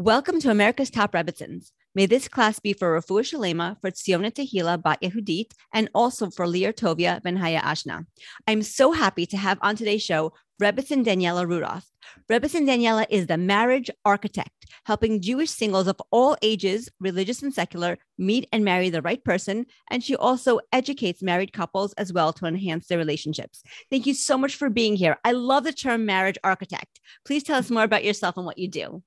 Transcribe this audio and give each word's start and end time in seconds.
Welcome 0.00 0.40
to 0.42 0.50
America's 0.52 0.90
Top 0.90 1.10
Rebbitzins. 1.10 1.72
May 1.92 2.06
this 2.06 2.28
class 2.28 2.60
be 2.60 2.72
for 2.72 2.96
Rafua 2.96 3.22
Shalema, 3.22 3.80
for 3.80 3.90
Tziona 3.90 4.30
Tehila 4.30 4.80
Bat 4.80 5.00
Yehudit, 5.02 5.50
and 5.74 5.90
also 5.92 6.30
for 6.30 6.46
Lear 6.46 6.72
Tovia 6.72 7.20
Ben 7.20 7.34
Haya 7.34 7.60
Ashna. 7.62 8.06
I'm 8.46 8.62
so 8.62 8.92
happy 8.92 9.26
to 9.26 9.36
have 9.36 9.58
on 9.60 9.74
today's 9.74 10.04
show 10.04 10.34
Rebbitzin 10.62 11.04
Daniela 11.04 11.48
Rudolph. 11.48 11.84
Rebbitzin 12.30 12.64
Daniela 12.64 13.06
is 13.10 13.26
the 13.26 13.36
marriage 13.36 13.90
architect, 14.04 14.66
helping 14.86 15.20
Jewish 15.20 15.50
singles 15.50 15.88
of 15.88 16.00
all 16.12 16.36
ages, 16.42 16.88
religious 17.00 17.42
and 17.42 17.52
secular, 17.52 17.98
meet 18.18 18.48
and 18.52 18.64
marry 18.64 18.90
the 18.90 19.02
right 19.02 19.24
person. 19.24 19.66
And 19.90 20.04
she 20.04 20.14
also 20.14 20.60
educates 20.72 21.24
married 21.24 21.52
couples 21.52 21.92
as 21.94 22.12
well 22.12 22.32
to 22.34 22.46
enhance 22.46 22.86
their 22.86 22.98
relationships. 22.98 23.64
Thank 23.90 24.06
you 24.06 24.14
so 24.14 24.38
much 24.38 24.54
for 24.54 24.70
being 24.70 24.94
here. 24.94 25.16
I 25.24 25.32
love 25.32 25.64
the 25.64 25.72
term 25.72 26.06
marriage 26.06 26.38
architect. 26.44 27.00
Please 27.26 27.42
tell 27.42 27.58
us 27.58 27.68
more 27.68 27.82
about 27.82 28.04
yourself 28.04 28.36
and 28.36 28.46
what 28.46 28.58
you 28.58 28.68
do 28.68 29.02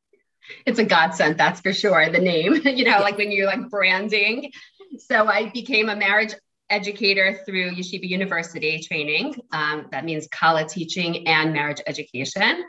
it's 0.65 0.79
a 0.79 0.83
godsend, 0.83 1.37
that's 1.37 1.61
for 1.61 1.73
sure. 1.73 2.09
The 2.09 2.19
name, 2.19 2.55
you 2.65 2.85
know, 2.85 2.99
like 2.99 3.17
when 3.17 3.31
you're 3.31 3.47
like 3.47 3.69
branding. 3.69 4.51
So 4.99 5.27
I 5.27 5.49
became 5.49 5.89
a 5.89 5.95
marriage 5.95 6.33
educator 6.69 7.39
through 7.45 7.71
Yeshiva 7.71 8.07
University 8.07 8.79
training. 8.79 9.35
Um, 9.51 9.87
that 9.91 10.05
means 10.05 10.27
Kala 10.27 10.65
teaching 10.65 11.27
and 11.27 11.53
marriage 11.53 11.81
education. 11.85 12.63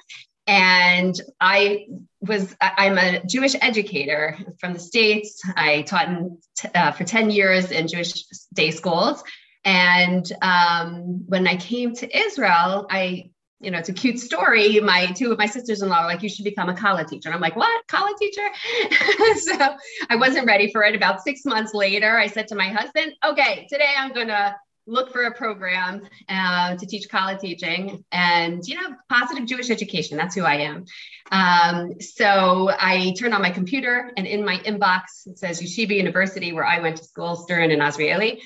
And 0.46 1.14
I 1.40 1.86
was, 2.20 2.54
I'm 2.60 2.98
a 2.98 3.24
Jewish 3.24 3.54
educator 3.60 4.36
from 4.58 4.72
the 4.72 4.80
States. 4.80 5.40
I 5.56 5.82
taught 5.82 6.08
in, 6.08 6.38
uh, 6.74 6.92
for 6.92 7.04
10 7.04 7.30
years 7.30 7.70
in 7.70 7.86
Jewish 7.86 8.24
day 8.52 8.72
schools. 8.72 9.22
And 9.64 10.30
um, 10.42 11.24
when 11.28 11.46
I 11.46 11.56
came 11.56 11.94
to 11.94 12.18
Israel, 12.18 12.86
I 12.90 13.30
you 13.62 13.70
know, 13.70 13.78
it's 13.78 13.88
a 13.88 13.92
cute 13.92 14.18
story. 14.18 14.80
My 14.80 15.06
two 15.06 15.30
of 15.32 15.38
my 15.38 15.46
sisters-in-law 15.46 16.02
are 16.02 16.06
like, 16.06 16.22
you 16.22 16.28
should 16.28 16.44
become 16.44 16.68
a 16.68 16.74
Kala 16.74 17.04
teacher. 17.04 17.28
And 17.28 17.34
I'm 17.34 17.40
like, 17.40 17.56
what? 17.56 17.86
Kala 17.86 18.14
teacher? 18.18 18.48
so 19.36 19.76
I 20.10 20.16
wasn't 20.16 20.46
ready 20.46 20.70
for 20.72 20.82
it. 20.82 20.94
About 20.94 21.22
six 21.22 21.44
months 21.44 21.72
later, 21.72 22.18
I 22.18 22.26
said 22.26 22.48
to 22.48 22.56
my 22.56 22.68
husband, 22.68 23.12
okay, 23.24 23.66
today 23.70 23.94
I'm 23.96 24.12
gonna 24.12 24.56
look 24.86 25.12
for 25.12 25.22
a 25.22 25.34
program 25.34 26.02
uh, 26.28 26.74
to 26.76 26.86
teach 26.86 27.08
Kala 27.08 27.38
teaching 27.38 28.04
and 28.10 28.66
you 28.66 28.74
know 28.74 28.96
positive 29.08 29.46
jewish 29.46 29.70
education 29.70 30.16
that's 30.16 30.34
who 30.34 30.42
i 30.42 30.56
am 30.56 30.84
um, 31.30 32.00
so 32.00 32.68
i 32.80 33.14
turn 33.16 33.32
on 33.32 33.40
my 33.40 33.50
computer 33.50 34.10
and 34.16 34.26
in 34.26 34.44
my 34.44 34.56
inbox 34.58 35.26
it 35.26 35.38
says 35.38 35.62
yeshiva 35.62 35.94
university 35.94 36.52
where 36.52 36.66
i 36.66 36.80
went 36.80 36.96
to 36.96 37.04
school 37.04 37.36
stern 37.36 37.70
and 37.70 37.80
azrieli 37.80 38.40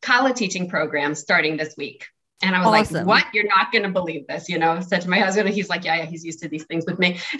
Kala 0.00 0.32
teaching 0.32 0.68
program 0.68 1.14
starting 1.14 1.58
this 1.58 1.74
week 1.76 2.06
and 2.42 2.56
I 2.56 2.58
was 2.66 2.80
awesome. 2.80 2.96
like, 2.96 3.06
what? 3.06 3.26
You're 3.32 3.46
not 3.46 3.70
going 3.70 3.84
to 3.84 3.88
believe 3.88 4.26
this, 4.26 4.48
you 4.48 4.58
know, 4.58 4.80
said 4.80 5.00
to 5.02 5.10
my 5.10 5.20
husband. 5.20 5.46
And 5.46 5.54
he's 5.54 5.68
like, 5.68 5.84
yeah, 5.84 5.96
yeah, 5.96 6.04
he's 6.04 6.24
used 6.24 6.40
to 6.40 6.48
these 6.48 6.64
things 6.64 6.84
with 6.86 6.98
me. 6.98 7.18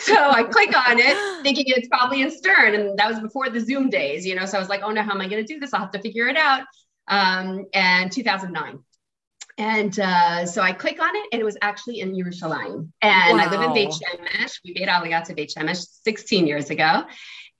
so 0.00 0.30
I 0.30 0.42
click 0.44 0.76
on 0.76 0.98
it 0.98 1.42
thinking 1.42 1.64
it's 1.68 1.88
probably 1.88 2.22
in 2.22 2.30
Stern. 2.30 2.74
And 2.74 2.98
that 2.98 3.08
was 3.08 3.20
before 3.20 3.48
the 3.48 3.60
Zoom 3.60 3.90
days, 3.90 4.26
you 4.26 4.34
know. 4.34 4.44
So 4.44 4.56
I 4.56 4.60
was 4.60 4.68
like, 4.68 4.82
oh 4.82 4.90
no, 4.90 5.02
how 5.02 5.12
am 5.12 5.20
I 5.20 5.28
going 5.28 5.44
to 5.44 5.52
do 5.52 5.60
this? 5.60 5.72
I'll 5.72 5.80
have 5.80 5.92
to 5.92 6.00
figure 6.00 6.26
it 6.26 6.36
out. 6.36 6.62
Um, 7.08 7.66
and 7.72 8.10
2009. 8.10 8.80
And 9.58 9.98
uh, 10.00 10.46
so 10.46 10.62
I 10.62 10.72
click 10.72 11.00
on 11.00 11.14
it, 11.14 11.26
and 11.32 11.40
it 11.40 11.44
was 11.44 11.58
actually 11.60 12.00
in 12.00 12.14
Yerushalayim. 12.14 12.90
And 13.02 13.38
wow. 13.38 13.44
I 13.44 13.50
live 13.50 13.60
in 13.60 13.74
Beit 13.74 13.90
Shemesh. 13.90 14.60
We 14.64 14.72
made 14.74 14.88
Aliyah 14.88 15.24
to 15.24 15.34
Beit 15.34 15.52
Shemesh 15.56 15.86
16 16.04 16.46
years 16.46 16.70
ago, 16.70 17.02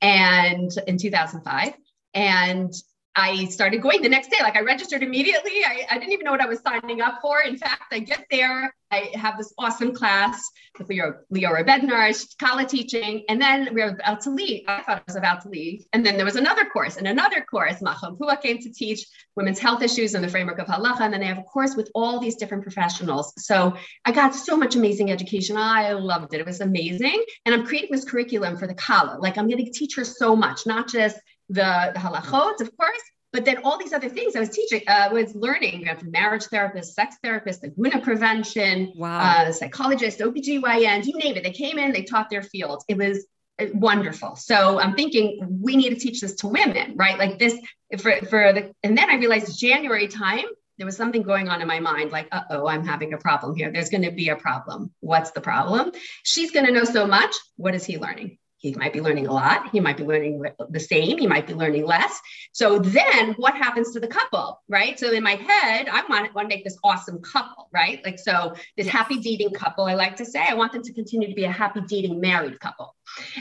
and 0.01 0.71
in 0.87 0.97
2005. 0.97 1.75
And 2.15 2.73
I 3.15 3.45
started 3.47 3.83
going 3.83 4.01
the 4.01 4.09
next 4.09 4.31
day. 4.31 4.39
Like 4.41 4.57
I 4.57 4.61
registered 4.61 5.03
immediately. 5.03 5.65
I, 5.65 5.87
I, 5.91 5.99
didn't 5.99 6.13
even 6.13 6.25
know 6.25 6.31
what 6.31 6.41
I 6.41 6.47
was 6.47 6.61
signing 6.61 7.01
up 7.03 7.19
for. 7.21 7.41
In 7.41 7.59
fact, 7.59 7.93
I 7.93 7.99
get 7.99 8.25
there, 8.31 8.75
I 8.91 9.11
have 9.15 9.37
this 9.37 9.53
awesome 9.59 9.95
class 9.95 10.51
with 10.79 10.89
Leo, 10.89 11.15
Leora 11.33 11.67
Bednar, 11.67 12.27
Kala 12.39 12.65
teaching. 12.65 13.25
And 13.29 13.41
then 13.41 13.75
we 13.75 13.83
were 13.83 13.89
about 13.89 14.23
to 14.23 14.31
leave. 14.31 14.65
I 14.67 14.83
thought 14.83 14.99
I 14.99 15.03
was 15.07 15.17
about 15.17 15.43
to 15.43 15.51
leave. 15.51 15.85
And 15.93 16.05
then 16.05 16.17
there 16.17 16.25
was 16.25 16.37
another 16.37 16.65
course 16.65 16.97
and 16.97 17.07
another 17.07 17.43
course. 17.43 17.81
Machon 17.83 18.19
Puah 18.19 18.37
came 18.37 18.59
to 18.59 18.73
teach 18.73 19.07
women's 19.37 19.59
health 19.59 19.83
issues 19.83 20.15
in 20.15 20.23
the 20.23 20.29
framework 20.29 20.59
of 20.59 20.67
halacha. 20.67 21.01
And 21.01 21.13
then 21.13 21.21
they 21.21 21.27
have 21.27 21.39
a 21.39 21.43
course 21.43 21.77
with 21.77 21.91
all 21.95 22.19
these 22.19 22.37
different 22.37 22.63
professionals. 22.63 23.33
So 23.37 23.75
I 24.07 24.13
got 24.13 24.35
so 24.35 24.57
much 24.57 24.75
amazing 24.75 25.11
education. 25.11 25.57
I 25.59 25.93
loved 25.93 26.33
it. 26.33 26.41
It 26.41 26.47
was 26.47 26.61
amazing. 26.61 27.25
And 27.45 27.55
I'm 27.55 27.67
creating 27.67 27.91
this 27.93 28.05
curriculum 28.05 28.57
for 28.57 28.67
the 28.67 28.75
Kala. 28.75 29.19
Like 29.19 29.37
I'm 29.37 29.49
going 29.49 29.65
to 29.65 29.71
teach 29.71 29.97
her 29.97 30.05
so 30.05 30.35
much, 30.35 30.67
not 30.67 30.89
just 30.89 31.17
the, 31.53 31.93
the 31.95 32.01
halachot, 32.01 32.61
of 32.61 32.77
course, 32.77 33.03
but 33.33 33.47
then 33.47 33.59
all 33.65 33.79
these 33.79 33.93
other 33.93 34.09
things 34.11 34.37
I 34.37 34.41
was 34.41 34.51
teaching, 34.51 34.83
uh, 34.87 35.09
was 35.13 35.35
learning 35.35 35.89
from 35.99 36.11
marriage 36.11 36.45
therapists, 36.45 36.93
sex 36.93 37.17
therapists, 37.25 37.65
guna 37.75 38.01
prevention, 38.01 38.93
wow. 38.95 39.47
uh, 39.47 39.53
psychologists, 39.53 40.21
OBGYNs, 40.21 41.07
you 41.07 41.17
name 41.17 41.37
it. 41.37 41.43
They 41.43 41.53
came 41.53 41.79
in, 41.79 41.93
they 41.93 42.03
taught 42.03 42.29
their 42.29 42.43
fields. 42.43 42.85
It 42.89 42.99
was 42.99 43.27
uh, 43.59 43.67
wonderful. 43.73 44.37
So 44.37 44.79
I'm 44.79 44.95
thinking 44.95 45.59
we 45.61 45.77
need 45.77 45.91
to 45.91 45.97
teach 45.97 46.21
this 46.21 46.35
to 46.37 46.49
women, 46.49 46.95
right? 46.97 47.19
Like 47.19 47.39
this 47.39 47.59
for, 47.99 48.17
for 48.27 48.53
the, 48.53 48.73
and 48.83 48.97
then 48.97 49.09
I 49.09 49.17
realized 49.17 49.59
January 49.59 50.09
time, 50.09 50.45
there 50.79 50.87
was 50.87 50.97
something 50.97 51.23
going 51.23 51.49
on 51.49 51.63
in 51.63 51.69
my 51.69 51.81
mind 51.81 52.11
like, 52.13 52.29
uh 52.33 52.43
oh, 52.51 52.67
I'm 52.67 52.85
having 52.85 53.13
a 53.13 53.19
problem 53.19 53.55
here. 53.55 53.71
There's 53.71 53.91
going 53.91 54.03
to 54.03 54.11
be 54.11 54.31
a 54.31 54.37
problem. 54.37 54.91
What's 55.01 55.31
the 55.31 55.41
problem? 55.41 55.93
She's 56.23 56.51
going 56.51 56.67
to 56.67 56.73
know 56.73 56.85
so 56.85 57.07
much. 57.07 57.35
What 57.57 57.75
is 57.75 57.85
he 57.85 57.99
learning? 57.99 58.39
He 58.63 58.73
might 58.77 58.93
be 58.93 59.01
learning 59.01 59.27
a 59.27 59.33
lot. 59.33 59.69
He 59.71 59.81
might 59.81 59.97
be 59.97 60.05
learning 60.05 60.45
the 60.71 60.79
same. 60.79 61.19
He 61.19 61.27
might 61.27 61.49
be 61.49 61.53
learning 61.53 61.85
less. 61.85 62.21
So 62.53 62.79
then 62.79 63.33
what 63.33 63.57
happens 63.57 63.91
to 63.91 64.01
the 64.01 64.07
couple 64.07 64.63
right? 64.69 64.99
So 64.99 65.11
in 65.11 65.23
my 65.23 65.35
head 65.35 65.89
i 65.89 66.05
want, 66.09 66.33
want 66.35 66.49
to 66.49 66.55
make 66.55 66.65
this 66.65 66.79
awesome 66.85 67.21
couple 67.21 67.69
right? 67.75 68.01
Like 68.05 68.21
so 68.21 68.55
this 68.77 68.87
happy 68.87 69.19
dating 69.19 69.51
couple 69.51 69.85
i 69.87 69.95
like 69.95 70.15
to 70.17 70.25
say 70.25 70.45
i 70.49 70.55
want 70.55 70.73
them 70.73 70.83
to 70.83 70.93
continue 70.93 71.29
to 71.29 71.35
be 71.35 71.45
a 71.45 71.51
happy 71.51 71.81
dating 71.89 72.21
married 72.21 72.59
couple. 72.61 72.95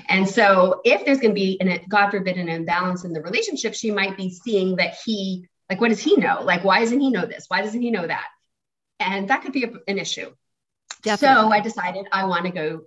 And 0.10 0.28
so 0.28 0.82
if 0.84 1.06
there's 1.06 1.20
going 1.20 1.32
to 1.32 1.42
be 1.46 1.62
an 1.62 1.80
god 1.88 2.10
forbid 2.10 2.38
an 2.38 2.50
imbalance 2.50 3.06
in 3.06 3.14
the 3.14 3.22
relationship 3.22 3.76
she 3.76 3.92
might 3.92 4.18
be 4.18 4.32
seeing 4.32 4.76
that 4.78 4.96
he 5.06 5.48
like 5.70 5.80
what 5.80 5.90
does 5.90 6.00
he 6.00 6.16
know? 6.16 6.42
Like 6.42 6.64
why 6.64 6.80
doesn't 6.80 7.00
he 7.00 7.12
know 7.12 7.28
this? 7.28 7.46
Why 7.48 7.62
doesn't 7.62 7.82
he 7.82 7.92
know 7.92 8.08
that? 8.08 8.26
And 9.00 9.28
that 9.30 9.44
could 9.44 9.54
be 9.54 9.66
a, 9.66 9.72
an 9.88 10.00
issue. 10.00 10.32
Definitely. 11.04 11.36
So 11.36 11.52
I 11.52 11.60
decided 11.62 12.06
I 12.12 12.26
want 12.26 12.46
to 12.46 12.52
go 12.52 12.82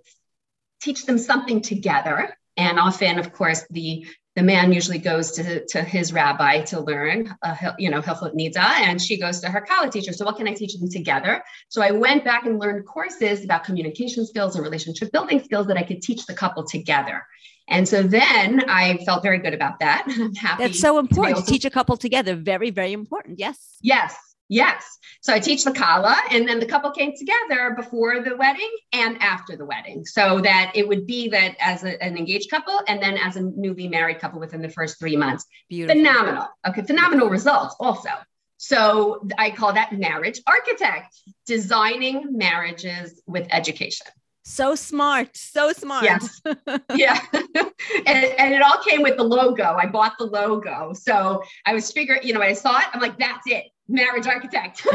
teach 0.85 1.05
them 1.05 1.17
something 1.17 1.61
together. 1.61 2.37
And 2.57 2.79
often, 2.79 3.19
of 3.19 3.33
course, 3.33 3.65
the 3.69 4.05
the 4.35 4.43
man 4.43 4.73
usually 4.73 4.97
goes 4.97 5.31
to, 5.31 5.65
to 5.67 5.81
his 5.81 6.11
rabbi 6.11 6.59
to 6.63 6.81
learn, 6.81 7.33
uh, 7.41 7.55
you 7.79 7.89
know, 7.89 8.01
Hilchot 8.01 8.35
Nida, 8.35 8.57
and 8.57 9.01
she 9.01 9.17
goes 9.17 9.39
to 9.39 9.47
her 9.47 9.61
Kala 9.61 9.89
teacher. 9.89 10.11
So 10.11 10.25
what 10.25 10.35
can 10.35 10.45
I 10.45 10.53
teach 10.53 10.77
them 10.77 10.89
together? 10.89 11.41
So 11.69 11.81
I 11.81 11.91
went 11.91 12.25
back 12.25 12.45
and 12.45 12.59
learned 12.59 12.85
courses 12.85 13.45
about 13.45 13.63
communication 13.63 14.25
skills 14.25 14.55
and 14.55 14.63
relationship 14.63 15.13
building 15.13 15.41
skills 15.41 15.67
that 15.67 15.77
I 15.77 15.83
could 15.83 16.01
teach 16.01 16.25
the 16.25 16.33
couple 16.33 16.65
together. 16.65 17.25
And 17.69 17.87
so 17.87 18.03
then 18.03 18.69
I 18.69 18.97
felt 19.05 19.23
very 19.23 19.39
good 19.39 19.53
about 19.53 19.79
that. 19.79 20.05
I'm 20.09 20.35
happy. 20.35 20.63
That's 20.63 20.81
so 20.81 20.99
important 20.99 21.37
to, 21.37 21.43
to 21.45 21.49
teach 21.49 21.63
a 21.63 21.69
couple 21.69 21.95
together. 21.95 22.35
Very, 22.35 22.71
very 22.71 22.91
important. 22.91 23.39
Yes. 23.39 23.77
Yes. 23.81 24.17
Yes. 24.47 24.99
So 25.21 25.33
I 25.33 25.39
teach 25.39 25.63
the 25.63 25.71
Kala, 25.71 26.15
and 26.31 26.47
then 26.47 26.59
the 26.59 26.67
couple 26.67 26.91
came 26.91 27.13
together 27.17 27.73
before 27.75 28.21
the 28.21 28.35
wedding 28.35 28.69
and 28.93 29.19
after 29.21 29.55
the 29.55 29.65
wedding. 29.65 30.05
So 30.05 30.39
that 30.41 30.71
it 30.75 30.87
would 30.87 31.07
be 31.07 31.29
that 31.29 31.55
as 31.59 31.83
a, 31.83 32.01
an 32.03 32.15
engaged 32.15 32.51
couple 32.51 32.79
and 32.87 33.01
then 33.01 33.17
as 33.17 33.35
a 33.35 33.41
newly 33.41 33.87
married 33.87 34.19
couple 34.19 34.39
within 34.39 34.61
the 34.61 34.69
first 34.69 34.99
three 34.99 35.15
months. 35.15 35.45
Beautiful. 35.67 35.99
Phenomenal. 35.99 36.47
Okay. 36.67 36.83
Phenomenal 36.83 37.29
results 37.29 37.75
also. 37.79 38.09
So 38.57 39.27
I 39.37 39.49
call 39.49 39.73
that 39.73 39.93
marriage 39.93 40.41
architect, 40.47 41.15
designing 41.45 42.37
marriages 42.37 43.21
with 43.25 43.47
education. 43.51 44.07
So 44.43 44.75
smart, 44.75 45.35
so 45.35 45.73
smart. 45.73 46.03
Yes. 46.03 46.39
yeah. 46.95 47.19
and, 47.33 48.25
and 48.37 48.53
it 48.53 48.61
all 48.61 48.77
came 48.87 49.01
with 49.01 49.17
the 49.17 49.23
logo. 49.23 49.63
I 49.63 49.87
bought 49.87 50.13
the 50.19 50.25
logo. 50.25 50.93
So 50.93 51.41
I 51.65 51.73
was 51.73 51.91
figuring, 51.91 52.21
you 52.23 52.33
know, 52.33 52.41
I 52.41 52.53
saw 52.53 52.77
it, 52.77 52.85
I'm 52.93 53.01
like, 53.01 53.17
that's 53.17 53.47
it 53.47 53.65
marriage 53.87 54.27
architect. 54.27 54.79
so, 54.79 54.91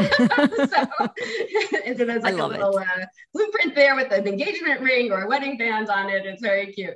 and 1.85 1.97
so 1.97 2.05
there's 2.05 2.23
like 2.23 2.37
a 2.37 2.45
little 2.45 2.77
uh, 2.77 3.05
blueprint 3.33 3.75
there 3.75 3.95
with 3.95 4.11
an 4.11 4.27
engagement 4.27 4.81
ring 4.81 5.11
or 5.11 5.23
a 5.23 5.27
wedding 5.27 5.57
band 5.57 5.89
on 5.89 6.09
it. 6.09 6.25
It's 6.25 6.41
very 6.41 6.73
cute. 6.73 6.95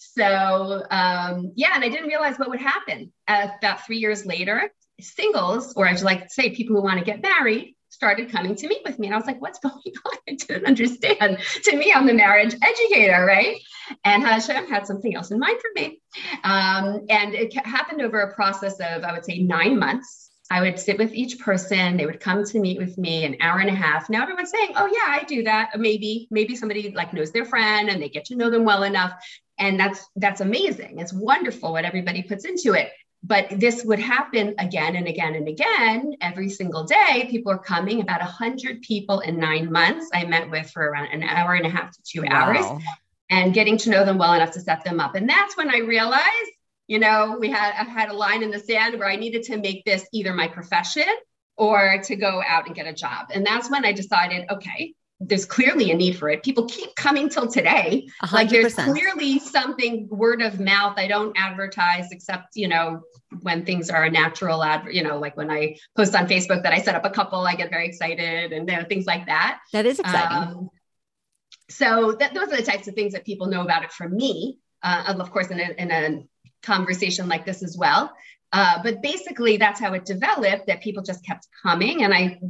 So 0.00 0.82
um, 0.90 1.52
yeah, 1.54 1.72
and 1.74 1.84
I 1.84 1.88
didn't 1.88 2.08
realize 2.08 2.38
what 2.38 2.50
would 2.50 2.60
happen. 2.60 3.12
Uh, 3.26 3.48
about 3.58 3.84
three 3.86 3.98
years 3.98 4.26
later, 4.26 4.70
singles, 5.00 5.74
or 5.76 5.86
I 5.86 5.94
should 5.94 6.04
like 6.04 6.24
to 6.24 6.30
say 6.30 6.50
people 6.50 6.76
who 6.76 6.82
want 6.82 6.98
to 6.98 7.04
get 7.04 7.22
married, 7.22 7.76
started 7.88 8.30
coming 8.30 8.54
to 8.54 8.68
meet 8.68 8.82
with 8.84 8.98
me. 8.98 9.06
And 9.06 9.14
I 9.14 9.18
was 9.18 9.26
like, 9.26 9.40
what's 9.40 9.58
going 9.58 9.74
on? 10.04 10.18
I 10.28 10.34
didn't 10.34 10.66
understand. 10.66 11.38
To 11.64 11.76
me, 11.76 11.92
I'm 11.92 12.06
the 12.06 12.14
marriage 12.14 12.54
educator, 12.62 13.24
right? 13.24 13.60
And 14.04 14.22
Hashem 14.22 14.68
had 14.68 14.86
something 14.86 15.14
else 15.14 15.30
in 15.30 15.38
mind 15.38 15.58
for 15.60 15.70
me. 15.74 16.00
Um, 16.44 17.06
and 17.08 17.34
it 17.34 17.54
happened 17.66 18.02
over 18.02 18.20
a 18.20 18.34
process 18.34 18.78
of, 18.80 19.02
I 19.04 19.12
would 19.12 19.24
say, 19.24 19.38
nine 19.38 19.78
months 19.78 20.30
I 20.50 20.62
would 20.62 20.78
sit 20.78 20.98
with 20.98 21.12
each 21.12 21.38
person. 21.38 21.96
They 21.96 22.06
would 22.06 22.20
come 22.20 22.44
to 22.44 22.58
meet 22.58 22.78
with 22.78 22.96
me 22.96 23.24
an 23.24 23.36
hour 23.40 23.58
and 23.58 23.68
a 23.68 23.74
half. 23.74 24.08
Now 24.08 24.22
everyone's 24.22 24.50
saying, 24.50 24.72
"Oh 24.76 24.86
yeah, 24.86 25.20
I 25.20 25.24
do 25.24 25.42
that." 25.44 25.78
Maybe 25.78 26.26
maybe 26.30 26.56
somebody 26.56 26.90
like 26.92 27.12
knows 27.12 27.32
their 27.32 27.44
friend 27.44 27.88
and 27.88 28.00
they 28.00 28.08
get 28.08 28.24
to 28.26 28.36
know 28.36 28.50
them 28.50 28.64
well 28.64 28.82
enough, 28.82 29.12
and 29.58 29.78
that's 29.78 30.08
that's 30.16 30.40
amazing. 30.40 30.98
It's 30.98 31.12
wonderful 31.12 31.72
what 31.72 31.84
everybody 31.84 32.22
puts 32.22 32.44
into 32.44 32.72
it. 32.72 32.90
But 33.22 33.48
this 33.50 33.84
would 33.84 33.98
happen 33.98 34.54
again 34.58 34.94
and 34.94 35.08
again 35.08 35.34
and 35.34 35.48
again 35.48 36.14
every 36.20 36.48
single 36.48 36.84
day. 36.84 37.26
People 37.30 37.52
are 37.52 37.58
coming. 37.58 38.00
About 38.00 38.22
a 38.22 38.24
hundred 38.24 38.80
people 38.82 39.20
in 39.20 39.38
nine 39.38 39.70
months. 39.70 40.08
I 40.14 40.24
met 40.24 40.48
with 40.48 40.70
for 40.70 40.82
around 40.82 41.08
an 41.08 41.24
hour 41.24 41.54
and 41.54 41.66
a 41.66 41.70
half 41.70 41.90
to 41.90 42.02
two 42.04 42.22
wow. 42.22 42.28
hours 42.30 42.82
and 43.30 43.52
getting 43.52 43.76
to 43.78 43.90
know 43.90 44.04
them 44.04 44.18
well 44.18 44.32
enough 44.32 44.52
to 44.52 44.60
set 44.60 44.84
them 44.84 45.00
up. 45.00 45.14
And 45.14 45.28
that's 45.28 45.56
when 45.56 45.70
I 45.70 45.78
realized, 45.78 46.52
you 46.88 46.98
know, 46.98 47.36
we 47.38 47.50
had 47.50 47.74
I 47.78 47.84
had 47.84 48.08
a 48.08 48.14
line 48.14 48.42
in 48.42 48.50
the 48.50 48.58
sand 48.58 48.98
where 48.98 49.08
I 49.08 49.16
needed 49.16 49.44
to 49.44 49.58
make 49.58 49.84
this 49.84 50.06
either 50.12 50.34
my 50.34 50.48
profession 50.48 51.06
or 51.56 52.00
to 52.04 52.16
go 52.16 52.42
out 52.46 52.66
and 52.66 52.74
get 52.74 52.86
a 52.86 52.92
job. 52.92 53.28
And 53.32 53.46
that's 53.46 53.70
when 53.70 53.84
I 53.84 53.92
decided, 53.92 54.46
okay, 54.50 54.94
there's 55.20 55.44
clearly 55.44 55.90
a 55.90 55.96
need 55.96 56.16
for 56.16 56.30
it. 56.30 56.44
People 56.44 56.66
keep 56.66 56.94
coming 56.94 57.28
till 57.28 57.48
today. 57.48 58.08
100%. 58.22 58.32
Like 58.32 58.48
there's 58.48 58.74
clearly 58.74 59.40
something 59.40 60.08
word 60.08 60.40
of 60.40 60.60
mouth. 60.60 60.94
I 60.96 61.08
don't 61.08 61.36
advertise 61.36 62.12
except, 62.12 62.54
you 62.54 62.68
know, 62.68 63.02
when 63.42 63.64
things 63.64 63.90
are 63.90 64.04
a 64.04 64.10
natural 64.10 64.62
ad, 64.62 64.86
you 64.90 65.02
know, 65.02 65.18
like 65.18 65.36
when 65.36 65.50
I 65.50 65.76
post 65.96 66.14
on 66.14 66.28
Facebook 66.28 66.62
that 66.62 66.72
I 66.72 66.80
set 66.80 66.94
up 66.94 67.04
a 67.04 67.10
couple, 67.10 67.40
I 67.40 67.56
get 67.56 67.68
very 67.68 67.86
excited 67.86 68.52
and 68.52 68.70
you 68.70 68.76
know, 68.76 68.84
things 68.84 69.06
like 69.06 69.26
that. 69.26 69.60
That 69.72 69.86
is 69.86 69.98
exciting. 69.98 70.36
Um, 70.36 70.70
so 71.68 72.12
that, 72.12 72.32
those 72.32 72.48
are 72.48 72.56
the 72.56 72.62
types 72.62 72.86
of 72.86 72.94
things 72.94 73.12
that 73.12 73.26
people 73.26 73.48
know 73.48 73.62
about 73.62 73.82
it 73.82 73.92
from 73.92 74.16
me. 74.16 74.58
Uh, 74.82 75.14
of 75.18 75.32
course, 75.32 75.48
in 75.48 75.58
a, 75.58 75.74
in 75.76 75.90
a 75.90 76.22
conversation 76.62 77.28
like 77.28 77.44
this 77.44 77.62
as 77.62 77.76
well. 77.76 78.12
Uh, 78.52 78.82
but 78.82 79.02
basically, 79.02 79.58
that's 79.58 79.78
how 79.78 79.92
it 79.92 80.04
developed. 80.06 80.66
That 80.66 80.80
people 80.80 81.02
just 81.02 81.24
kept 81.24 81.46
coming, 81.62 82.02
and 82.02 82.14
I, 82.14 82.40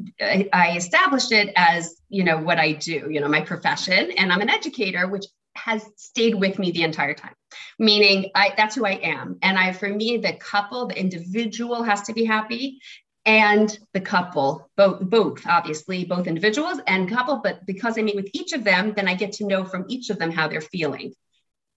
I, 0.52 0.76
established 0.76 1.32
it 1.32 1.52
as 1.56 1.96
you 2.08 2.22
know 2.22 2.38
what 2.38 2.58
I 2.58 2.72
do, 2.72 3.08
you 3.10 3.20
know, 3.20 3.26
my 3.26 3.40
profession, 3.40 4.12
and 4.12 4.32
I'm 4.32 4.40
an 4.40 4.48
educator, 4.48 5.08
which 5.08 5.24
has 5.56 5.84
stayed 5.96 6.36
with 6.36 6.56
me 6.56 6.70
the 6.70 6.84
entire 6.84 7.14
time. 7.14 7.34
Meaning, 7.80 8.30
I 8.36 8.54
that's 8.56 8.76
who 8.76 8.86
I 8.86 9.00
am, 9.02 9.38
and 9.42 9.58
I 9.58 9.72
for 9.72 9.88
me, 9.88 10.18
the 10.18 10.34
couple, 10.34 10.86
the 10.86 10.98
individual 10.98 11.82
has 11.82 12.02
to 12.02 12.12
be 12.12 12.24
happy, 12.24 12.78
and 13.26 13.76
the 13.92 14.00
couple, 14.00 14.70
both 14.76 15.00
both 15.00 15.44
obviously, 15.48 16.04
both 16.04 16.28
individuals 16.28 16.78
and 16.86 17.10
couple. 17.10 17.40
But 17.42 17.66
because 17.66 17.98
I 17.98 18.02
meet 18.02 18.14
with 18.14 18.30
each 18.34 18.52
of 18.52 18.62
them, 18.62 18.92
then 18.94 19.08
I 19.08 19.14
get 19.14 19.32
to 19.32 19.46
know 19.46 19.64
from 19.64 19.84
each 19.88 20.10
of 20.10 20.20
them 20.20 20.30
how 20.30 20.46
they're 20.46 20.60
feeling. 20.60 21.12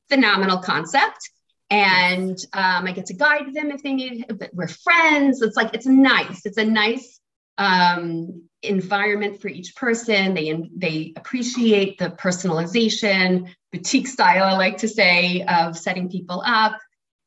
Phenomenal 0.09 0.59
concept 0.59 1.31
and 1.71 2.37
um, 2.51 2.85
I 2.85 2.91
get 2.91 3.07
to 3.07 3.13
guide 3.13 3.53
them 3.53 3.71
if 3.71 3.81
they 3.81 3.93
need. 3.93 4.25
But 4.27 4.53
we're 4.53 4.67
friends. 4.67 5.41
It's 5.41 5.55
like 5.55 5.73
it's 5.73 5.87
nice. 5.87 6.45
It's 6.45 6.57
a 6.57 6.65
nice 6.65 7.19
um, 7.57 8.43
environment 8.61 9.41
for 9.41 9.47
each 9.47 9.75
person. 9.75 10.33
They 10.33 10.69
they 10.75 11.13
appreciate 11.15 11.97
the 11.97 12.09
personalization, 12.09 13.49
boutique 13.71 14.07
style. 14.07 14.43
I 14.43 14.57
like 14.57 14.77
to 14.79 14.87
say 14.87 15.43
of 15.43 15.77
setting 15.77 16.09
people 16.09 16.43
up. 16.45 16.77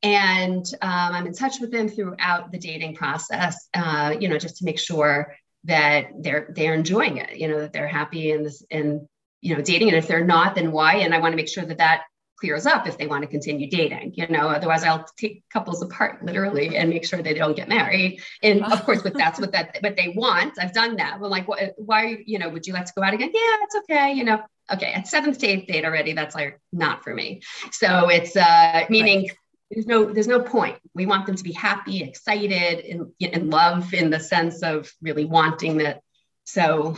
And 0.03 0.67
um, 0.83 1.15
I'm 1.15 1.27
in 1.27 1.33
touch 1.33 1.61
with 1.61 1.73
them 1.73 1.89
throughout 1.89 2.53
the 2.53 2.59
dating 2.59 2.95
process. 2.95 3.69
Uh, 3.73 4.15
you 4.21 4.29
know, 4.29 4.37
just 4.37 4.59
to 4.59 4.67
make 4.67 4.79
sure 4.79 5.35
that 5.65 6.09
they're 6.21 6.53
they're 6.55 6.75
enjoying 6.75 7.17
it. 7.17 7.39
You 7.39 7.49
know, 7.49 7.61
that 7.61 7.73
they're 7.73 7.89
happy 7.89 8.31
in 8.31 8.43
this 8.43 8.63
and 8.71 9.09
you 9.41 9.57
know 9.57 9.63
dating. 9.63 9.89
And 9.89 9.97
if 9.97 10.07
they're 10.07 10.23
not, 10.23 10.55
then 10.55 10.71
why? 10.71 10.97
And 10.97 11.15
I 11.15 11.19
want 11.19 11.33
to 11.33 11.37
make 11.37 11.49
sure 11.49 11.65
that 11.65 11.79
that 11.79 12.03
clears 12.39 12.67
up 12.67 12.87
if 12.87 12.99
they 12.99 13.07
want 13.07 13.23
to 13.23 13.29
continue 13.29 13.71
dating 13.71 14.13
you 14.17 14.27
know 14.29 14.49
otherwise 14.49 14.83
i'll 14.85 15.07
take 15.17 15.45
couples 15.53 15.83
apart 15.83 16.25
literally 16.25 16.77
and 16.77 16.91
make 16.91 17.07
sure 17.07 17.23
they 17.23 17.35
don't 17.35 17.57
get 17.57 17.69
married. 17.69 18.21
And 18.43 18.65
of 18.65 18.85
course 18.85 19.03
but 19.03 19.15
that's 19.15 19.41
what 19.41 19.53
that 19.53 19.79
what 19.81 19.97
they 19.97 20.15
want. 20.17 20.55
I've 20.61 20.73
done 20.73 20.97
that. 20.97 21.15
I'm 21.15 21.23
like 21.23 21.49
what, 21.49 21.75
why 21.77 22.19
you 22.27 22.39
know 22.39 22.49
would 22.49 22.67
you 22.67 22.73
like 22.73 22.87
to 22.87 22.93
go 22.97 23.03
out 23.03 23.15
again? 23.15 23.31
Yeah 23.33 23.57
it's 23.63 23.77
okay 23.77 24.13
you 24.13 24.25
know. 24.25 24.43
Okay 24.73 24.93
at 24.93 25.07
seventh 25.07 25.39
to 25.39 25.47
eighth 25.47 25.67
date 25.67 25.85
already 25.85 26.15
that's 26.15 26.35
like 26.35 26.61
not 26.73 27.05
for 27.05 27.15
me. 27.15 27.43
So 27.71 28.09
it's 28.09 28.37
uh 28.37 28.85
meaning 28.89 29.21
right. 29.21 29.37
there's 29.71 29.87
no 29.87 30.05
there's 30.13 30.29
no 30.29 30.41
point. 30.41 30.79
We 30.95 31.07
want 31.07 31.27
them 31.27 31.37
to 31.37 31.45
be 31.45 31.53
happy 31.53 32.03
excited 32.03 32.81
in, 32.81 33.13
in 33.21 33.51
love 33.51 33.93
in 33.93 34.11
the 34.11 34.21
sense 34.21 34.63
of 34.63 34.91
really 35.03 35.25
wanting 35.25 35.79
that. 35.79 36.01
So 36.45 36.97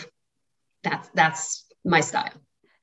that's 0.82 1.08
that's 1.14 1.64
my 1.84 2.00
style 2.00 2.32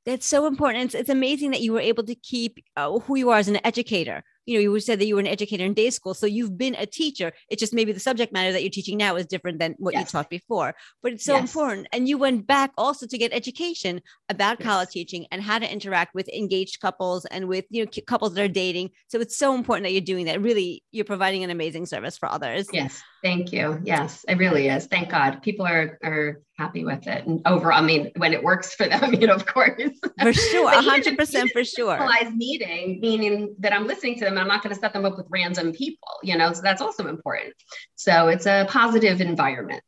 that's 0.05 0.25
so 0.25 0.45
important. 0.45 0.85
It's, 0.85 0.95
it's 0.95 1.09
amazing 1.09 1.51
that 1.51 1.61
you 1.61 1.73
were 1.73 1.79
able 1.79 2.03
to 2.03 2.15
keep 2.15 2.63
uh, 2.75 3.00
who 3.00 3.15
you 3.15 3.29
are 3.29 3.38
as 3.38 3.47
an 3.47 3.59
educator 3.65 4.23
you 4.45 4.55
know, 4.55 4.61
you 4.61 4.79
said 4.79 5.00
that 5.00 5.05
you 5.05 5.15
were 5.15 5.21
an 5.21 5.27
educator 5.27 5.63
in 5.63 5.73
day 5.73 5.89
school. 5.89 6.13
So 6.13 6.25
you've 6.25 6.57
been 6.57 6.75
a 6.75 6.85
teacher. 6.85 7.31
It's 7.50 7.59
just 7.59 7.73
maybe 7.73 7.91
the 7.91 8.00
subject 8.00 8.33
matter 8.33 8.51
that 8.51 8.61
you're 8.61 8.69
teaching 8.69 8.97
now 8.97 9.15
is 9.15 9.25
different 9.25 9.59
than 9.59 9.75
what 9.77 9.94
yes. 9.94 10.01
you 10.01 10.11
taught 10.11 10.29
before. 10.29 10.75
But 11.01 11.13
it's 11.13 11.25
so 11.25 11.35
yes. 11.35 11.44
important. 11.44 11.88
And 11.94 12.07
you 12.07 12.17
went 12.17 12.45
back 12.45 12.71
also 12.77 13.07
to 13.07 13.17
get 13.17 13.33
education 13.33 14.01
about 14.29 14.59
yes. 14.59 14.67
Kala 14.67 14.85
teaching 14.85 15.25
and 15.31 15.41
how 15.41 15.59
to 15.59 15.71
interact 15.71 16.13
with 16.13 16.27
engaged 16.29 16.81
couples 16.81 17.25
and 17.25 17.47
with 17.47 17.65
you 17.69 17.85
know 17.85 17.91
couples 18.05 18.33
that 18.33 18.44
are 18.44 18.47
dating. 18.47 18.89
So 19.07 19.19
it's 19.19 19.38
so 19.38 19.55
important 19.55 19.85
that 19.85 19.91
you're 19.91 20.01
doing 20.01 20.25
that. 20.25 20.41
Really, 20.41 20.83
you're 20.91 21.05
providing 21.05 21.44
an 21.44 21.50
amazing 21.50 21.85
service 21.85 22.17
for 22.17 22.29
others. 22.29 22.67
Yes. 22.73 23.01
Thank 23.24 23.54
you. 23.54 23.80
Yes, 23.86 24.25
it 24.28 24.38
really 24.38 24.68
is. 24.68 24.86
Thank 24.86 25.10
God. 25.10 25.42
People 25.42 25.66
are 25.66 25.98
are 26.04 26.42
happy 26.58 26.84
with 26.84 27.08
it. 27.08 27.25
And 27.25 27.42
overall, 27.48 27.80
I 27.80 27.81
mean, 27.81 28.12
when 28.18 28.34
it 28.34 28.44
works 28.44 28.75
for 28.75 28.86
them, 28.86 29.14
you 29.20 29.28
know, 29.28 29.34
of 29.34 29.46
course. 29.46 29.81
For 30.22 30.34
sure. 30.34 30.70
hundred 30.70 31.18
percent 31.18 31.50
for 31.52 31.64
sure. 31.64 31.98
meeting, 32.36 33.00
meaning 33.00 33.56
that 33.60 33.72
I'm 33.72 33.88
listening 33.88 34.16
to 34.16 34.25
them. 34.25 34.34
and 34.34 34.42
I'm 34.42 34.48
not 34.50 34.62
going 34.62 34.75
to 34.75 34.80
set 34.80 34.92
them 34.92 35.06
up 35.06 35.16
with 35.16 35.28
random 35.30 35.72
people, 35.72 36.10
you 36.22 36.38
know, 36.38 36.52
so 36.52 36.62
that's 36.62 36.81
also 36.81 37.08
important. 37.08 37.54
So 37.96 38.28
it's 38.28 38.46
a 38.46 38.66
positive 38.70 39.22
environment. 39.22 39.86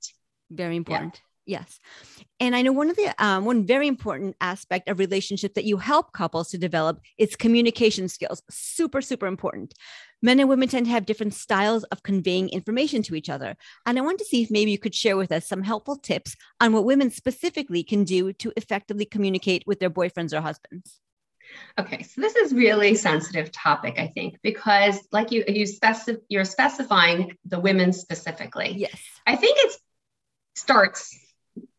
Very 0.50 0.78
important. 0.78 1.16
Yeah. 1.16 1.22
Yes. 1.46 1.80
And 2.40 2.56
I 2.56 2.64
know 2.64 2.72
one 2.72 2.90
of 2.90 2.96
the 2.96 3.14
um, 3.24 3.46
one 3.46 3.66
very 3.66 3.88
important 3.88 4.36
aspect 4.42 4.90
of 4.90 4.98
relationship 4.98 5.54
that 5.54 5.64
you 5.64 5.78
help 5.78 6.12
couples 6.12 6.50
to 6.50 6.58
develop 6.58 7.00
is 7.18 7.36
communication 7.36 8.10
skills. 8.10 8.42
Super, 8.50 9.02
super 9.02 9.28
important. 9.28 9.74
Men 10.22 10.40
and 10.40 10.50
women 10.50 10.68
tend 10.68 10.86
to 10.86 10.92
have 10.92 11.06
different 11.06 11.34
styles 11.34 11.84
of 11.86 12.04
conveying 12.04 12.50
information 12.50 13.04
to 13.04 13.16
each 13.16 13.30
other. 13.30 13.56
And 13.86 13.98
I 13.98 14.02
want 14.02 14.20
to 14.20 14.26
see 14.26 14.42
if 14.42 14.52
maybe 14.52 14.72
you 14.72 14.80
could 14.80 14.96
share 14.96 15.18
with 15.18 15.32
us 15.32 15.48
some 15.48 15.64
helpful 15.64 15.98
tips 15.98 16.36
on 16.60 16.74
what 16.74 16.86
women 16.86 17.12
specifically 17.12 17.84
can 17.84 18.04
do 18.04 18.34
to 18.34 18.52
effectively 18.58 19.06
communicate 19.06 19.64
with 19.68 19.80
their 19.80 19.90
boyfriends 19.90 20.34
or 20.34 20.42
husbands. 20.42 21.00
Okay, 21.78 22.04
so 22.04 22.22
this 22.22 22.36
is 22.36 22.54
really 22.54 22.96
sensitive 22.96 23.52
topic, 23.52 24.00
I 24.00 24.08
think, 24.08 24.38
because 24.42 25.00
like 25.12 25.32
you 25.32 25.44
you 25.48 25.68
specify 25.68 26.20
you're 26.28 26.46
specifying 26.46 27.38
the 27.46 27.60
women 27.60 27.94
specifically. 27.94 28.74
Yes. 28.76 29.00
I 29.28 29.36
think 29.36 29.58
it 29.60 29.78
starts 30.56 31.16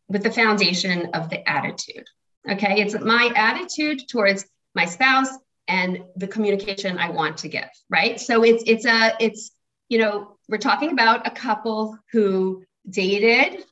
with 0.09 0.23
the 0.23 0.31
foundation 0.31 1.11
of 1.15 1.31
the 1.31 1.49
attitude. 1.49 2.07
Okay, 2.49 2.81
it's 2.81 2.99
my 3.01 3.33
attitude 3.35 4.09
towards 4.09 4.47
my 4.75 4.85
spouse 4.85 5.31
and 5.69 6.05
the 6.17 6.29
communication 6.29 6.99
I 6.99 7.11
want 7.11 7.39
to 7.39 7.49
give, 7.49 7.69
right? 7.91 8.21
So 8.21 8.43
it's 8.43 8.63
it's 8.67 8.87
a 8.87 9.15
it's 9.21 9.51
you 9.89 9.99
know, 9.99 10.37
we're 10.49 10.59
talking 10.59 10.91
about 10.93 11.27
a 11.27 11.31
couple 11.31 11.99
who 12.13 12.65
dated 12.89 13.65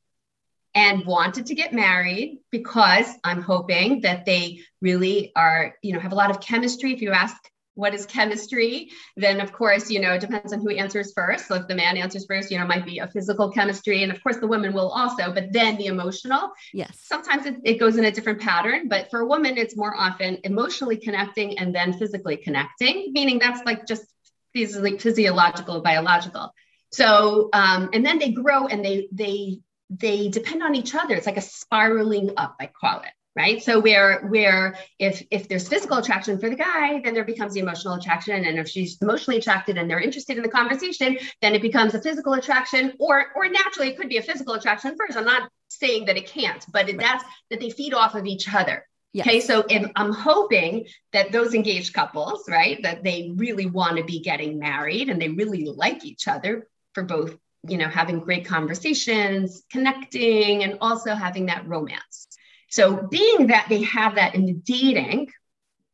and 0.75 1.07
wanted 1.07 1.47
to 1.47 1.55
get 1.55 1.73
married 1.73 2.39
because 2.51 3.07
I'm 3.23 3.43
hoping 3.43 4.01
that 4.03 4.25
they 4.25 4.61
really 4.81 5.33
are, 5.37 5.75
you 5.83 5.93
know, 5.93 6.01
have 6.01 6.13
a 6.13 6.17
lot 6.17 6.31
of 6.31 6.41
chemistry. 6.41 6.93
If 6.93 7.01
you 7.01 7.13
ask 7.13 7.37
what 7.75 7.95
is 7.95 8.07
chemistry, 8.07 8.91
then 9.17 9.41
of 9.41 9.53
course, 9.53 9.91
you 9.91 10.01
know, 10.01 10.13
it 10.15 10.21
depends 10.21 10.53
on 10.53 10.61
who 10.61 10.71
answers 10.71 11.13
first. 11.13 11.49
So 11.49 11.57
if 11.57 11.67
the 11.67 11.75
man 11.75 11.97
answers 11.97 12.25
first, 12.27 12.51
you 12.51 12.59
know, 12.59 12.67
might 12.67 12.85
be 12.85 12.99
a 12.99 13.09
physical 13.09 13.51
chemistry. 13.51 14.03
And 14.03 14.13
of 14.13 14.23
course, 14.23 14.37
the 14.37 14.47
woman 14.47 14.73
will 14.73 14.91
also, 14.91 15.33
but 15.33 15.53
then 15.53 15.77
the 15.77 15.87
emotional. 15.87 16.51
Yes. 16.73 17.01
Sometimes 17.03 17.47
it, 17.47 17.57
it 17.65 17.75
goes 17.81 17.97
in 17.97 18.05
a 18.05 18.13
different 18.13 18.41
pattern, 18.41 18.89
but 18.89 19.11
for 19.11 19.21
a 19.21 19.27
woman, 19.27 19.59
it's 19.59 19.77
more 19.77 19.95
often 19.97 20.39
emotionally 20.45 20.97
connecting 20.97 21.59
and 21.59 21.75
then 21.75 21.93
physically 21.93 22.37
connecting, 22.37 23.11
meaning 23.13 23.39
that's 23.39 23.65
like 23.65 23.87
just 23.87 24.05
physically, 24.53 24.99
physiological, 24.99 25.83
biological. 25.83 26.55
So, 26.93 27.49
um, 27.53 27.91
and 27.93 28.07
then 28.07 28.21
they 28.21 28.31
grow 28.31 28.69
and 28.69 28.85
they, 28.85 29.09
they, 29.11 29.59
they 29.91 30.29
depend 30.29 30.63
on 30.63 30.77
each 30.77 30.95
other. 30.95 31.15
It's 31.15 31.27
like 31.27 31.37
a 31.37 31.43
spiraling 31.43 32.31
up, 32.37 32.55
I 32.61 32.67
call 32.67 33.01
it 33.01 33.11
right? 33.37 33.63
So 33.63 33.81
where 33.81 34.27
where 34.27 34.77
if 34.99 35.23
if 35.31 35.49
there's 35.49 35.69
physical 35.69 35.99
attraction 35.99 36.39
for 36.39 36.49
the 36.49 36.57
guy 36.57 37.01
then 37.03 37.15
there 37.15 37.25
becomes 37.25 37.55
the 37.55 37.61
emotional 37.61 37.95
attraction. 37.95 38.45
And 38.45 38.59
if 38.59 38.69
she's 38.69 39.01
emotionally 39.01 39.39
attracted 39.39 39.77
and 39.77 39.91
they're 39.91 40.01
interested 40.01 40.37
in 40.37 40.43
the 40.43 40.49
conversation 40.49 41.19
then 41.41 41.55
it 41.55 41.63
becomes 41.63 41.95
a 41.95 42.01
physical 42.01 42.35
attraction 42.35 42.93
or 42.99 43.27
or 43.35 43.49
naturally 43.49 43.89
it 43.89 43.97
could 43.97 44.09
be 44.09 44.19
a 44.19 44.23
physical 44.23 44.55
attraction 44.55 44.97
first. 44.99 45.17
I'm 45.17 45.25
not 45.25 45.51
saying 45.69 46.07
that 46.07 46.17
it 46.17 46.27
can't 46.27 46.65
but 46.73 46.89
it, 46.89 46.99
that's 46.99 47.25
that 47.51 47.61
they 47.61 47.71
feed 47.71 47.95
off 47.95 48.15
of 48.15 48.27
each 48.27 48.53
other. 48.53 48.87
Yes. 49.13 49.29
okay 49.29 49.41
so 49.41 49.65
if, 49.71 49.89
i'm 49.95 50.13
hoping 50.13 50.87
that 51.13 51.31
those 51.31 51.55
engaged 51.55 51.95
couples 51.95 52.49
right 52.49 52.83
that 52.83 53.05
they 53.05 53.33
really 53.37 53.67
want 53.67 53.97
to 53.97 54.03
be 54.03 54.19
getting 54.19 54.59
married 54.59 55.09
and 55.09 55.23
they 55.23 55.29
really 55.29 55.65
like 55.67 56.05
each 56.05 56.27
other 56.27 56.67
for 56.95 57.05
both 57.05 57.37
you 57.69 57.79
know 57.79 57.89
having 57.89 58.19
great 58.19 58.45
conversations 58.45 59.63
connecting 59.71 60.65
and 60.65 60.79
also 60.81 61.15
having 61.15 61.47
that 61.47 61.67
romance 61.69 62.27
so, 62.75 63.07
being 63.07 63.47
that 63.47 63.67
they 63.69 63.85
have 63.85 64.17
that 64.17 64.35
in 64.35 64.47
the 64.47 64.53
dating, 64.53 65.31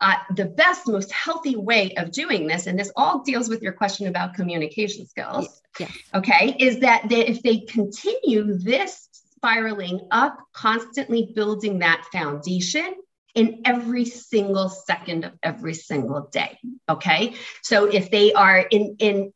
uh, 0.01 0.15
the 0.35 0.47
best, 0.47 0.89
most 0.89 1.13
healthy 1.13 1.55
way 1.55 1.93
of 1.99 2.11
doing 2.11 2.47
this, 2.47 2.67
and 2.67 2.79
this 2.79 2.91
all 2.97 3.19
deals 3.19 3.51
with 3.51 3.61
your 3.61 3.75
question 3.75 4.07
about 4.07 4.33
communication 4.33 5.07
skills, 5.07 5.61
yeah. 5.79 5.89
okay, 6.15 6.57
is 6.59 6.79
that 6.79 7.07
they, 7.11 7.27
if 7.27 7.43
they 7.43 7.59
continue 7.59 8.57
this 8.57 9.11
spiraling 9.13 10.09
up, 10.11 10.39
constantly 10.55 11.31
building 11.35 11.81
that 11.81 12.03
foundation 12.11 12.95
in 13.35 13.61
every 13.67 14.07
single 14.07 14.71
second 14.71 15.25
of 15.27 15.33
every 15.43 15.75
single 15.75 16.31
day, 16.33 16.59
okay? 16.89 17.35
So 17.63 17.85
if 17.85 18.11
they 18.11 18.33
are 18.33 18.59
in 18.59 18.97
in 19.01 19.35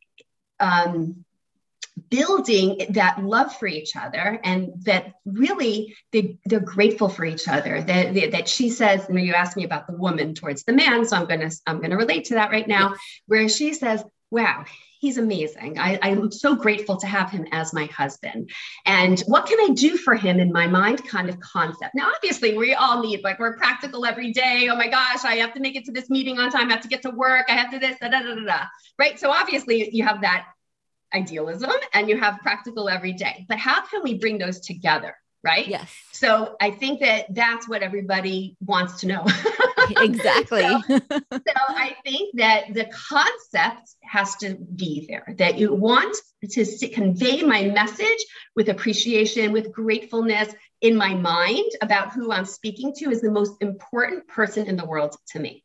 um, 0.61 1.27
building 2.11 2.81
that 2.91 3.25
love 3.25 3.55
for 3.57 3.67
each 3.67 3.95
other 3.97 4.41
and 4.43 4.73
that 4.85 5.13
really 5.25 5.95
they, 6.13 6.39
they're 6.45 6.61
grateful 6.61 7.09
for 7.09 7.25
each 7.25 7.47
other 7.47 7.83
that, 7.83 8.33
that 8.33 8.49
she 8.49 8.69
says 8.69 9.07
you 9.09 9.15
know 9.15 9.23
you 9.23 9.33
asked 9.33 9.57
me 9.57 9.65
about 9.65 9.87
the 9.87 9.97
woman 9.97 10.35
towards 10.35 10.65
the 10.65 10.73
man 10.73 11.05
so 11.05 11.17
i'm 11.17 11.27
gonna 11.27 11.51
i'm 11.67 11.81
gonna 11.81 11.97
relate 11.97 12.25
to 12.25 12.35
that 12.35 12.51
right 12.51 12.67
now 12.67 12.95
where 13.27 13.49
she 13.49 13.73
says 13.75 14.03
wow 14.31 14.65
he's 15.05 15.19
amazing. 15.19 15.79
I, 15.79 15.99
I'm 16.01 16.33
so 16.33 16.55
grateful 16.57 16.97
to 16.97 17.07
have 17.07 17.31
him 17.31 17.47
as 17.53 17.75
my 17.75 17.85
husband. 17.87 18.49
And 18.87 19.21
what 19.27 19.45
can 19.45 19.59
I 19.61 19.75
do 19.75 19.99
for 19.99 20.15
him 20.15 20.41
in 20.41 20.51
my 20.51 20.67
mind 20.67 21.07
kind 21.07 21.29
of 21.29 21.39
concept? 21.41 21.95
Now, 21.95 22.11
obviously, 22.15 22.57
we 22.57 22.73
all 22.73 23.03
need, 23.03 23.23
like, 23.23 23.39
we're 23.39 23.55
practical 23.59 24.07
every 24.07 24.33
day. 24.33 24.71
Oh 24.73 24.77
my 24.77 24.89
gosh, 24.89 25.23
I 25.27 25.35
have 25.37 25.53
to 25.55 25.61
make 25.61 25.77
it 25.77 25.85
to 25.85 25.93
this 25.93 26.09
meeting 26.09 26.39
on 26.39 26.51
time. 26.51 26.71
I 26.71 26.73
have 26.73 26.81
to 26.81 26.89
get 26.89 27.03
to 27.03 27.11
work. 27.11 27.45
I 27.51 27.53
have 27.53 27.71
to 27.73 27.79
this, 27.79 27.99
da, 28.01 28.09
da, 28.09 28.21
da, 28.21 28.35
da, 28.35 28.45
da. 28.47 28.61
Right. 28.99 29.21
So 29.21 29.31
obviously, 29.31 29.91
you 29.93 30.05
have 30.05 30.23
that 30.23 30.47
idealism 31.15 31.71
and 31.93 32.09
you 32.09 32.19
have 32.19 32.41
practical 32.41 32.89
every 32.89 33.13
day. 33.13 33.47
But 33.49 33.59
how 33.59 33.87
can 33.87 34.03
we 34.03 34.15
bring 34.15 34.39
those 34.39 34.61
together? 34.61 35.17
Right. 35.43 35.69
Yes. 35.69 35.95
So 36.13 36.57
I 36.59 36.71
think 36.71 37.01
that 37.01 37.27
that's 37.35 37.69
what 37.69 37.83
everybody 37.83 38.57
wants 38.61 39.01
to 39.01 39.07
know. 39.07 39.27
exactly. 39.99 40.63
so, 40.89 41.01
so 41.11 41.55
I 41.69 41.97
think 42.03 42.39
that 42.39 42.73
the 42.73 42.87
concept 42.87 43.91
has 44.03 44.37
to 44.37 44.55
be 44.55 45.05
there 45.07 45.35
that 45.37 45.59
you 45.59 45.75
want 45.75 46.17
to 46.49 46.89
convey 46.89 47.43
my 47.43 47.65
message 47.65 48.25
with 48.57 48.71
appreciation, 48.71 49.53
with 49.53 49.71
gratefulness 49.71 50.55
in 50.81 50.97
my 50.97 51.13
mind 51.13 51.71
about 51.83 52.15
who 52.15 52.33
I'm 52.33 52.47
speaking 52.47 52.95
to 52.95 53.11
is 53.11 53.21
the 53.21 53.31
most 53.31 53.61
important 53.61 54.27
person 54.27 54.67
in 54.67 54.77
the 54.77 54.87
world 54.87 55.15
to 55.33 55.39
me. 55.39 55.63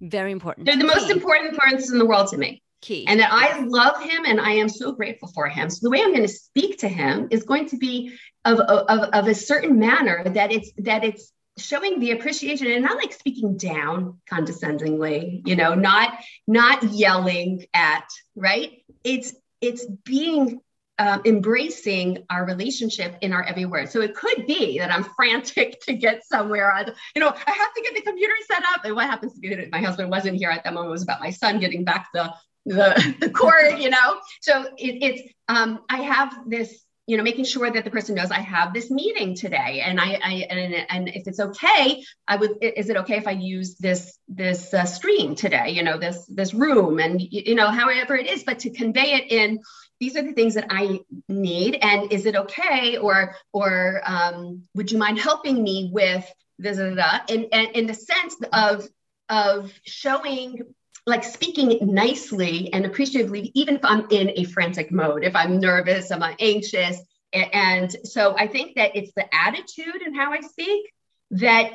Very 0.00 0.32
important. 0.32 0.66
They're 0.66 0.76
the 0.76 0.84
most 0.84 1.08
important 1.08 1.56
person 1.56 1.94
in 1.94 1.98
the 2.00 2.06
world 2.06 2.30
to 2.30 2.36
me 2.36 2.64
key. 2.82 3.06
And 3.08 3.20
that 3.20 3.32
I 3.32 3.60
love 3.60 4.02
him 4.02 4.24
and 4.26 4.40
I 4.40 4.52
am 4.52 4.68
so 4.68 4.92
grateful 4.92 5.28
for 5.28 5.48
him. 5.48 5.70
So 5.70 5.78
the 5.82 5.90
way 5.90 6.02
I'm 6.02 6.10
going 6.10 6.22
to 6.22 6.28
speak 6.28 6.78
to 6.78 6.88
him 6.88 7.28
is 7.30 7.44
going 7.44 7.68
to 7.70 7.78
be 7.78 8.18
of, 8.44 8.58
of, 8.58 9.08
of 9.08 9.28
a 9.28 9.34
certain 9.34 9.78
manner 9.78 10.24
that 10.24 10.52
it's 10.52 10.70
that 10.78 11.04
it's 11.04 11.32
showing 11.58 12.00
the 12.00 12.12
appreciation 12.12 12.70
and 12.70 12.82
not 12.82 12.96
like 12.96 13.12
speaking 13.12 13.56
down 13.56 14.18
condescendingly, 14.28 15.42
you 15.46 15.56
know, 15.56 15.74
not 15.74 16.18
not 16.46 16.82
yelling 16.82 17.66
at, 17.72 18.08
right? 18.34 18.82
It's 19.04 19.34
it's 19.60 19.86
being 20.04 20.60
um, 20.98 21.22
embracing 21.24 22.24
our 22.30 22.44
relationship 22.44 23.16
in 23.22 23.32
our 23.32 23.42
every 23.42 23.64
word. 23.64 23.90
So 23.90 24.00
it 24.02 24.14
could 24.14 24.46
be 24.46 24.78
that 24.78 24.92
I'm 24.92 25.04
frantic 25.16 25.80
to 25.86 25.94
get 25.94 26.24
somewhere. 26.24 26.72
I, 26.72 26.86
you 27.14 27.20
know, 27.20 27.28
I 27.28 27.50
have 27.50 27.74
to 27.74 27.82
get 27.82 27.94
the 27.94 28.02
computer 28.02 28.34
set 28.46 28.62
up. 28.74 28.84
And 28.84 28.94
what 28.94 29.06
happens 29.06 29.34
to 29.34 29.40
be 29.40 29.54
that 29.54 29.72
my 29.72 29.80
husband 29.80 30.10
wasn't 30.10 30.36
here 30.36 30.50
at 30.50 30.64
that 30.64 30.74
moment 30.74 30.90
it 30.90 30.92
was 30.92 31.02
about 31.02 31.20
my 31.20 31.30
son 31.30 31.60
getting 31.60 31.84
back 31.84 32.08
the 32.12 32.32
the, 32.66 33.16
the 33.20 33.30
cord, 33.30 33.78
you 33.78 33.90
know? 33.90 34.20
So 34.40 34.62
it, 34.78 35.02
it's, 35.02 35.32
um, 35.48 35.80
I 35.88 36.02
have 36.02 36.48
this, 36.48 36.82
you 37.06 37.16
know, 37.16 37.24
making 37.24 37.44
sure 37.44 37.68
that 37.68 37.84
the 37.84 37.90
person 37.90 38.14
knows 38.14 38.30
I 38.30 38.40
have 38.40 38.72
this 38.72 38.88
meeting 38.88 39.34
today. 39.34 39.82
And 39.84 40.00
I, 40.00 40.20
I 40.22 40.32
and, 40.48 40.86
and 40.88 41.08
if 41.08 41.26
it's 41.26 41.40
okay, 41.40 42.04
I 42.28 42.36
would, 42.36 42.58
is 42.62 42.88
it 42.90 42.96
okay 42.98 43.16
if 43.16 43.26
I 43.26 43.32
use 43.32 43.74
this, 43.76 44.18
this 44.28 44.72
uh, 44.72 44.84
stream 44.84 45.34
today, 45.34 45.70
you 45.70 45.82
know, 45.82 45.98
this, 45.98 46.24
this 46.26 46.54
room 46.54 47.00
and, 47.00 47.20
you 47.20 47.56
know, 47.56 47.68
however 47.68 48.14
it 48.14 48.28
is, 48.28 48.44
but 48.44 48.60
to 48.60 48.70
convey 48.70 49.14
it 49.14 49.32
in, 49.32 49.60
these 49.98 50.16
are 50.16 50.22
the 50.22 50.32
things 50.32 50.54
that 50.54 50.66
I 50.70 51.00
need. 51.28 51.78
And 51.82 52.12
is 52.12 52.24
it 52.26 52.36
okay? 52.36 52.96
Or, 52.98 53.34
or 53.52 54.00
um, 54.04 54.62
would 54.74 54.92
you 54.92 54.98
mind 54.98 55.18
helping 55.18 55.62
me 55.62 55.90
with 55.92 56.24
this, 56.58 56.78
and 56.78 57.00
in, 57.28 57.44
in 57.50 57.86
the 57.86 57.94
sense 57.94 58.36
of, 58.52 58.86
of 59.28 59.72
showing 59.84 60.60
like 61.06 61.24
speaking 61.24 61.78
nicely 61.82 62.72
and 62.72 62.86
appreciatively, 62.86 63.50
even 63.54 63.76
if 63.76 63.84
I'm 63.84 64.06
in 64.10 64.32
a 64.36 64.44
frantic 64.44 64.92
mode, 64.92 65.24
if 65.24 65.34
I'm 65.34 65.58
nervous, 65.58 66.10
I'm 66.10 66.22
anxious. 66.38 67.00
And 67.32 67.94
so 68.04 68.36
I 68.36 68.46
think 68.46 68.76
that 68.76 68.94
it's 68.94 69.12
the 69.16 69.26
attitude 69.34 70.02
and 70.04 70.14
how 70.14 70.32
I 70.32 70.40
speak 70.40 70.92
that, 71.32 71.72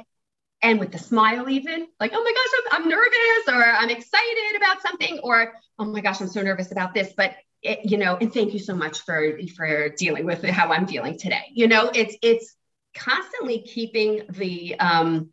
and 0.62 0.80
with 0.80 0.92
the 0.92 0.98
smile, 0.98 1.50
even 1.50 1.88
like, 2.00 2.12
oh 2.14 2.24
my 2.24 2.32
gosh, 2.32 2.74
I'm, 2.74 2.84
I'm 2.84 2.90
nervous 2.90 3.48
or 3.48 3.64
I'm 3.64 3.90
excited 3.90 4.56
about 4.56 4.82
something, 4.82 5.20
or 5.24 5.54
oh 5.78 5.86
my 5.86 6.02
gosh, 6.02 6.22
I'm 6.22 6.28
so 6.28 6.42
nervous 6.42 6.72
about 6.72 6.94
this. 6.94 7.14
But 7.16 7.36
it, 7.62 7.80
you 7.84 7.98
know, 7.98 8.18
and 8.18 8.34
thank 8.34 8.54
you 8.54 8.60
so 8.60 8.76
much 8.76 9.02
for 9.02 9.40
for 9.56 9.90
dealing 9.90 10.26
with 10.26 10.44
how 10.44 10.72
I'm 10.72 10.88
feeling 10.88 11.18
today. 11.18 11.44
You 11.54 11.68
know, 11.68 11.92
it's 11.94 12.16
it's 12.22 12.56
constantly 12.96 13.62
keeping 13.62 14.24
the 14.30 14.80
um 14.80 15.32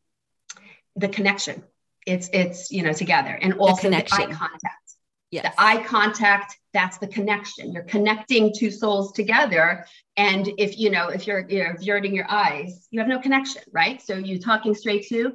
the 0.96 1.08
connection 1.08 1.62
it's 2.06 2.28
it's 2.32 2.70
you 2.70 2.82
know 2.82 2.92
together. 2.92 3.38
And 3.40 3.54
also 3.54 3.90
the, 3.90 3.96
the 3.96 4.14
eye 4.14 4.32
contact. 4.32 4.94
Yes. 5.30 5.52
the 5.52 5.60
eye 5.60 5.82
contact 5.82 6.56
that's 6.72 6.98
the 6.98 7.08
connection. 7.08 7.72
You're 7.72 7.84
connecting 7.84 8.52
two 8.56 8.70
souls 8.70 9.12
together. 9.12 9.84
And 10.16 10.48
if 10.58 10.78
you 10.78 10.90
know 10.90 11.08
if 11.08 11.26
you're 11.26 11.48
you're 11.48 11.72
averting 11.72 12.14
your 12.14 12.30
eyes 12.30 12.86
you 12.90 13.00
have 13.00 13.08
no 13.08 13.18
connection 13.18 13.62
right? 13.72 14.00
So 14.00 14.16
you're 14.16 14.38
talking 14.38 14.74
straight 14.74 15.08
to 15.08 15.34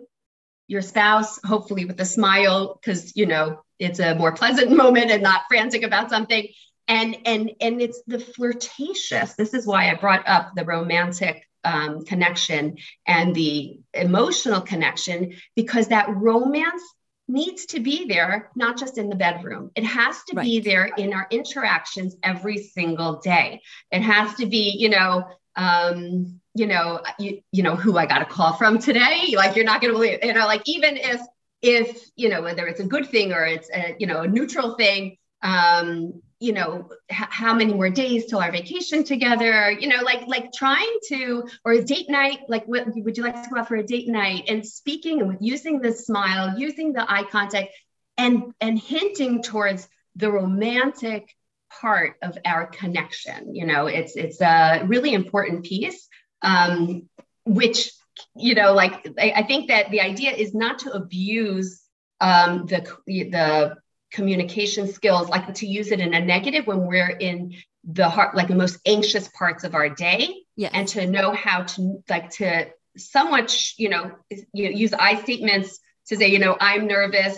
your 0.68 0.82
spouse 0.82 1.40
hopefully 1.44 1.86
with 1.86 2.00
a 2.00 2.06
smile 2.06 2.80
because 2.80 3.16
you 3.16 3.26
know 3.26 3.62
it's 3.80 4.00
a 4.00 4.16
more 4.16 4.32
pleasant 4.32 4.72
moment 4.84 5.12
and 5.12 5.24
not 5.24 5.42
frantic 5.50 5.84
about 5.84 6.10
something. 6.10 6.48
And 6.88 7.18
and 7.26 7.52
and 7.60 7.82
it's 7.82 8.02
the 8.08 8.20
flirtatious. 8.20 9.36
This 9.36 9.54
is 9.54 9.68
why 9.68 9.92
i 9.92 9.96
brought 9.96 10.28
up 10.28 10.52
the 10.56 10.66
romantic 10.66 11.44
um, 11.64 12.06
connection 12.06 12.78
and 13.06 13.36
the 13.36 13.79
emotional 13.94 14.62
connection 14.62 15.34
because 15.56 15.88
that 15.88 16.10
romance 16.10 16.84
needs 17.28 17.68
to 17.68 17.80
be 17.80 18.06
there 18.06 18.50
not 18.56 18.78
just 18.78 18.98
in 18.98 19.10
the 19.10 19.16
bedroom. 19.16 19.72
It 19.76 19.86
has 19.86 20.24
to 20.26 20.36
right. 20.36 20.44
be 20.44 20.60
there 20.60 20.86
in 20.98 21.14
our 21.14 21.28
interactions 21.30 22.16
every 22.24 22.58
single 22.58 23.20
day. 23.20 23.62
It 23.92 24.02
has 24.02 24.36
to 24.36 24.48
be 24.48 24.76
you 24.78 24.90
know 24.90 25.26
um 25.56 26.40
you 26.56 26.68
know 26.68 27.02
you, 27.20 27.42
you 27.52 27.64
know 27.64 27.76
who 27.76 27.98
i 27.98 28.06
got 28.06 28.22
a 28.22 28.26
call 28.26 28.54
from 28.54 28.80
today. 28.80 29.34
Like 29.36 29.56
you're 29.56 29.66
not 29.66 29.82
going 29.82 29.94
to 29.94 30.00
believe 30.00 30.20
you 30.24 30.34
know 30.34 30.46
like 30.46 30.64
even 30.66 30.98
if 30.98 31.22
if 31.62 32.10
you 32.16 32.30
know 32.30 32.42
whether 32.42 32.66
it's 32.68 32.80
a 32.80 32.86
good 32.86 33.08
thing 33.08 33.32
or 33.32 33.46
it's 33.46 33.70
a 33.74 33.96
you 34.00 34.08
know 34.08 34.22
a 34.22 34.28
neutral 34.28 34.76
thing 34.76 35.18
um 35.44 36.22
you 36.40 36.54
know 36.54 36.90
h- 37.10 37.28
how 37.30 37.54
many 37.54 37.74
more 37.74 37.90
days 37.90 38.26
till 38.26 38.40
our 38.40 38.52
vacation 38.52 39.04
together 39.04 39.72
you 39.72 39.88
know 39.88 40.02
like 40.04 40.26
like 40.28 40.52
trying 40.54 40.98
to 41.08 41.48
or 41.66 41.74
a 41.74 41.84
date 41.84 42.10
night 42.10 42.40
like 42.48 42.66
what, 42.66 42.86
would 42.96 43.18
you 43.18 43.24
like 43.24 43.44
to 43.44 43.50
go 43.50 43.60
out 43.60 43.68
for 43.68 43.76
a 43.76 43.84
date 43.84 44.08
night? 44.08 44.46
And 44.48 44.66
speaking 44.66 45.20
and 45.20 45.28
with 45.30 45.40
using 45.42 45.80
the 45.80 45.92
smile 45.92 46.58
using 46.58 46.94
the 46.94 47.10
eye 47.10 47.24
contact 47.24 47.70
and 48.18 48.54
and 48.62 48.80
hinting 48.80 49.42
towards 49.44 49.88
the 50.16 50.32
romantic 50.32 51.36
part 51.70 52.16
of 52.22 52.38
our 52.46 52.66
connection 52.66 53.56
you 53.56 53.66
know 53.66 53.88
it's 53.88 54.16
it's 54.16 54.42
a 54.42 54.84
really 54.88 55.14
important 55.14 55.66
piece 55.66 56.08
um 56.42 57.08
which 57.46 57.92
you 58.36 58.56
know 58.56 58.74
like 58.74 59.08
I, 59.20 59.34
I 59.38 59.44
think 59.44 59.68
that 59.68 59.92
the 59.92 60.02
idea 60.02 60.32
is 60.32 60.54
not 60.54 60.80
to 60.80 60.92
abuse 60.92 61.82
um 62.22 62.66
the 62.66 62.88
the 63.06 63.76
communication 64.12 64.88
skills, 64.88 65.30
like 65.30 65.54
to 65.54 65.68
use 65.68 65.92
it 65.92 66.00
in 66.00 66.14
a 66.14 66.20
negative 66.20 66.68
when 66.68 66.86
we're 66.86 67.10
in 67.10 67.56
the 67.84 68.10
heart, 68.10 68.36
like 68.36 68.48
the 68.48 68.56
most 68.56 68.80
anxious 68.86 69.28
parts 69.30 69.64
of 69.64 69.76
our 69.76 69.90
day, 69.90 70.36
yes. 70.56 70.72
and 70.74 70.88
to 70.90 71.08
know 71.08 71.32
how 71.32 71.64
to 71.64 72.04
like 72.10 72.30
to 72.32 72.68
somewhat, 72.98 73.56
you 73.78 73.90
know, 73.90 74.12
use 74.54 74.94
I 74.94 75.22
statements 75.22 75.80
to 76.08 76.18
say, 76.18 76.28
you 76.28 76.40
know, 76.40 76.58
I'm 76.60 76.88
nervous. 76.88 77.38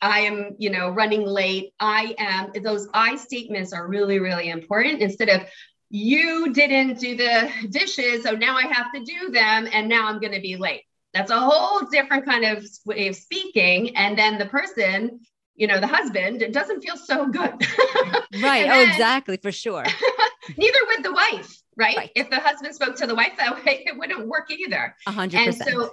I 0.00 0.20
am, 0.20 0.56
you 0.58 0.70
know, 0.70 0.90
running 0.90 1.26
late. 1.26 1.72
I 1.80 2.14
am, 2.18 2.52
those 2.62 2.88
I 2.94 3.16
statements 3.16 3.72
are 3.72 3.86
really, 3.86 4.18
really 4.18 4.48
important 4.48 5.00
instead 5.00 5.28
of, 5.28 5.42
you 5.90 6.52
didn't 6.52 7.00
do 7.00 7.16
the 7.16 7.50
dishes, 7.70 8.24
so 8.24 8.32
now 8.32 8.56
I 8.56 8.66
have 8.66 8.92
to 8.92 9.02
do 9.02 9.30
them, 9.30 9.66
and 9.72 9.88
now 9.88 10.06
I'm 10.06 10.20
going 10.20 10.34
to 10.34 10.40
be 10.40 10.56
late. 10.56 10.82
That's 11.14 11.30
a 11.30 11.40
whole 11.40 11.88
different 11.90 12.26
kind 12.26 12.44
of 12.44 12.62
way 12.84 13.08
of 13.08 13.16
speaking. 13.16 13.96
And 13.96 14.18
then 14.18 14.36
the 14.36 14.44
person 14.44 15.20
you 15.58 15.66
know, 15.66 15.80
the 15.80 15.86
husband, 15.86 16.40
it 16.40 16.52
doesn't 16.52 16.82
feel 16.82 16.96
so 16.96 17.26
good. 17.26 17.50
right. 18.42 18.70
oh, 18.70 18.82
exactly. 18.82 19.36
For 19.36 19.52
sure. 19.52 19.84
neither 20.56 20.78
would 20.86 21.04
the 21.04 21.12
wife, 21.12 21.60
right? 21.76 21.96
right? 21.96 22.10
If 22.14 22.30
the 22.30 22.38
husband 22.38 22.74
spoke 22.74 22.96
to 22.96 23.06
the 23.06 23.14
wife 23.14 23.32
that 23.38 23.64
way, 23.64 23.84
it 23.86 23.98
wouldn't 23.98 24.26
work 24.26 24.50
either. 24.50 24.94
A 25.06 25.10
hundred 25.10 25.44
percent. 25.44 25.68
And 25.68 25.80
so, 25.80 25.90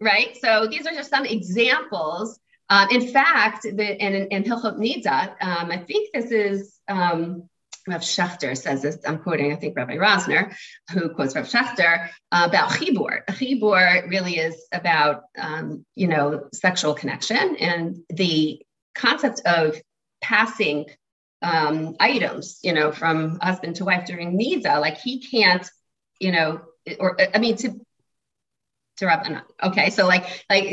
right. 0.00 0.36
So 0.40 0.66
these 0.66 0.86
are 0.86 0.92
just 0.92 1.10
some 1.10 1.24
examples. 1.24 2.38
Um, 2.68 2.88
in 2.90 3.08
fact, 3.08 3.62
the, 3.62 4.00
and 4.00 4.14
in, 4.14 4.26
in 4.28 4.42
Hilchot 4.42 4.78
Nida, 4.78 5.34
um, 5.40 5.70
I 5.70 5.78
think 5.78 6.10
this 6.12 6.32
is, 6.32 6.78
um, 6.88 7.48
Rav 7.86 8.00
Schachter 8.00 8.56
says 8.56 8.80
this, 8.80 8.98
I'm 9.06 9.18
quoting, 9.18 9.52
I 9.52 9.56
think 9.56 9.76
Rabbi 9.76 9.96
Rosner, 9.96 10.56
who 10.90 11.10
quotes 11.10 11.36
Rav 11.36 11.46
Schachter 11.46 12.08
uh, 12.32 12.46
about 12.48 12.70
chibur. 12.70 13.24
Chibur 13.26 14.08
really 14.08 14.38
is 14.38 14.66
about, 14.72 15.24
um, 15.38 15.84
you 15.94 16.08
know, 16.08 16.48
sexual 16.54 16.94
connection 16.94 17.56
and 17.56 17.98
the 18.08 18.62
concept 18.94 19.42
of 19.44 19.76
passing 20.20 20.86
um, 21.42 21.96
items, 22.00 22.60
you 22.62 22.72
know, 22.72 22.92
from 22.92 23.38
husband 23.40 23.76
to 23.76 23.84
wife 23.84 24.06
during 24.06 24.38
nida, 24.38 24.80
like 24.80 24.98
he 24.98 25.20
can't, 25.20 25.68
you 26.18 26.32
know, 26.32 26.60
or 26.98 27.18
I 27.34 27.38
mean 27.38 27.56
to 27.56 27.80
to 28.98 29.06
Rabbanan. 29.06 29.42
Okay, 29.62 29.90
so 29.90 30.06
like 30.06 30.44
like 30.48 30.64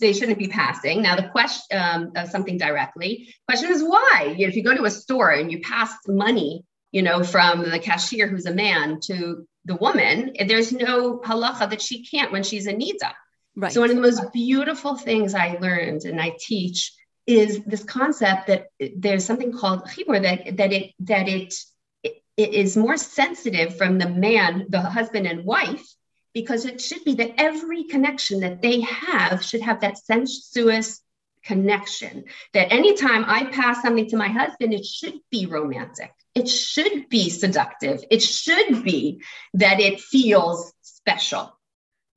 they 0.00 0.12
shouldn't 0.12 0.38
be 0.38 0.48
passing. 0.48 1.02
Now 1.02 1.16
the 1.16 1.28
question 1.28 1.78
um, 1.78 2.12
uh, 2.16 2.26
something 2.26 2.58
directly. 2.58 3.34
Question 3.46 3.70
is 3.70 3.82
why? 3.82 4.34
If 4.38 4.56
you 4.56 4.62
go 4.62 4.74
to 4.74 4.84
a 4.84 4.90
store 4.90 5.30
and 5.30 5.50
you 5.50 5.60
pass 5.60 5.92
money 6.06 6.64
you 6.96 7.02
know, 7.02 7.22
from 7.22 7.68
the 7.68 7.78
cashier 7.78 8.26
who's 8.26 8.46
a 8.46 8.54
man 8.54 9.00
to 9.00 9.46
the 9.66 9.76
woman, 9.76 10.32
there's 10.46 10.72
no 10.72 11.18
halacha 11.18 11.68
that 11.68 11.82
she 11.82 12.04
can't 12.04 12.32
when 12.32 12.42
she's 12.42 12.66
a 12.66 12.72
nida. 12.72 13.12
Right. 13.54 13.70
So 13.70 13.82
one 13.82 13.90
of 13.90 13.96
the 13.96 14.02
most 14.02 14.32
beautiful 14.32 14.96
things 14.96 15.34
I 15.34 15.58
learned 15.60 16.04
and 16.04 16.18
I 16.18 16.36
teach 16.38 16.92
is 17.26 17.62
this 17.64 17.84
concept 17.84 18.46
that 18.46 18.68
there's 18.96 19.24
something 19.24 19.52
called 19.52 19.84
chibur 19.84 20.22
that 20.22 20.56
that 20.56 20.72
it 20.72 20.92
that 21.00 21.28
it, 21.28 21.54
it 22.02 22.22
it 22.36 22.54
is 22.54 22.76
more 22.76 22.96
sensitive 22.96 23.76
from 23.76 23.98
the 23.98 24.08
man, 24.08 24.66
the 24.68 24.80
husband 24.80 25.26
and 25.26 25.44
wife, 25.44 25.86
because 26.34 26.64
it 26.64 26.80
should 26.80 27.04
be 27.04 27.14
that 27.14 27.34
every 27.38 27.84
connection 27.84 28.40
that 28.40 28.62
they 28.62 28.80
have 28.80 29.42
should 29.42 29.62
have 29.62 29.80
that 29.80 29.98
sensuous 29.98 31.00
connection. 31.42 32.24
That 32.52 32.72
anytime 32.72 33.24
I 33.26 33.46
pass 33.46 33.82
something 33.82 34.08
to 34.10 34.16
my 34.16 34.28
husband, 34.28 34.74
it 34.74 34.84
should 34.84 35.14
be 35.30 35.46
romantic. 35.46 36.12
It 36.34 36.48
should 36.48 37.08
be 37.08 37.30
seductive. 37.30 38.04
It 38.10 38.22
should 38.22 38.84
be 38.84 39.22
that 39.54 39.80
it 39.80 40.00
feels 40.00 40.72
special. 40.82 41.58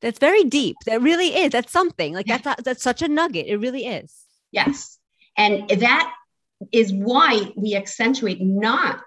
That's 0.02 0.20
very 0.20 0.44
deep. 0.44 0.78
That 0.86 1.02
really 1.02 1.36
is. 1.36 1.52
That's 1.52 1.72
something 1.72 2.14
like 2.14 2.26
that's 2.26 2.64
that's 2.64 2.84
such 2.84 3.02
a 3.02 3.08
nugget. 3.08 3.48
It 3.48 3.58
really 3.58 3.86
is. 3.86 4.14
Yes, 4.52 4.99
and 5.40 5.70
that 5.80 6.14
is 6.74 6.92
why 6.92 7.54
we 7.56 7.76
accentuate 7.76 8.42
not 8.42 9.02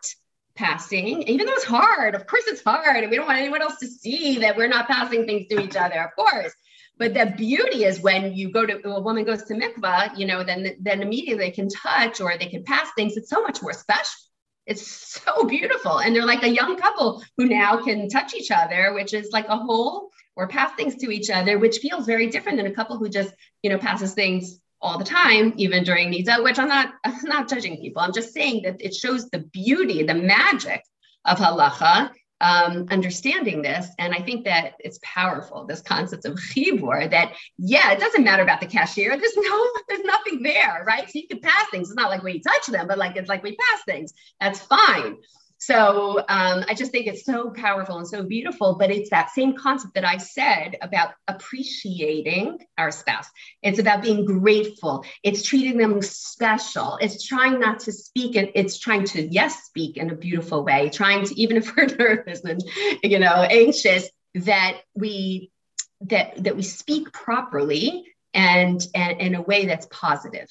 passing, 0.54 1.22
even 1.22 1.46
though 1.46 1.52
it's 1.52 1.64
hard. 1.64 2.14
Of 2.14 2.26
course, 2.26 2.44
it's 2.46 2.64
hard, 2.64 2.96
and 2.96 3.10
we 3.10 3.16
don't 3.16 3.26
want 3.26 3.38
anyone 3.38 3.60
else 3.60 3.78
to 3.80 3.86
see 3.86 4.38
that 4.38 4.56
we're 4.56 4.66
not 4.66 4.88
passing 4.88 5.26
things 5.26 5.46
to 5.48 5.60
each 5.60 5.76
other. 5.76 6.02
Of 6.02 6.16
course, 6.16 6.52
but 6.98 7.12
the 7.12 7.34
beauty 7.36 7.84
is 7.84 8.00
when 8.00 8.32
you 8.32 8.50
go 8.50 8.64
to 8.64 8.88
a 8.88 9.00
woman 9.00 9.24
goes 9.24 9.42
to 9.44 9.54
mikvah, 9.54 10.18
you 10.18 10.26
know, 10.26 10.42
then 10.42 10.74
then 10.80 11.02
immediately 11.02 11.44
they 11.44 11.50
can 11.50 11.68
touch 11.68 12.20
or 12.22 12.38
they 12.38 12.46
can 12.46 12.64
pass 12.64 12.88
things. 12.96 13.16
It's 13.18 13.28
so 13.28 13.42
much 13.42 13.60
more 13.60 13.74
special. 13.74 14.18
It's 14.64 14.86
so 14.86 15.44
beautiful, 15.44 15.98
and 15.98 16.16
they're 16.16 16.24
like 16.24 16.44
a 16.44 16.48
young 16.48 16.78
couple 16.78 17.22
who 17.36 17.44
now 17.44 17.84
can 17.84 18.08
touch 18.08 18.34
each 18.34 18.50
other, 18.50 18.94
which 18.94 19.12
is 19.12 19.32
like 19.32 19.48
a 19.48 19.58
whole 19.58 20.08
or 20.34 20.48
pass 20.48 20.72
things 20.76 20.96
to 20.96 21.10
each 21.10 21.28
other, 21.28 21.58
which 21.58 21.78
feels 21.78 22.06
very 22.06 22.28
different 22.28 22.56
than 22.56 22.66
a 22.66 22.74
couple 22.74 22.96
who 22.96 23.10
just 23.10 23.34
you 23.62 23.68
know 23.68 23.76
passes 23.76 24.14
things 24.14 24.61
all 24.82 24.98
the 24.98 25.04
time, 25.04 25.54
even 25.56 25.84
during 25.84 26.12
nida, 26.12 26.42
which 26.42 26.58
I'm 26.58 26.68
not, 26.68 26.92
I'm 27.04 27.24
not 27.24 27.48
judging 27.48 27.78
people. 27.78 28.02
I'm 28.02 28.12
just 28.12 28.34
saying 28.34 28.62
that 28.64 28.76
it 28.80 28.94
shows 28.94 29.30
the 29.30 29.38
beauty, 29.38 30.02
the 30.02 30.14
magic 30.14 30.82
of 31.24 31.38
halacha, 31.38 32.10
um, 32.40 32.88
understanding 32.90 33.62
this. 33.62 33.86
And 33.98 34.12
I 34.12 34.20
think 34.20 34.44
that 34.46 34.72
it's 34.80 34.98
powerful, 35.02 35.64
this 35.64 35.80
concept 35.80 36.24
of 36.24 36.34
chibur, 36.34 37.08
that, 37.08 37.32
yeah, 37.56 37.92
it 37.92 38.00
doesn't 38.00 38.24
matter 38.24 38.42
about 38.42 38.60
the 38.60 38.66
cashier. 38.66 39.16
There's 39.16 39.36
no, 39.36 39.68
there's 39.88 40.04
nothing 40.04 40.42
there, 40.42 40.84
right? 40.84 41.08
So 41.08 41.20
you 41.20 41.28
can 41.28 41.40
pass 41.40 41.68
things. 41.70 41.88
It's 41.88 41.96
not 41.96 42.10
like 42.10 42.24
we 42.24 42.40
touch 42.40 42.66
them, 42.66 42.88
but 42.88 42.98
like, 42.98 43.16
it's 43.16 43.28
like 43.28 43.44
we 43.44 43.56
pass 43.56 43.84
things. 43.86 44.12
That's 44.40 44.60
fine. 44.60 45.18
So 45.64 46.18
um, 46.28 46.64
I 46.68 46.74
just 46.74 46.90
think 46.90 47.06
it's 47.06 47.24
so 47.24 47.50
powerful 47.50 47.98
and 47.98 48.08
so 48.08 48.24
beautiful, 48.24 48.74
but 48.74 48.90
it's 48.90 49.10
that 49.10 49.30
same 49.30 49.56
concept 49.56 49.94
that 49.94 50.04
I 50.04 50.16
said 50.16 50.76
about 50.82 51.10
appreciating 51.28 52.58
our 52.76 52.90
spouse. 52.90 53.28
It's 53.62 53.78
about 53.78 54.02
being 54.02 54.24
grateful. 54.24 55.04
It's 55.22 55.44
treating 55.44 55.78
them 55.78 56.02
special. 56.02 56.98
It's 57.00 57.24
trying 57.24 57.60
not 57.60 57.78
to 57.80 57.92
speak 57.92 58.34
and 58.34 58.50
it's 58.56 58.76
trying 58.76 59.04
to, 59.04 59.22
yes, 59.22 59.62
speak 59.62 59.98
in 59.98 60.10
a 60.10 60.16
beautiful 60.16 60.64
way, 60.64 60.88
trying 60.88 61.26
to, 61.26 61.40
even 61.40 61.56
if 61.56 61.76
we're 61.76 61.86
nervous 61.96 62.42
and, 62.42 62.60
you 63.04 63.20
know, 63.20 63.46
anxious, 63.48 64.08
that 64.34 64.78
we, 64.96 65.52
that, 66.00 66.42
that 66.42 66.56
we 66.56 66.62
speak 66.62 67.12
properly 67.12 68.04
and, 68.34 68.84
and 68.96 69.20
in 69.20 69.36
a 69.36 69.42
way 69.42 69.66
that's 69.66 69.86
positive. 69.92 70.50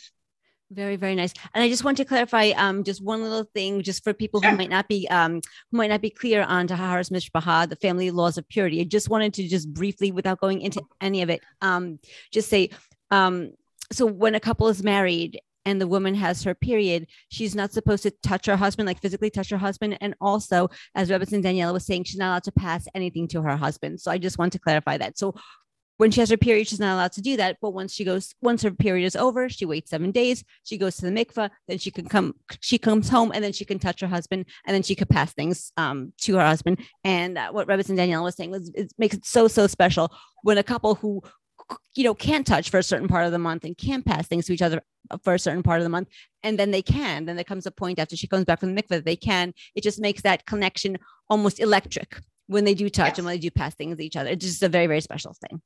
Very, 0.74 0.96
very 0.96 1.16
nice. 1.16 1.34
And 1.54 1.62
I 1.62 1.68
just 1.68 1.84
want 1.84 1.98
to 1.98 2.06
clarify 2.06 2.52
um, 2.56 2.86
just 2.86 3.04
one 3.04 3.22
little 3.22 3.44
thing, 3.54 3.84
just 3.84 4.06
for 4.06 4.14
people 4.14 4.40
who 4.40 4.56
might 4.56 4.70
not 4.70 4.88
be 4.88 5.06
um, 5.10 5.42
who 5.70 5.78
might 5.78 5.90
not 5.90 6.00
be 6.00 6.10
clear 6.10 6.44
on 6.44 6.66
Taharas 6.66 7.12
Mishpaha, 7.12 7.68
the 7.68 7.76
family 7.76 8.10
laws 8.10 8.38
of 8.38 8.48
purity. 8.48 8.80
I 8.80 8.86
just 8.86 9.10
wanted 9.10 9.34
to 9.34 9.48
just 9.50 9.74
briefly, 9.74 10.14
without 10.14 10.40
going 10.40 10.62
into 10.62 10.82
any 11.02 11.24
of 11.24 11.30
it, 11.30 11.42
um, 11.62 12.00
just 12.32 12.50
say, 12.50 12.70
um, 13.10 13.52
so 13.92 14.06
when 14.06 14.34
a 14.34 14.40
couple 14.40 14.70
is 14.70 14.82
married 14.82 15.42
and 15.66 15.82
the 15.82 15.88
woman 15.88 16.16
has 16.16 16.42
her 16.44 16.56
period, 16.56 17.08
she's 17.28 17.54
not 17.54 17.74
supposed 17.74 18.04
to 18.04 18.12
touch 18.24 18.46
her 18.46 18.56
husband, 18.56 18.88
like 18.88 19.02
physically 19.02 19.30
touch 19.30 19.50
her 19.50 19.58
husband. 19.58 19.98
And 20.00 20.16
also, 20.22 20.70
as 20.96 21.10
Rebbetzin 21.10 21.44
Daniela 21.44 21.74
was 21.74 21.86
saying, 21.86 22.06
she's 22.06 22.18
not 22.18 22.30
allowed 22.30 22.44
to 22.44 22.52
pass 22.54 22.88
anything 22.96 23.28
to 23.28 23.42
her 23.42 23.58
husband. 23.58 24.00
So 24.00 24.10
I 24.10 24.18
just 24.18 24.38
want 24.38 24.54
to 24.54 24.60
clarify 24.60 24.98
that. 24.98 25.18
So 25.18 25.36
when 26.02 26.10
she 26.10 26.20
has 26.20 26.32
her 26.32 26.38
period, 26.38 26.68
she's 26.68 26.80
not 26.80 26.96
allowed 26.96 27.12
to 27.12 27.22
do 27.22 27.38
that. 27.38 27.58
But 27.62 27.76
once 27.76 27.94
she 27.94 28.04
goes, 28.04 28.34
once 28.42 28.64
her 28.64 28.72
period 28.72 29.06
is 29.06 29.16
over, 29.16 29.48
she 29.50 29.66
waits 29.66 29.92
seven 29.92 30.10
days. 30.10 30.44
She 30.64 30.76
goes 30.80 30.98
to 30.98 31.06
the 31.06 31.12
mikvah, 31.12 31.52
then 31.68 31.78
she 31.78 31.92
can 31.92 32.10
come. 32.10 32.34
She 32.60 32.80
comes 32.80 33.08
home, 33.08 33.32
and 33.36 33.44
then 33.44 33.54
she 33.54 33.66
can 33.66 33.78
touch 33.78 34.02
her 34.02 34.08
husband, 34.08 34.48
and 34.66 34.74
then 34.74 34.82
she 34.82 34.96
could 34.96 35.10
pass 35.10 35.32
things 35.32 35.72
um, 35.78 36.12
to 36.22 36.38
her 36.38 36.46
husband. 36.46 36.80
And 37.04 37.38
uh, 37.38 37.52
what 37.52 37.70
and 37.70 37.98
Danielle 37.98 38.24
was 38.24 38.36
saying 38.36 38.50
was, 38.50 38.72
it 38.74 38.92
makes 38.98 39.16
it 39.16 39.26
so 39.26 39.48
so 39.48 39.68
special 39.68 40.12
when 40.42 40.58
a 40.58 40.64
couple 40.64 40.96
who 40.96 41.22
you 41.94 42.04
know 42.04 42.16
can't 42.16 42.48
touch 42.48 42.72
for 42.72 42.80
a 42.80 42.84
certain 42.84 43.08
part 43.08 43.28
of 43.28 43.32
the 43.32 43.38
month 43.38 43.64
and 43.64 43.78
can't 43.78 44.04
pass 44.04 44.28
things 44.28 44.48
to 44.48 44.54
each 44.54 44.64
other 44.64 44.82
for 45.24 45.36
a 45.36 45.40
certain 45.40 45.62
part 45.62 45.80
of 45.80 45.84
the 45.84 45.90
month 45.90 46.10
and 46.44 46.58
then 46.58 46.72
they 46.72 46.82
can 46.82 47.26
then 47.26 47.36
there 47.36 47.46
comes 47.46 47.66
a 47.66 47.72
point 47.72 48.00
after 48.00 48.18
she 48.18 48.28
comes 48.28 48.44
back 48.44 48.60
from 48.60 48.74
the 48.74 48.82
mikvah 48.82 49.06
they 49.06 49.16
can 49.16 49.54
it 49.76 49.84
just 49.84 50.02
makes 50.02 50.22
that 50.24 50.46
connection 50.46 50.98
almost 51.30 51.62
electric 51.62 52.20
when 52.48 52.66
they 52.66 52.74
do 52.74 52.90
touch 52.90 53.12
yes. 53.12 53.18
and 53.20 53.26
when 53.26 53.36
they 53.36 53.40
do 53.40 53.52
pass 53.52 53.74
things 53.76 53.96
to 53.96 54.04
each 54.04 54.18
other 54.18 54.32
it's 54.32 54.46
just 54.46 54.64
a 54.64 54.68
very 54.68 54.88
very 54.88 55.00
special 55.00 55.34
thing 55.48 55.62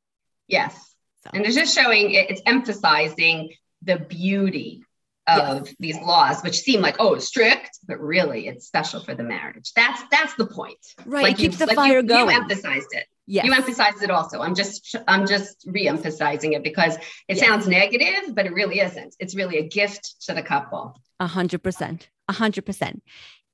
Yes. 0.48 0.76
So. 1.24 1.32
And 1.34 1.46
it's 1.46 1.56
just 1.56 1.76
showing 1.76 2.12
it's 2.12 2.42
emphasizing 2.46 3.52
the 3.82 3.98
beauty 3.98 4.84
of 5.28 5.66
yes. 5.66 5.76
these 5.80 5.98
laws, 5.98 6.44
which 6.44 6.60
seem 6.60 6.82
like 6.82 6.98
oh 7.00 7.18
strict, 7.18 7.80
but 7.88 8.00
really 8.00 8.48
it's 8.48 8.68
special 8.68 9.00
for 9.00 9.16
the 9.16 9.24
marriage. 9.24 9.72
That's 9.76 10.02
that's 10.12 10.36
the 10.36 10.46
point. 10.46 10.78
Right. 11.06 11.24
Like 11.24 11.34
it 11.34 11.38
keeps 11.38 11.60
you, 11.60 11.66
the 11.66 11.68
like 11.68 11.76
fire 11.76 12.00
you, 12.00 12.04
going. 12.04 12.30
You 12.30 12.42
emphasized 12.42 12.88
it. 12.92 13.06
Yes. 13.28 13.46
You 13.46 13.54
emphasized 13.54 14.04
it 14.04 14.12
also. 14.12 14.40
I'm 14.40 14.54
just 14.54 14.96
I'm 15.08 15.26
just 15.26 15.66
re-emphasizing 15.68 16.54
it 16.54 16.64
because 16.64 16.96
it 17.28 17.38
yes. 17.38 17.40
sounds 17.40 17.68
negative, 17.68 18.36
but 18.36 18.46
it 18.46 18.54
really 18.54 18.80
isn't. 18.80 19.16
It's 19.20 19.36
really 19.36 19.58
a 19.58 19.68
gift 19.68 20.22
to 20.28 20.34
the 20.34 20.44
couple. 20.44 21.02
A 21.20 21.28
hundred 21.28 21.64
percent. 21.64 22.10
A 22.28 22.34
hundred 22.34 22.66
percent. 22.66 23.02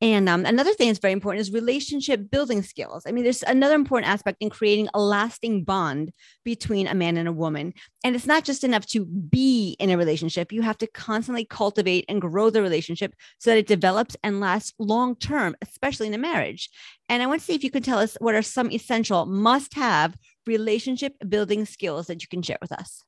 And 0.02 0.28
um, 0.28 0.48
another 0.48 0.74
thing 0.74 0.88
that's 0.88 1.00
very 1.00 1.14
important 1.14 1.42
is 1.42 1.52
relationship 1.52 2.32
building 2.32 2.64
skills. 2.64 3.04
I 3.06 3.12
mean, 3.12 3.24
there's 3.24 3.44
another 3.44 3.76
important 3.76 4.12
aspect 4.12 4.38
in 4.40 4.50
creating 4.50 4.90
a 4.96 5.00
lasting 5.00 5.64
bond 5.64 6.12
between 6.44 6.88
a 6.88 6.96
man 6.96 7.18
and 7.18 7.28
a 7.28 7.34
woman. 7.34 7.76
And 8.04 8.16
it's 8.16 8.26
not 8.26 8.44
just 8.44 8.64
enough 8.64 8.88
to 8.88 9.06
be 9.06 9.76
in 9.80 9.92
a 9.92 9.98
relationship, 9.98 10.52
you 10.52 10.64
have 10.64 10.80
to 10.80 10.88
constantly 10.88 11.46
cultivate 11.46 12.06
and 12.10 12.20
grow 12.20 12.50
the 12.50 12.64
relationship 12.64 13.14
so 13.38 13.52
that 13.52 13.60
it 13.60 13.68
develops 13.68 14.18
and 14.24 14.40
lasts 14.40 14.74
long 14.80 15.16
term, 15.16 15.56
especially 15.62 16.08
in 16.08 16.16
a 16.16 16.18
marriage. 16.18 16.72
And 17.08 17.22
I 17.22 17.28
want 17.28 17.42
to 17.42 17.46
see 17.46 17.54
if 17.54 17.64
you 17.64 17.70
could 17.70 17.84
tell 17.84 18.00
us 18.00 18.18
what 18.20 18.34
are 18.34 18.42
some 18.42 18.72
essential 18.72 19.28
must 19.28 19.76
have 19.76 20.18
relationship 20.48 21.14
building 21.30 21.66
skills 21.66 22.08
that 22.08 22.24
you 22.24 22.28
can 22.28 22.42
share 22.42 22.58
with 22.60 22.72
us. 22.72 23.04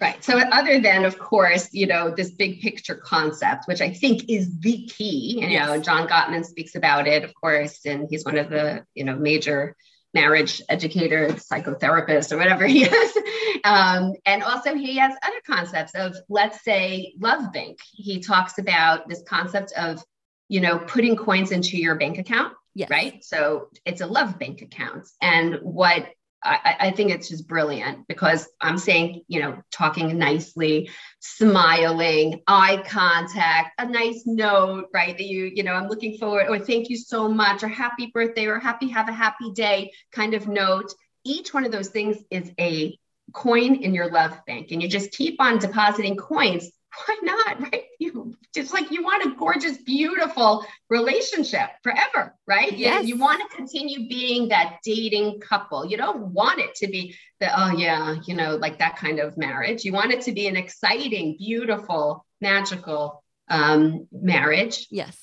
Right. 0.00 0.22
So, 0.24 0.38
other 0.38 0.80
than, 0.80 1.04
of 1.04 1.18
course, 1.18 1.68
you 1.72 1.86
know, 1.86 2.10
this 2.10 2.30
big 2.30 2.60
picture 2.60 2.94
concept, 2.94 3.66
which 3.66 3.82
I 3.82 3.90
think 3.92 4.30
is 4.30 4.58
the 4.58 4.86
key, 4.86 5.40
you 5.40 5.48
yes. 5.48 5.66
know, 5.66 5.78
John 5.80 6.08
Gottman 6.08 6.44
speaks 6.44 6.74
about 6.74 7.06
it, 7.06 7.22
of 7.22 7.34
course, 7.34 7.80
and 7.84 8.06
he's 8.08 8.24
one 8.24 8.38
of 8.38 8.48
the, 8.48 8.84
you 8.94 9.04
know, 9.04 9.16
major 9.16 9.76
marriage 10.14 10.62
educator, 10.68 11.28
psychotherapist, 11.28 12.32
or 12.32 12.38
whatever 12.38 12.66
he 12.66 12.84
is. 12.84 13.16
Um, 13.62 14.14
and 14.24 14.42
also, 14.42 14.74
he 14.74 14.96
has 14.96 15.14
other 15.22 15.40
concepts 15.46 15.94
of, 15.94 16.16
let's 16.30 16.64
say, 16.64 17.14
love 17.18 17.52
bank. 17.52 17.80
He 17.92 18.20
talks 18.20 18.58
about 18.58 19.08
this 19.08 19.22
concept 19.28 19.72
of, 19.76 20.02
you 20.48 20.60
know, 20.60 20.78
putting 20.78 21.16
coins 21.16 21.52
into 21.52 21.76
your 21.76 21.96
bank 21.96 22.16
account. 22.16 22.54
Yes. 22.74 22.88
Right. 22.88 23.22
So 23.24 23.68
it's 23.84 24.00
a 24.00 24.06
love 24.06 24.38
bank 24.38 24.62
account. 24.62 25.08
And 25.20 25.56
what 25.62 26.06
I, 26.42 26.76
I, 26.80 26.90
think 26.92 27.10
it's 27.10 27.28
just 27.28 27.46
brilliant 27.46 28.08
because 28.08 28.48
I'm 28.60 28.78
saying, 28.78 29.24
you 29.28 29.40
know, 29.40 29.62
talking 29.70 30.16
nicely, 30.16 30.90
smiling, 31.18 32.42
eye 32.46 32.82
contact, 32.86 33.78
a 33.78 33.86
nice 33.86 34.22
note, 34.24 34.86
right? 34.94 35.16
That 35.16 35.26
you, 35.26 35.50
you 35.54 35.62
know, 35.62 35.74
I'm 35.74 35.88
looking 35.88 36.16
forward, 36.16 36.46
or 36.48 36.58
thank 36.58 36.88
you 36.88 36.96
so 36.96 37.28
much, 37.28 37.62
or 37.62 37.68
happy 37.68 38.10
birthday, 38.14 38.46
or 38.46 38.58
happy, 38.58 38.88
have 38.88 39.08
a 39.08 39.12
happy 39.12 39.52
day 39.52 39.92
kind 40.12 40.32
of 40.32 40.48
note. 40.48 40.92
Each 41.24 41.52
one 41.52 41.66
of 41.66 41.72
those 41.72 41.88
things 41.88 42.16
is 42.30 42.50
a 42.58 42.98
coin 43.32 43.76
in 43.76 43.92
your 43.92 44.10
love 44.10 44.32
bank, 44.46 44.68
and 44.70 44.82
you 44.82 44.88
just 44.88 45.12
keep 45.12 45.40
on 45.40 45.58
depositing 45.58 46.16
coins 46.16 46.70
why 47.06 47.16
not 47.22 47.60
right 47.60 47.84
you 48.14 48.34
just 48.54 48.72
like 48.72 48.90
you 48.90 49.02
want 49.02 49.26
a 49.26 49.36
gorgeous 49.36 49.76
beautiful 49.78 50.64
relationship 50.88 51.68
forever 51.82 52.34
right? 52.46 52.72
Yes. 52.72 53.06
you, 53.06 53.14
you 53.14 53.20
want 53.20 53.42
to 53.42 53.56
continue 53.56 54.08
being 54.08 54.48
that 54.48 54.78
dating 54.82 55.40
couple. 55.40 55.84
You 55.86 55.96
don't 55.96 56.32
want 56.32 56.60
it 56.60 56.74
to 56.76 56.88
be 56.88 57.14
the 57.40 57.48
oh 57.60 57.76
yeah 57.76 58.16
you 58.24 58.34
know 58.34 58.56
like 58.56 58.78
that 58.78 58.96
kind 58.96 59.20
of 59.20 59.36
marriage. 59.36 59.84
You 59.84 59.92
want 59.92 60.12
it 60.12 60.22
to 60.22 60.32
be 60.32 60.46
an 60.48 60.56
exciting 60.56 61.36
beautiful 61.38 62.24
magical 62.40 63.22
um, 63.48 64.08
marriage. 64.10 64.86
Yes. 64.90 65.18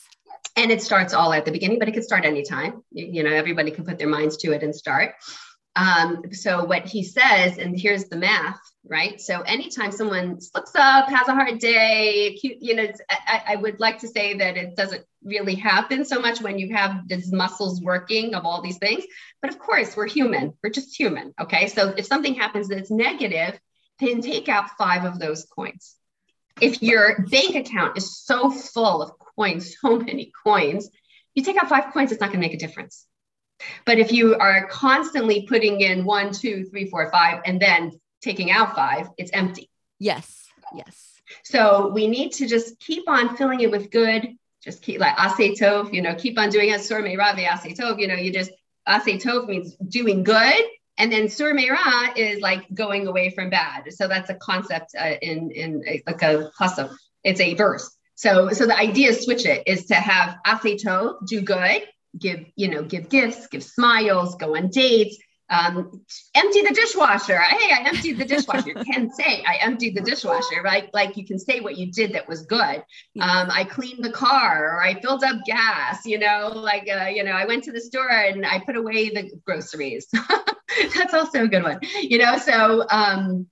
And 0.56 0.72
it 0.72 0.82
starts 0.82 1.14
all 1.14 1.34
at 1.34 1.46
the 1.46 1.52
beginning 1.52 1.80
but 1.80 1.88
it 1.88 1.94
can 1.94 2.04
start 2.04 2.26
anytime. 2.26 2.84
You, 2.92 3.08
you 3.08 3.24
know 3.24 3.34
everybody 3.34 3.72
can 3.72 3.86
put 3.86 3.98
their 3.98 4.08
minds 4.08 4.38
to 4.38 4.52
it 4.52 4.62
and 4.62 4.76
start 4.76 5.16
Um, 5.78 6.24
so 6.32 6.66
what 6.66 6.88
he 6.88 7.04
says, 7.04 7.60
and 7.60 7.80
here's 7.80 8.06
the 8.06 8.16
math, 8.18 8.60
right? 8.84 9.22
So 9.22 9.42
anytime 9.42 9.92
someone 9.92 10.42
slips 10.42 10.72
up, 10.76 11.08
has 11.08 11.28
a 11.28 11.36
hard 11.36 11.60
day, 11.60 12.40
you 12.42 12.76
know, 12.76 12.88
I, 13.10 13.44
I 13.50 13.56
would 13.58 13.80
like 13.80 14.00
to 14.00 14.08
say 14.08 14.38
that 14.40 14.58
it 14.58 14.76
doesn't 14.76 15.06
really 15.24 15.54
happen 15.54 16.04
so 16.04 16.20
much 16.20 16.42
when 16.42 16.58
you 16.58 16.74
have 16.76 17.08
these 17.08 17.32
muscles 17.32 17.80
working 17.80 18.34
of 18.34 18.44
all 18.44 18.64
these 18.64 18.80
things. 18.80 19.04
But 19.40 19.52
of 19.52 19.60
course, 19.60 19.96
we're 19.96 20.08
human. 20.08 20.54
We're 20.64 20.72
just 20.72 20.98
human. 20.98 21.36
Okay. 21.40 21.68
So 21.68 21.94
if 21.96 22.08
something 22.08 22.34
happens 22.34 22.70
that's 22.70 22.90
negative, 22.90 23.60
then 24.00 24.22
take 24.22 24.50
out 24.50 24.78
five 24.80 25.06
of 25.06 25.20
those 25.20 25.46
coins. 25.46 25.96
If 26.60 26.82
your 26.82 27.24
bank 27.30 27.56
account 27.56 27.98
is 27.98 28.18
so 28.18 28.50
full 28.50 29.04
of 29.04 29.12
coins, 29.36 29.76
so 29.80 30.00
many 30.00 30.32
coins, 30.44 30.90
you 31.36 31.44
take 31.44 31.58
out 31.58 31.70
five 31.70 31.94
coins, 31.94 32.12
it's 32.12 32.20
not 32.20 32.32
going 32.32 32.42
to 32.42 32.48
make 32.48 32.56
a 32.56 32.60
difference. 32.60 33.07
But 33.86 34.00
if 34.00 34.12
you 34.12 34.36
are 34.36 34.68
constantly 34.68 35.46
putting 35.48 35.82
in 35.82 36.06
one, 36.06 36.32
two, 36.32 36.66
three, 36.66 36.90
four, 36.90 37.10
five, 37.12 37.42
and 37.46 37.60
then 37.60 38.00
taking 38.22 38.52
out 38.52 38.76
five, 38.76 39.10
it's 39.18 39.32
empty. 39.34 39.70
Yes. 40.00 40.48
Yes. 40.76 41.22
So 41.44 41.90
we 41.90 42.08
need 42.08 42.34
to 42.34 42.48
just 42.48 42.80
keep 42.80 43.10
on 43.10 43.36
filling 43.36 43.62
it 43.62 43.72
with 43.72 43.92
good. 43.92 44.36
Just 44.64 44.82
keep 44.82 45.00
like 45.00 45.16
asay 45.16 45.94
you 45.94 46.02
know, 46.02 46.16
keep 46.16 46.38
on 46.38 46.50
doing 46.50 46.70
it. 46.70 46.82
Sur 46.82 47.02
meirav 47.02 47.36
asay 47.36 48.00
you 48.00 48.08
know, 48.08 48.16
you 48.16 48.34
just 48.34 48.52
asay 48.88 49.48
means 49.48 49.76
doing 49.76 50.24
good. 50.24 50.62
And 50.98 51.12
then 51.12 51.30
sur 51.30 51.54
meira 51.54 52.18
is 52.18 52.42
like 52.42 52.66
going 52.74 53.08
away 53.08 53.30
from 53.30 53.50
bad. 53.50 53.94
So 53.94 54.08
that's 54.08 54.30
a 54.30 54.36
concept 54.36 54.96
uh, 54.98 55.16
in 55.22 55.52
in 55.52 55.84
a, 55.88 56.04
like 56.08 56.22
a 56.22 56.52
pasuk. 56.60 56.96
It's 57.24 57.40
a 57.40 57.54
verse. 57.54 57.96
So 58.16 58.50
so 58.50 58.66
the 58.66 58.78
idea 58.78 59.10
is 59.10 59.24
switch 59.24 59.46
it 59.46 59.64
is 59.68 59.86
to 59.86 59.96
have 59.96 60.38
asay 60.46 60.78
do 61.26 61.42
good, 61.42 61.84
give 62.20 62.46
you 62.56 62.70
know 62.70 62.84
give 62.84 63.10
gifts 63.10 63.48
give 63.48 63.64
smiles 63.64 64.36
go 64.36 64.56
on 64.56 64.70
dates 64.70 65.18
um, 65.50 66.02
empty 66.36 66.62
the 66.62 66.74
dishwasher. 66.74 67.40
Hey 67.40 67.74
i 67.74 67.88
emptied 67.88 68.18
the 68.18 68.26
dishwasher. 68.26 68.68
You 68.68 68.76
can 68.84 69.10
say 69.10 69.44
i 69.48 69.58
emptied 69.62 69.96
the 69.96 70.02
dishwasher 70.02 70.62
right? 70.62 70.90
Like 70.94 71.16
you 71.16 71.26
can 71.26 71.40
say 71.40 71.62
what 71.62 71.78
you 71.78 71.92
did 71.92 72.14
that 72.14 72.28
was 72.28 72.46
good. 72.46 72.84
Um, 73.22 73.50
i 73.50 73.64
cleaned 73.64 74.04
the 74.04 74.12
car 74.12 74.76
or 74.76 74.84
i 74.84 75.00
filled 75.00 75.24
up 75.24 75.38
gas 75.46 76.06
you 76.06 76.20
know? 76.20 76.52
Like 76.54 76.90
uh, 76.90 77.06
you 77.06 77.24
know 77.24 77.32
i 77.32 77.46
went 77.46 77.64
to 77.66 77.72
the 77.72 77.82
store 77.82 78.10
and 78.10 78.46
i 78.46 78.60
put 78.60 78.76
away 78.76 79.10
the 79.10 79.32
groceries. 79.46 80.08
That's 80.96 81.14
also 81.14 81.44
a 81.44 81.48
good 81.48 81.64
one 81.64 81.80
you 82.02 82.18
know? 82.18 82.38
So 82.38 82.86
um, 82.90 83.48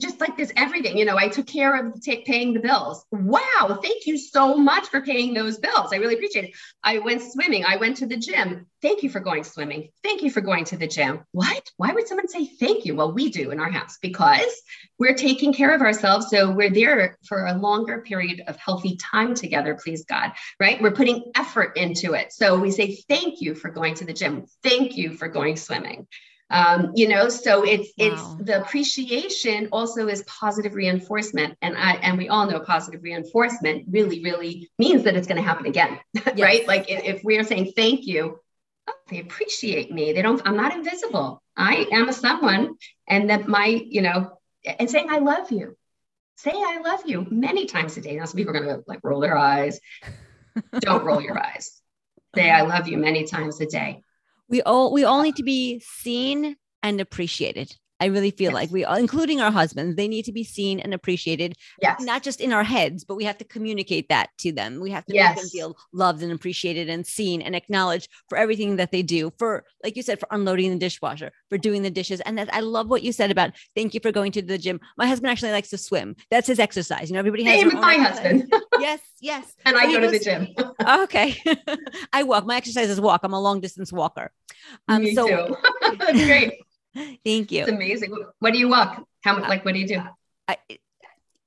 just 0.00 0.20
like 0.20 0.36
this 0.36 0.52
everything 0.56 0.96
you 0.96 1.04
know 1.04 1.16
i 1.16 1.28
took 1.28 1.46
care 1.46 1.76
of 1.76 2.00
t- 2.00 2.22
paying 2.24 2.54
the 2.54 2.60
bills. 2.60 3.04
Wow 3.10 3.78
thank 3.82 4.06
you 4.06 4.16
so 4.18 4.56
much 4.56 4.86
for 4.86 5.00
paying 5.00 5.34
those 5.34 5.58
bills. 5.58 5.92
I 5.92 5.96
really 5.96 6.14
appreciate 6.14 6.46
it. 6.46 6.54
I 6.82 6.98
went 6.98 7.22
swimming. 7.22 7.64
I 7.64 7.76
went 7.76 7.98
to 7.98 8.06
the 8.06 8.16
gym. 8.16 8.66
Thank 8.80 9.02
you 9.02 9.10
for 9.10 9.20
going 9.20 9.44
swimming. 9.44 9.90
Thank 10.02 10.22
you 10.22 10.30
for 10.30 10.40
going 10.40 10.64
to 10.66 10.76
the 10.76 10.86
gym. 10.86 11.20
What? 11.32 11.70
Why 11.76 11.92
would 11.92 12.08
someone 12.08 12.28
say 12.28 12.46
thank 12.46 12.84
you? 12.84 12.94
Well 12.94 13.12
we 13.12 13.30
do 13.30 13.50
in 13.50 13.60
our 13.60 13.70
house 13.70 13.98
because 14.00 14.54
we're 14.98 15.14
taking 15.14 15.52
care 15.52 15.74
of 15.74 15.82
ourselves. 15.82 16.28
So 16.30 16.50
we're 16.50 16.70
there 16.70 17.18
for 17.26 17.46
a 17.46 17.54
longer 17.54 18.02
period 18.02 18.42
of 18.46 18.56
healthy 18.56 18.96
time 18.96 19.34
together 19.34 19.78
please 19.82 20.04
god 20.04 20.32
right? 20.58 20.80
We're 20.80 20.92
putting 20.92 21.32
effort 21.34 21.76
into 21.76 22.14
it. 22.14 22.32
So 22.32 22.58
we 22.58 22.70
say 22.70 22.96
thank 23.08 23.40
you 23.40 23.54
for 23.54 23.70
going 23.70 23.94
to 23.96 24.04
the 24.04 24.12
gym. 24.12 24.46
Thank 24.62 24.96
you 24.96 25.14
for 25.14 25.28
going 25.28 25.56
swimming 25.56 26.06
um, 26.52 26.92
you 26.94 27.08
know 27.08 27.28
so 27.28 27.64
it's 27.64 27.90
wow. 27.98 28.06
it's 28.06 28.44
the 28.44 28.60
appreciation 28.60 29.68
also 29.72 30.06
is 30.06 30.22
positive 30.24 30.74
reinforcement. 30.74 31.56
And 31.62 31.76
i 31.76 31.94
and 31.94 32.18
we 32.18 32.28
all 32.28 32.46
know 32.46 32.60
positive 32.60 33.02
reinforcement 33.02 33.86
really 33.90 34.22
really 34.22 34.70
means 34.78 35.02
that 35.04 35.16
it's 35.16 35.26
going 35.26 35.38
to 35.38 35.42
happen 35.42 35.66
again 35.66 35.98
yes. 36.14 36.38
right 36.38 36.66
like 36.68 36.90
if, 36.90 37.02
if 37.04 37.24
we're 37.24 37.44
saying 37.44 37.72
thank 37.74 38.06
you 38.06 38.38
oh, 38.88 38.92
they 39.08 39.20
appreciate 39.20 39.90
me. 39.90 40.12
They 40.12 40.22
don't 40.22 40.42
i'm 40.44 40.56
not 40.56 40.74
invisible. 40.74 41.42
I 41.56 41.86
am 41.90 42.08
a 42.08 42.12
someone 42.12 42.74
and 43.08 43.30
that 43.30 43.48
my 43.48 43.66
you 43.66 44.02
know 44.02 44.38
and 44.78 44.90
saying 44.90 45.08
i 45.10 45.18
love 45.18 45.50
you. 45.50 45.76
Say 46.36 46.52
i 46.54 46.80
love 46.84 47.02
you 47.06 47.26
many 47.30 47.66
times 47.66 47.96
a 47.96 48.02
day. 48.02 48.16
Now 48.16 48.26
some 48.26 48.36
people 48.36 48.54
are 48.54 48.60
going 48.60 48.76
to 48.76 48.84
like 48.86 49.00
roll 49.02 49.20
their 49.20 49.36
eyes. 49.36 49.80
Don't 50.80 51.04
roll 51.04 51.22
your 51.22 51.38
eyes. 51.42 51.80
Say 52.34 52.50
i 52.50 52.62
love 52.62 52.88
you 52.88 52.98
many 52.98 53.24
times 53.24 53.60
a 53.60 53.66
day 53.66 54.02
we 54.48 54.62
all 54.62 54.92
we 54.92 55.04
all 55.04 55.22
need 55.22 55.36
to 55.36 55.42
be 55.42 55.80
seen 55.80 56.56
and 56.82 57.00
appreciated 57.00 57.76
I 58.02 58.06
really 58.06 58.32
feel 58.32 58.50
yes. 58.50 58.54
like 58.54 58.70
we, 58.72 58.84
including 58.84 59.40
our 59.40 59.52
husbands, 59.52 59.94
they 59.94 60.08
need 60.08 60.24
to 60.24 60.32
be 60.32 60.42
seen 60.42 60.80
and 60.80 60.92
appreciated. 60.92 61.54
Yes. 61.80 62.00
Not 62.00 62.24
just 62.24 62.40
in 62.40 62.52
our 62.52 62.64
heads, 62.64 63.04
but 63.04 63.14
we 63.14 63.22
have 63.22 63.38
to 63.38 63.44
communicate 63.44 64.08
that 64.08 64.30
to 64.38 64.50
them. 64.50 64.80
We 64.80 64.90
have 64.90 65.06
to 65.06 65.14
yes. 65.14 65.36
make 65.36 65.42
them 65.44 65.50
feel 65.50 65.76
loved 65.92 66.20
and 66.20 66.32
appreciated 66.32 66.88
and 66.88 67.06
seen 67.06 67.40
and 67.40 67.54
acknowledged 67.54 68.08
for 68.28 68.36
everything 68.36 68.74
that 68.74 68.90
they 68.90 69.02
do. 69.02 69.32
For, 69.38 69.64
like 69.84 69.94
you 69.94 70.02
said, 70.02 70.18
for 70.18 70.26
unloading 70.32 70.72
the 70.72 70.78
dishwasher, 70.78 71.30
for 71.48 71.58
doing 71.58 71.82
the 71.82 71.92
dishes. 71.92 72.20
And 72.22 72.36
that 72.38 72.52
I 72.52 72.58
love 72.58 72.90
what 72.90 73.04
you 73.04 73.12
said 73.12 73.30
about 73.30 73.52
thank 73.76 73.94
you 73.94 74.00
for 74.00 74.10
going 74.10 74.32
to 74.32 74.42
the 74.42 74.58
gym. 74.58 74.80
My 74.98 75.06
husband 75.06 75.30
actually 75.30 75.52
likes 75.52 75.70
to 75.70 75.78
swim. 75.78 76.16
That's 76.28 76.48
his 76.48 76.58
exercise. 76.58 77.08
You 77.08 77.14
know, 77.14 77.20
everybody 77.20 77.44
has. 77.44 77.60
Same 77.60 77.80
my 77.80 77.94
husband. 77.94 78.52
yes, 78.80 78.98
yes. 79.20 79.54
And 79.64 79.76
I 79.76 79.86
go 79.86 80.00
to 80.00 80.10
the 80.10 80.18
gym. 80.18 80.48
okay. 81.04 81.40
I 82.12 82.24
walk. 82.24 82.46
My 82.46 82.56
exercise 82.56 82.90
is 82.90 83.00
walk. 83.00 83.20
I'm 83.22 83.32
a 83.32 83.40
long 83.40 83.60
distance 83.60 83.92
walker. 83.92 84.32
Um, 84.88 85.04
Me 85.04 85.14
so, 85.14 85.28
too. 85.28 85.56
That's 86.00 86.24
great. 86.24 86.54
Thank 87.24 87.52
you. 87.52 87.62
It's 87.62 87.70
amazing. 87.70 88.14
What 88.38 88.52
do 88.52 88.58
you 88.58 88.68
walk? 88.68 89.04
How 89.22 89.38
much, 89.38 89.48
like, 89.48 89.64
what 89.64 89.74
do 89.74 89.80
you 89.80 89.86
do? 89.86 90.02
I, 90.48 90.56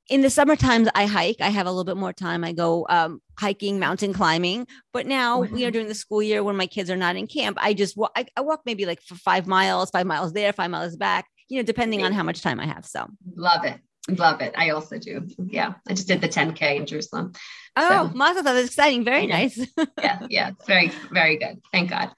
in 0.10 0.22
the 0.22 0.30
summer 0.30 0.56
times, 0.56 0.88
I 0.94 1.06
hike. 1.06 1.38
I 1.42 1.50
have 1.50 1.66
a 1.66 1.70
little 1.70 1.84
bit 1.84 1.98
more 1.98 2.14
time. 2.14 2.44
I 2.44 2.54
go 2.54 2.86
um, 2.90 3.22
hiking, 3.38 3.80
mountain 3.80 4.14
climbing. 4.14 4.68
But 4.94 5.08
now 5.08 5.42
mm-hmm. 5.42 5.54
we 5.54 5.66
are 5.66 5.72
during 5.72 5.88
the 5.88 5.96
school 5.96 6.22
year 6.22 6.44
when 6.44 6.56
my 6.56 6.68
kids 6.68 6.90
are 6.90 6.98
not 6.98 7.16
in 7.16 7.28
camp. 7.28 7.58
I 7.60 7.74
just 7.74 7.98
walk. 7.98 8.12
I, 8.16 8.26
I 8.36 8.42
walk 8.42 8.62
maybe 8.66 8.86
like 8.86 9.02
for 9.02 9.16
five 9.16 9.48
miles, 9.48 9.90
five 9.90 10.06
miles 10.06 10.34
there, 10.34 10.54
five 10.54 10.70
miles 10.70 10.96
back. 10.96 11.26
You 11.50 11.58
know, 11.58 11.64
depending 11.64 12.04
on 12.04 12.12
how 12.12 12.24
much 12.24 12.42
time 12.42 12.60
I 12.60 12.66
have. 12.66 12.86
So 12.86 13.08
love 13.36 13.66
it. 13.66 13.80
Love 14.08 14.42
it. 14.42 14.54
I 14.56 14.70
also 14.70 15.00
do. 15.00 15.28
Yeah. 15.38 15.74
I 15.88 15.94
just 15.94 16.08
did 16.08 16.22
the 16.22 16.30
10K 16.30 16.78
in 16.78 16.86
Jerusalem. 16.86 17.34
Oh, 17.76 18.08
so, 18.08 18.16
Mazel 18.16 18.44
That's 18.44 18.68
exciting. 18.68 19.04
Very 19.04 19.26
nice. 19.26 19.58
yeah. 20.02 20.26
Yeah. 20.30 20.50
It's 20.50 20.66
very, 20.66 20.92
very 21.12 21.38
good. 21.38 21.62
Thank 21.72 21.90
God 21.90 22.12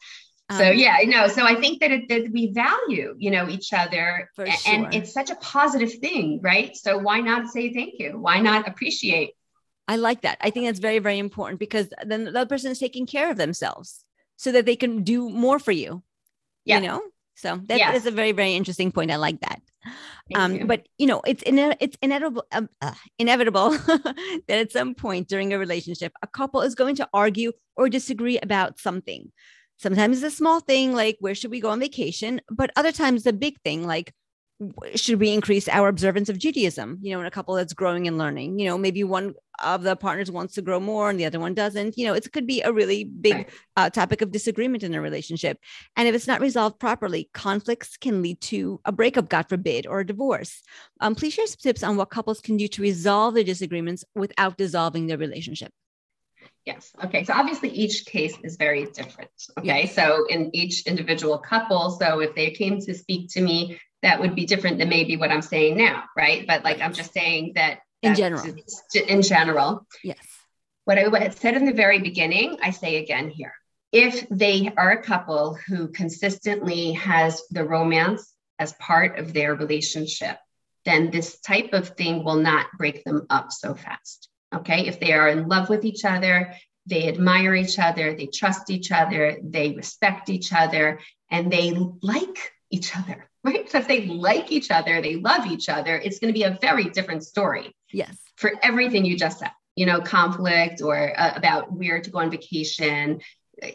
so 0.51 0.69
um, 0.69 0.77
yeah, 0.77 0.97
no. 1.05 1.27
So 1.27 1.45
I 1.45 1.55
think 1.55 1.81
that, 1.81 1.91
it, 1.91 2.07
that 2.07 2.31
we 2.31 2.53
value, 2.53 3.15
you 3.17 3.31
know, 3.31 3.49
each 3.49 3.73
other, 3.73 4.29
and 4.37 4.55
sure. 4.55 4.89
it's 4.93 5.13
such 5.13 5.29
a 5.29 5.35
positive 5.35 5.93
thing, 5.95 6.39
right? 6.41 6.75
So 6.75 6.97
why 6.97 7.19
not 7.19 7.47
say 7.49 7.73
thank 7.73 7.95
you? 7.99 8.17
Why 8.17 8.39
not 8.39 8.67
appreciate? 8.67 9.31
I 9.87 9.97
like 9.97 10.21
that. 10.21 10.37
I 10.41 10.49
think 10.49 10.65
that's 10.65 10.79
very, 10.79 10.99
very 10.99 11.19
important 11.19 11.59
because 11.59 11.89
then 12.05 12.25
the 12.25 12.29
other 12.29 12.45
person 12.45 12.71
is 12.71 12.79
taking 12.79 13.05
care 13.05 13.29
of 13.29 13.37
themselves 13.37 14.03
so 14.35 14.51
that 14.51 14.65
they 14.65 14.75
can 14.75 15.03
do 15.03 15.29
more 15.29 15.59
for 15.59 15.71
you. 15.71 16.03
Yeah. 16.65 16.79
You 16.79 16.87
know, 16.87 17.01
so 17.35 17.61
that 17.67 17.77
yes. 17.77 17.97
is 17.97 18.05
a 18.05 18.11
very, 18.11 18.31
very 18.31 18.53
interesting 18.53 18.91
point. 18.91 19.11
I 19.11 19.15
like 19.15 19.39
that. 19.41 19.61
Um, 20.35 20.55
you. 20.55 20.65
But 20.65 20.87
you 20.97 21.07
know, 21.07 21.21
it's 21.25 21.41
in, 21.43 21.57
it's 21.79 21.97
inevitable, 22.01 22.45
um, 22.51 22.69
uh, 22.81 22.93
inevitable 23.17 23.69
that 23.87 24.43
at 24.49 24.71
some 24.71 24.95
point 24.95 25.29
during 25.29 25.53
a 25.53 25.59
relationship, 25.59 26.11
a 26.21 26.27
couple 26.27 26.61
is 26.61 26.75
going 26.75 26.97
to 26.97 27.07
argue 27.13 27.53
or 27.77 27.87
disagree 27.87 28.37
about 28.39 28.79
something. 28.79 29.31
Sometimes 29.77 30.23
it's 30.23 30.33
a 30.33 30.35
small 30.35 30.59
thing 30.59 30.93
like 30.93 31.17
where 31.19 31.35
should 31.35 31.51
we 31.51 31.59
go 31.59 31.69
on 31.69 31.79
vacation, 31.79 32.41
but 32.49 32.71
other 32.75 32.91
times 32.91 33.23
the 33.23 33.33
big 33.33 33.59
thing 33.61 33.85
like 33.85 34.13
should 34.95 35.19
we 35.19 35.33
increase 35.33 35.67
our 35.67 35.87
observance 35.87 36.29
of 36.29 36.39
Judaism? 36.39 36.97
You 37.01 37.13
know, 37.13 37.19
in 37.19 37.27
a 37.27 37.31
couple 37.31 37.53
that's 37.53 37.73
growing 37.73 38.07
and 38.07 38.17
learning. 38.17 38.57
You 38.57 38.67
know, 38.67 38.77
maybe 38.77 39.03
one 39.03 39.35
of 39.63 39.83
the 39.83 39.95
partners 39.95 40.31
wants 40.31 40.55
to 40.55 40.63
grow 40.63 40.79
more 40.79 41.09
and 41.09 41.19
the 41.19 41.25
other 41.25 41.39
one 41.39 41.53
doesn't. 41.53 41.97
You 41.97 42.07
know, 42.07 42.13
it 42.13 42.31
could 42.31 42.47
be 42.47 42.61
a 42.61 42.73
really 42.73 43.03
big 43.03 43.35
right. 43.35 43.49
uh, 43.75 43.89
topic 43.91 44.21
of 44.21 44.31
disagreement 44.31 44.83
in 44.83 44.95
a 44.95 45.01
relationship. 45.01 45.59
And 45.95 46.07
if 46.07 46.15
it's 46.15 46.27
not 46.27 46.41
resolved 46.41 46.79
properly, 46.79 47.29
conflicts 47.33 47.97
can 47.97 48.23
lead 48.23 48.41
to 48.41 48.81
a 48.83 48.91
breakup, 48.91 49.29
God 49.29 49.47
forbid, 49.47 49.85
or 49.85 49.99
a 49.99 50.05
divorce. 50.05 50.63
Um, 51.01 51.13
please 51.13 51.33
share 51.33 51.47
some 51.47 51.57
tips 51.61 51.83
on 51.83 51.95
what 51.95 52.09
couples 52.09 52.41
can 52.41 52.57
do 52.57 52.67
to 52.67 52.81
resolve 52.81 53.35
their 53.35 53.43
disagreements 53.43 54.03
without 54.15 54.57
dissolving 54.57 55.05
their 55.05 55.19
relationship. 55.19 55.71
Yes. 56.67 56.91
Okay. 57.01 57.23
So 57.23 57.31
obviously 57.33 57.69
each 57.69 58.05
case 58.05 58.37
is 58.43 58.57
very 58.57 58.87
different. 58.87 59.29
Okay. 59.57 59.83
Yes. 59.83 59.95
So 59.95 60.25
in 60.27 60.53
each 60.53 60.85
individual 60.85 61.37
couple, 61.37 61.91
so 61.91 62.19
if 62.19 62.35
they 62.35 62.51
came 62.51 62.81
to 62.81 62.93
speak 62.93 63.29
to 63.31 63.41
me, 63.41 63.79
that 64.03 64.19
would 64.19 64.35
be 64.35 64.45
different 64.45 64.77
than 64.77 64.89
maybe 64.89 65.15
what 65.15 65.31
I'm 65.31 65.41
saying 65.41 65.77
now. 65.77 66.03
Right. 66.17 66.45
But 66.45 66.65
like 66.65 66.81
I'm 66.81 66.91
just 66.91 67.13
saying 67.13 67.53
that 67.55 67.79
in 68.01 68.15
general. 68.15 68.43
In 69.07 69.21
general. 69.21 69.87
Yes. 70.03 70.17
What 70.83 70.99
I 70.99 71.03
had 71.23 71.37
said 71.37 71.55
in 71.55 71.63
the 71.63 71.71
very 71.71 71.99
beginning, 71.99 72.57
I 72.61 72.71
say 72.71 72.97
again 72.97 73.29
here. 73.29 73.53
If 73.93 74.27
they 74.29 74.69
are 74.75 74.91
a 74.91 75.01
couple 75.01 75.57
who 75.67 75.87
consistently 75.87 76.91
has 76.93 77.43
the 77.49 77.63
romance 77.63 78.33
as 78.59 78.73
part 78.73 79.17
of 79.19 79.31
their 79.31 79.55
relationship, 79.55 80.37
then 80.83 81.11
this 81.11 81.39
type 81.39 81.69
of 81.71 81.95
thing 81.95 82.25
will 82.25 82.35
not 82.35 82.67
break 82.77 83.05
them 83.05 83.25
up 83.29 83.53
so 83.53 83.73
fast. 83.73 84.27
Okay. 84.55 84.87
If 84.87 84.99
they 84.99 85.13
are 85.13 85.27
in 85.29 85.47
love 85.47 85.69
with 85.69 85.85
each 85.85 86.05
other, 86.05 86.53
they 86.87 87.07
admire 87.07 87.53
each 87.53 87.79
other, 87.79 88.15
they 88.15 88.27
trust 88.27 88.69
each 88.69 88.91
other, 88.91 89.37
they 89.43 89.73
respect 89.73 90.29
each 90.29 90.53
other, 90.53 90.99
and 91.29 91.51
they 91.51 91.71
like 92.01 92.53
each 92.71 92.95
other, 92.95 93.29
right? 93.43 93.69
So 93.69 93.79
if 93.79 93.87
they 93.87 94.05
like 94.07 94.51
each 94.51 94.71
other, 94.71 95.01
they 95.01 95.15
love 95.17 95.45
each 95.47 95.69
other, 95.69 95.97
it's 95.97 96.19
going 96.19 96.33
to 96.33 96.37
be 96.37 96.43
a 96.43 96.57
very 96.61 96.85
different 96.85 97.23
story. 97.23 97.75
Yes. 97.91 98.17
For 98.37 98.53
everything 98.63 99.05
you 99.05 99.17
just 99.17 99.39
said, 99.39 99.51
you 99.75 99.85
know, 99.85 100.01
conflict 100.01 100.81
or 100.81 101.13
uh, 101.19 101.33
about 101.35 101.71
where 101.71 102.01
to 102.01 102.09
go 102.09 102.19
on 102.19 102.31
vacation, 102.31 103.19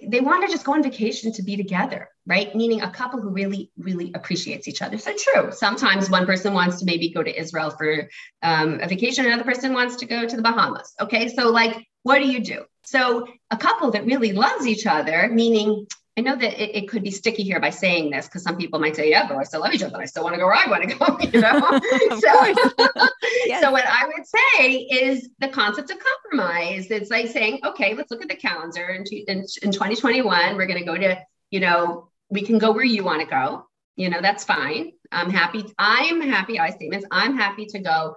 they 0.06 0.20
want 0.20 0.46
to 0.46 0.52
just 0.52 0.64
go 0.64 0.74
on 0.74 0.82
vacation 0.82 1.32
to 1.32 1.42
be 1.42 1.56
together, 1.56 2.08
right? 2.26 2.54
Meaning 2.54 2.82
a 2.82 2.90
couple 2.90 3.20
who 3.20 3.30
really, 3.30 3.70
really 3.76 4.12
appreciates 4.14 4.68
each 4.68 4.80
other. 4.80 4.96
So 4.96 5.12
true. 5.16 5.50
Sometimes 5.50 6.08
one 6.08 6.24
person 6.24 6.54
wants 6.54 6.78
to 6.78 6.84
maybe 6.84 7.10
go 7.10 7.22
to 7.22 7.40
Israel 7.40 7.70
for 7.70 8.08
um, 8.42 8.78
a 8.80 8.88
vacation, 8.88 9.26
another 9.26 9.44
person 9.44 9.72
wants 9.72 9.96
to 9.96 10.06
go 10.06 10.26
to 10.26 10.36
the 10.36 10.42
Bahamas. 10.42 10.94
Okay, 11.00 11.28
so 11.28 11.50
like, 11.50 11.86
what 12.04 12.18
do 12.18 12.28
you 12.28 12.42
do? 12.44 12.64
So 12.84 13.26
a 13.50 13.56
couple 13.56 13.90
that 13.92 14.04
really 14.04 14.32
loves 14.32 14.66
each 14.66 14.86
other, 14.86 15.28
meaning 15.32 15.86
I 16.16 16.20
know 16.20 16.36
that 16.36 16.62
it, 16.62 16.76
it, 16.76 16.88
could 16.90 17.02
be 17.02 17.10
sticky 17.10 17.42
here 17.42 17.58
by 17.58 17.70
saying 17.70 18.10
this 18.10 18.26
because 18.26 18.42
some 18.42 18.58
people 18.58 18.78
might 18.78 18.94
say, 18.94 19.08
yeah, 19.08 19.26
but 19.26 19.38
I 19.38 19.44
still 19.44 19.60
love 19.62 19.72
each 19.72 19.82
other. 19.82 19.96
I 19.96 20.04
still 20.04 20.22
want 20.22 20.34
to 20.34 20.38
go 20.38 20.44
where 20.44 20.54
I 20.54 20.68
want 20.68 20.88
to 20.88 20.94
go, 20.94 21.18
you 21.32 21.40
know? 21.40 21.58
so, 22.20 22.98
yes. 23.46 23.62
so 23.62 23.70
what 23.70 23.86
I 23.86 24.06
would 24.06 24.26
say 24.26 24.76
is 24.76 25.30
the 25.38 25.48
concept 25.48 25.90
of 25.90 25.98
compromise. 25.98 26.90
It's 26.90 27.10
like 27.10 27.28
saying, 27.28 27.60
okay, 27.64 27.94
let's 27.94 28.10
look 28.10 28.20
at 28.20 28.28
the 28.28 28.36
calendar. 28.36 28.88
In, 28.88 29.04
in, 29.26 29.38
in 29.62 29.72
2021, 29.72 30.56
we're 30.56 30.66
going 30.66 30.78
to 30.78 30.84
go 30.84 30.98
to, 30.98 31.18
you 31.50 31.60
know, 31.60 32.10
we 32.28 32.42
can 32.42 32.58
go 32.58 32.72
where 32.72 32.84
you 32.84 33.04
want 33.04 33.22
to 33.22 33.26
go. 33.26 33.66
You 33.96 34.10
know, 34.10 34.20
that's 34.20 34.44
fine. 34.44 34.92
I'm 35.10 35.30
happy. 35.30 35.64
I'm 35.78 36.20
happy. 36.20 36.58
I 36.58 36.70
statements. 36.70 37.06
I'm 37.10 37.36
happy 37.36 37.66
to 37.66 37.78
go 37.78 38.16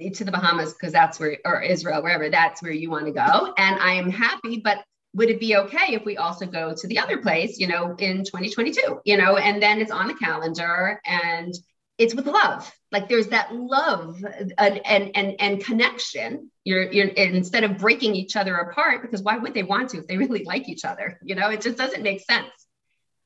to 0.00 0.24
the 0.24 0.30
Bahamas 0.30 0.72
because 0.72 0.92
that's 0.92 1.20
where, 1.20 1.36
or 1.44 1.60
Israel, 1.60 2.02
wherever 2.02 2.30
that's 2.30 2.62
where 2.62 2.72
you 2.72 2.90
want 2.90 3.06
to 3.06 3.12
go. 3.12 3.52
And 3.56 3.80
I 3.80 3.94
am 3.94 4.10
happy, 4.10 4.60
but 4.62 4.78
would 5.18 5.30
it 5.30 5.40
be 5.40 5.56
okay 5.56 5.94
if 5.94 6.04
we 6.04 6.16
also 6.16 6.46
go 6.46 6.72
to 6.74 6.86
the 6.86 7.00
other 7.00 7.18
place, 7.18 7.58
you 7.58 7.66
know, 7.66 7.96
in 7.98 8.18
2022, 8.18 9.00
you 9.04 9.16
know, 9.16 9.36
and 9.36 9.60
then 9.60 9.80
it's 9.80 9.90
on 9.90 10.06
the 10.06 10.14
calendar 10.14 11.00
and 11.04 11.52
it's 11.98 12.14
with 12.14 12.26
love. 12.26 12.72
Like 12.92 13.08
there's 13.08 13.26
that 13.28 13.52
love 13.52 14.24
and 14.56 14.80
and 14.86 15.10
and, 15.16 15.34
and 15.40 15.64
connection. 15.64 16.52
You're 16.62 16.90
you're 16.92 17.08
instead 17.08 17.64
of 17.64 17.78
breaking 17.78 18.14
each 18.14 18.36
other 18.36 18.54
apart 18.56 19.02
because 19.02 19.20
why 19.20 19.36
would 19.36 19.54
they 19.54 19.64
want 19.64 19.90
to 19.90 19.98
if 19.98 20.06
they 20.06 20.16
really 20.16 20.44
like 20.44 20.68
each 20.68 20.84
other? 20.84 21.18
You 21.24 21.34
know, 21.34 21.50
it 21.50 21.62
just 21.62 21.76
doesn't 21.76 22.04
make 22.04 22.20
sense. 22.20 22.52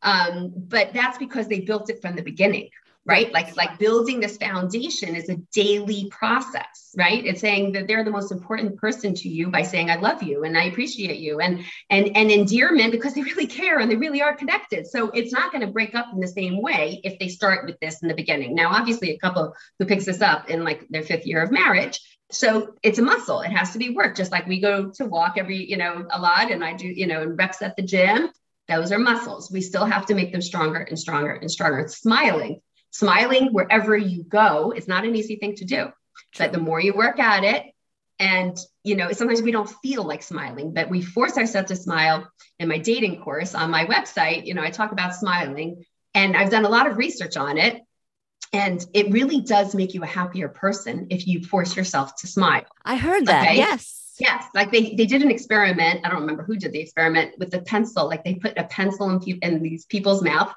Um, 0.01 0.53
but 0.57 0.95
that's 0.95 1.19
because 1.19 1.47
they 1.47 1.61
built 1.61 1.91
it 1.91 2.01
from 2.01 2.17
the 2.17 2.23
beginning, 2.23 2.71
right? 3.05 3.33
Like 3.33 3.57
like 3.57 3.79
building 3.79 4.21
this 4.21 4.37
foundation 4.37 5.17
is 5.17 5.29
a 5.29 5.37
daily 5.53 6.09
process 6.11 6.83
right? 6.97 7.25
It's 7.25 7.41
saying 7.41 7.73
that 7.73 7.87
they're 7.87 8.05
the 8.05 8.11
most 8.11 8.33
important 8.33 8.77
person 8.77 9.15
to 9.15 9.29
you 9.29 9.49
by 9.49 9.63
saying 9.63 9.91
i 9.91 9.97
love 9.97 10.23
you 10.23 10.45
and 10.45 10.57
i 10.57 10.65
appreciate 10.65 11.19
you 11.19 11.41
and 11.41 11.65
and 11.91 12.17
and 12.17 12.31
endearment 12.31 12.93
because 12.93 13.15
they 13.15 13.23
really 13.23 13.47
care 13.47 13.79
and 13.79 13.91
they 13.91 13.97
really 13.97 14.23
are 14.23 14.35
connected. 14.35 14.87
So 14.87 15.11
it's 15.11 15.33
not 15.33 15.53
going 15.53 15.67
to 15.67 15.73
break 15.73 15.95
up 15.95 16.07
in 16.13 16.21
the 16.21 16.29
same 16.29 16.61
way 16.61 17.01
if 17.05 17.19
they 17.19 17.29
start 17.29 17.67
with 17.67 17.79
this 17.81 18.03
in 18.03 18.09
the 18.09 18.15
beginning. 18.15 18.55
Now 18.55 18.71
obviously 18.71 19.11
a 19.11 19.19
couple 19.19 19.55
who 19.79 19.87
picks 19.87 20.05
this 20.05 20.21
up 20.21 20.51
in 20.51 20.65
like 20.65 20.87
their 20.91 21.03
fifth 21.03 21.27
year 21.27 21.43
of 21.43 21.51
marriage 21.51 22.01
so 22.31 22.75
it's 22.83 22.99
a 22.99 23.03
muscle. 23.03 23.43
It 23.43 23.51
has 23.51 23.73
to 23.73 23.79
be 23.79 23.91
worked. 23.91 24.17
Just 24.17 24.33
like 24.33 24.47
we 24.47 24.59
go 24.59 24.91
to 24.93 25.05
walk 25.05 25.35
every 25.37 25.69
you 25.69 25.77
know 25.77 26.07
a 26.11 26.21
lot 26.21 26.51
and 26.51 26.65
i 26.65 26.75
do 26.75 26.87
you 26.87 27.07
know 27.07 27.23
and 27.23 27.39
reps 27.39 27.63
at 27.63 27.77
the 27.77 27.83
gym 27.83 28.31
those 28.69 28.93
are 28.93 28.99
muscles. 28.99 29.51
We 29.51 29.61
still 29.61 29.85
have 29.85 30.07
to 30.07 30.15
make 30.15 30.33
them 30.33 30.41
stronger 30.41 30.79
and 30.79 30.99
stronger 30.99 31.33
and 31.33 31.51
stronger. 31.51 31.89
Smiling 31.89 32.61
smiling 32.93 33.49
wherever 33.49 33.97
you 33.97 34.23
go 34.23 34.73
is 34.73 34.87
not 34.87 35.05
an 35.05 35.17
easy 35.17 35.37
thing 35.37 35.57
to 35.57 35.65
do. 35.65 35.77
True. 35.87 35.93
But 36.39 36.53
the 36.53 36.61
more 36.61 36.81
you 36.81 36.95
work 36.95 37.19
at 37.19 37.43
it, 37.43 37.65
and 38.19 38.57
you 38.85 38.95
know, 38.95 39.11
sometimes 39.13 39.43
we 39.43 39.51
don't 39.51 39.69
feel 39.83 40.05
like 40.05 40.23
smiling, 40.23 40.73
but 40.73 40.89
we 40.89 41.03
force 41.03 41.37
ourselves 41.37 41.69
to 41.69 41.77
smile. 41.77 42.31
In 42.61 42.69
my 42.69 42.79
dating 42.79 43.21
course 43.23 43.55
on 43.55 43.71
my 43.71 43.87
website, 43.87 44.47
you 44.47 44.55
know, 44.55 44.63
I 44.63 44.71
talk 44.71 44.93
about 44.93 45.17
smiling, 45.17 45.85
and 46.15 46.37
I've 46.37 46.51
done 46.51 46.65
a 46.65 46.69
lot 46.69 46.87
of 46.87 46.97
research 46.97 47.37
on 47.37 47.59
it. 47.59 47.83
And 48.55 48.85
it 48.93 49.11
really 49.11 49.41
does 49.41 49.75
make 49.75 49.95
you 49.95 50.03
a 50.03 50.07
happier 50.07 50.49
person 50.49 51.07
if 51.09 51.27
you 51.27 51.43
force 51.43 51.75
yourself 51.75 52.17
to 52.17 52.27
smile. 52.27 52.67
I 52.85 52.97
heard 52.97 53.25
that. 53.27 53.45
Okay? 53.47 53.57
Yes. 53.57 53.99
Yes, 54.19 54.45
like 54.55 54.71
they, 54.71 54.95
they 54.95 55.07
did 55.07 55.23
an 55.23 55.31
experiment. 55.31 56.01
I 56.05 56.11
don't 56.11 56.21
remember 56.21 56.43
who 56.43 56.57
did 56.57 56.73
the 56.73 56.81
experiment 56.81 57.39
with 57.39 57.51
the 57.51 57.63
pencil. 57.63 58.07
Like 58.07 58.25
they 58.25 58.35
put 58.35 58.59
a 58.59 58.65
pencil 58.65 59.09
in, 59.09 59.39
in 59.41 59.63
these 59.63 59.87
people's 59.87 60.23
mouth 60.23 60.53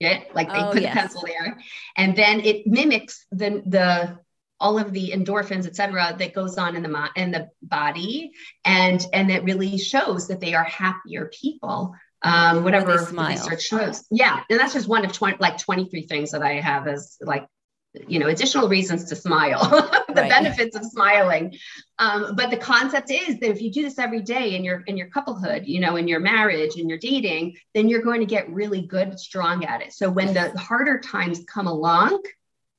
it 0.00 0.34
like 0.34 0.48
they 0.48 0.58
oh, 0.58 0.72
put 0.72 0.82
yes. 0.82 0.92
a 0.92 0.98
pencil 0.98 1.22
there. 1.26 1.58
And 1.96 2.16
then 2.16 2.40
it 2.40 2.66
mimics 2.66 3.26
the 3.30 3.62
the 3.66 4.18
all 4.58 4.78
of 4.78 4.92
the 4.92 5.12
endorphins 5.12 5.66
et 5.66 5.74
cetera 5.74 6.14
that 6.18 6.34
goes 6.34 6.58
on 6.58 6.76
in 6.76 6.82
the 6.82 7.08
in 7.16 7.30
the 7.30 7.48
body. 7.62 8.32
And 8.64 9.04
and 9.12 9.30
it 9.30 9.44
really 9.44 9.78
shows 9.78 10.28
that 10.28 10.40
they 10.40 10.54
are 10.54 10.64
happier 10.64 11.30
people 11.32 11.94
um 12.22 12.64
whatever 12.64 13.06
research 13.12 13.62
shows. 13.62 14.04
Yeah. 14.10 14.40
And 14.50 14.58
that's 14.58 14.74
just 14.74 14.88
one 14.88 15.04
of 15.04 15.12
20 15.12 15.36
like 15.38 15.58
23 15.58 16.06
things 16.06 16.32
that 16.32 16.42
i 16.42 16.54
have 16.54 16.86
as 16.86 17.16
like 17.20 17.46
you 18.06 18.18
know 18.18 18.28
additional 18.28 18.68
reasons 18.68 19.04
to 19.04 19.16
smile 19.16 19.68
the 20.08 20.14
right. 20.14 20.30
benefits 20.30 20.76
of 20.76 20.84
smiling. 20.84 21.54
Um, 21.98 22.34
but 22.36 22.50
the 22.50 22.56
concept 22.56 23.10
is 23.10 23.40
that 23.40 23.50
if 23.50 23.60
you 23.60 23.72
do 23.72 23.82
this 23.82 23.98
every 23.98 24.20
day 24.20 24.54
in 24.54 24.64
your 24.64 24.82
in 24.86 24.96
your 24.96 25.08
couplehood 25.08 25.66
you 25.66 25.80
know 25.80 25.96
in 25.96 26.06
your 26.06 26.20
marriage 26.20 26.76
in 26.76 26.88
your 26.88 26.98
dating 26.98 27.56
then 27.74 27.88
you're 27.88 28.02
going 28.02 28.20
to 28.20 28.26
get 28.26 28.50
really 28.50 28.82
good 28.82 29.18
strong 29.18 29.64
at 29.64 29.82
it. 29.82 29.92
So 29.92 30.08
when 30.10 30.34
the 30.34 30.50
harder 30.58 31.00
times 31.00 31.44
come 31.46 31.66
along 31.66 32.22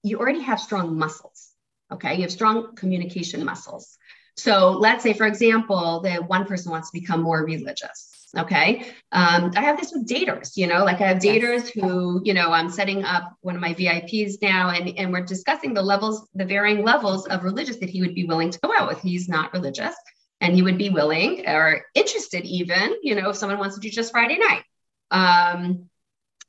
you 0.04 0.18
already 0.18 0.42
have 0.42 0.60
strong 0.60 0.98
muscles 0.98 1.52
okay? 1.92 2.16
You 2.16 2.22
have 2.22 2.32
strong 2.32 2.76
communication 2.76 3.44
muscles. 3.44 3.98
So 4.38 4.72
let's 4.72 5.04
say 5.04 5.14
for 5.14 5.28
example 5.28 6.02
that 6.02 6.28
one 6.28 6.46
person 6.46 6.72
wants 6.72 6.90
to 6.90 7.00
become 7.00 7.22
more 7.22 7.44
religious 7.44 8.11
Okay. 8.38 8.86
Um, 9.12 9.52
I 9.58 9.62
have 9.62 9.78
this 9.78 9.92
with 9.92 10.08
daters, 10.08 10.56
you 10.56 10.66
know, 10.66 10.86
like 10.86 11.02
I 11.02 11.08
have 11.08 11.18
daters 11.18 11.70
who, 11.70 12.22
you 12.24 12.34
know, 12.34 12.52
I'm 12.52 12.70
setting 12.70 13.04
up 13.04 13.36
one 13.42 13.56
of 13.56 13.62
my 13.62 13.74
VIPs 13.74 14.42
now 14.42 14.70
and, 14.70 14.98
and 14.98 15.12
we're 15.12 15.26
discussing 15.26 15.74
the 15.74 15.82
levels, 15.82 16.28
the 16.34 16.46
varying 16.46 16.86
levels 16.86 17.28
of 17.28 17.44
religious 17.44 17.78
that 17.78 17.90
he 17.90 18.02
would 18.02 18.16
be 18.16 18.24
willing 18.24 18.50
to 18.50 18.60
go 18.64 18.74
out 18.74 18.88
with. 18.88 19.02
He's 19.02 19.28
not 19.28 19.52
religious 19.52 19.96
and 20.40 20.56
he 20.56 20.62
would 20.62 20.78
be 20.78 20.90
willing 20.90 21.46
or 21.46 21.84
interested 21.94 22.46
even, 22.46 22.96
you 23.04 23.16
know, 23.16 23.32
if 23.32 23.36
someone 23.36 23.60
wants 23.60 23.76
to 23.76 23.82
do 23.82 23.90
just 23.90 24.14
Friday 24.14 24.38
night. 24.38 24.64
Um, 25.12 25.90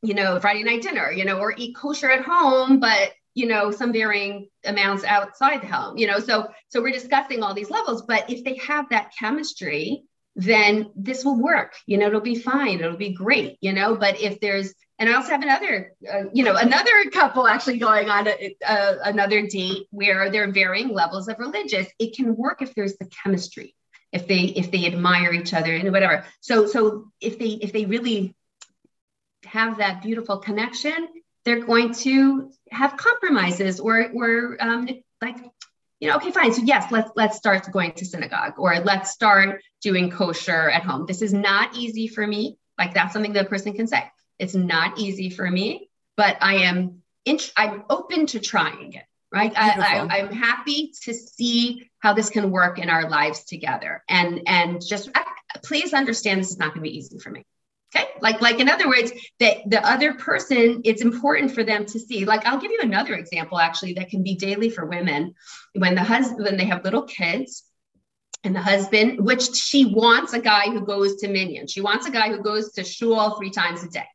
you 0.02 0.14
know, 0.14 0.38
Friday 0.38 0.62
night 0.62 0.82
dinner, 0.82 1.10
you 1.10 1.24
know, 1.24 1.38
or 1.38 1.52
eat 1.56 1.76
kosher 1.76 2.10
at 2.10 2.24
home, 2.24 2.78
but 2.78 3.12
you 3.34 3.46
know 3.46 3.70
some 3.70 3.92
varying 3.92 4.48
amounts 4.66 5.04
outside 5.04 5.62
the 5.62 5.66
home 5.66 5.96
you 5.96 6.06
know 6.06 6.18
so 6.18 6.48
so 6.68 6.82
we're 6.82 6.92
discussing 6.92 7.42
all 7.42 7.54
these 7.54 7.70
levels 7.70 8.02
but 8.02 8.28
if 8.28 8.44
they 8.44 8.56
have 8.56 8.86
that 8.90 9.10
chemistry 9.18 10.04
then 10.34 10.90
this 10.96 11.24
will 11.24 11.38
work. 11.38 11.74
You 11.86 11.98
know, 11.98 12.06
it'll 12.06 12.20
be 12.20 12.36
fine. 12.36 12.80
It'll 12.80 12.96
be 12.96 13.12
great. 13.12 13.58
You 13.60 13.72
know, 13.72 13.96
but 13.96 14.20
if 14.20 14.40
there's, 14.40 14.72
and 14.98 15.08
I 15.08 15.14
also 15.14 15.30
have 15.30 15.42
another, 15.42 15.92
uh, 16.10 16.24
you 16.32 16.44
know, 16.44 16.56
another 16.56 17.10
couple 17.10 17.46
actually 17.46 17.78
going 17.78 18.08
on 18.08 18.28
a, 18.28 18.56
a, 18.66 18.98
another 19.04 19.46
date 19.46 19.86
where 19.90 20.30
there 20.30 20.44
are 20.44 20.52
varying 20.52 20.88
levels 20.88 21.28
of 21.28 21.38
religious. 21.38 21.86
It 21.98 22.16
can 22.16 22.36
work 22.36 22.62
if 22.62 22.74
there's 22.74 22.96
the 22.96 23.10
chemistry, 23.22 23.74
if 24.12 24.26
they 24.26 24.40
if 24.40 24.70
they 24.70 24.86
admire 24.86 25.32
each 25.32 25.54
other 25.54 25.74
and 25.74 25.90
whatever. 25.92 26.24
So 26.40 26.66
so 26.66 27.10
if 27.20 27.38
they 27.38 27.46
if 27.46 27.72
they 27.72 27.84
really 27.84 28.34
have 29.44 29.78
that 29.78 30.02
beautiful 30.02 30.38
connection, 30.38 31.08
they're 31.44 31.64
going 31.64 31.94
to 31.94 32.52
have 32.70 32.96
compromises 32.96 33.80
or 33.80 34.08
or 34.14 34.56
um, 34.60 34.88
like 35.20 35.36
you 36.02 36.08
know, 36.08 36.16
okay, 36.16 36.32
fine. 36.32 36.52
So 36.52 36.62
yes, 36.62 36.90
let's 36.90 37.12
let's 37.14 37.36
start 37.36 37.70
going 37.70 37.92
to 37.92 38.04
synagogue 38.04 38.54
or 38.58 38.80
let's 38.80 39.12
start 39.12 39.62
doing 39.82 40.10
kosher 40.10 40.68
at 40.68 40.82
home. 40.82 41.06
This 41.06 41.22
is 41.22 41.32
not 41.32 41.76
easy 41.76 42.08
for 42.08 42.26
me. 42.26 42.58
Like 42.76 42.92
that's 42.92 43.12
something 43.12 43.32
that 43.34 43.46
a 43.46 43.48
person 43.48 43.72
can 43.72 43.86
say. 43.86 44.02
It's 44.36 44.56
not 44.56 44.98
easy 44.98 45.30
for 45.30 45.48
me, 45.48 45.88
but 46.16 46.36
I 46.40 46.64
am 46.64 47.02
int- 47.24 47.52
I'm 47.56 47.84
open 47.88 48.26
to 48.26 48.40
trying 48.40 48.94
it. 48.94 49.04
Right. 49.32 49.52
I, 49.56 50.08
I, 50.10 50.18
I'm 50.18 50.32
happy 50.32 50.92
to 51.04 51.14
see 51.14 51.88
how 52.00 52.14
this 52.14 52.30
can 52.30 52.50
work 52.50 52.80
in 52.80 52.90
our 52.90 53.08
lives 53.08 53.44
together. 53.44 54.02
And 54.08 54.42
and 54.48 54.82
just 54.84 55.08
please 55.62 55.94
understand 55.94 56.40
this 56.40 56.50
is 56.50 56.58
not 56.58 56.74
going 56.74 56.84
to 56.84 56.90
be 56.90 56.98
easy 56.98 57.20
for 57.20 57.30
me. 57.30 57.44
Okay. 57.94 58.07
Like, 58.20 58.40
like 58.40 58.59
in 58.59 58.68
other 58.68 58.88
words, 58.88 59.12
that 59.40 59.59
the 59.66 59.87
other 59.87 60.14
person, 60.14 60.81
it's 60.85 61.02
important 61.02 61.52
for 61.52 61.62
them 61.62 61.85
to 61.87 61.98
see. 61.98 62.24
Like, 62.24 62.46
I'll 62.46 62.61
give 62.61 62.70
you 62.70 62.81
another 62.83 63.14
example 63.14 63.59
actually 63.59 63.94
that 63.94 64.09
can 64.09 64.22
be 64.22 64.35
daily 64.35 64.70
for 64.70 64.87
women. 64.87 65.35
When 65.74 65.94
the 65.94 66.02
husband, 66.02 66.44
when 66.44 66.57
they 66.57 66.64
have 66.64 66.85
little 66.85 67.02
kids, 67.02 67.64
and 68.44 68.57
the 68.57 68.61
husband, 68.61 69.24
which 69.24 69.55
she 69.55 69.85
wants 69.85 70.33
a 70.33 70.40
guy 70.40 70.64
who 70.64 70.81
goes 70.81 71.16
to 71.16 71.28
minyan. 71.28 71.68
She 71.68 71.81
wants 71.81 72.07
a 72.07 72.11
guy 72.11 72.28
who 72.28 72.42
goes 72.42 72.72
to 72.72 72.83
shul 72.83 73.37
three 73.37 73.50
times 73.50 73.85
a 73.85 73.88
day 73.88 74.07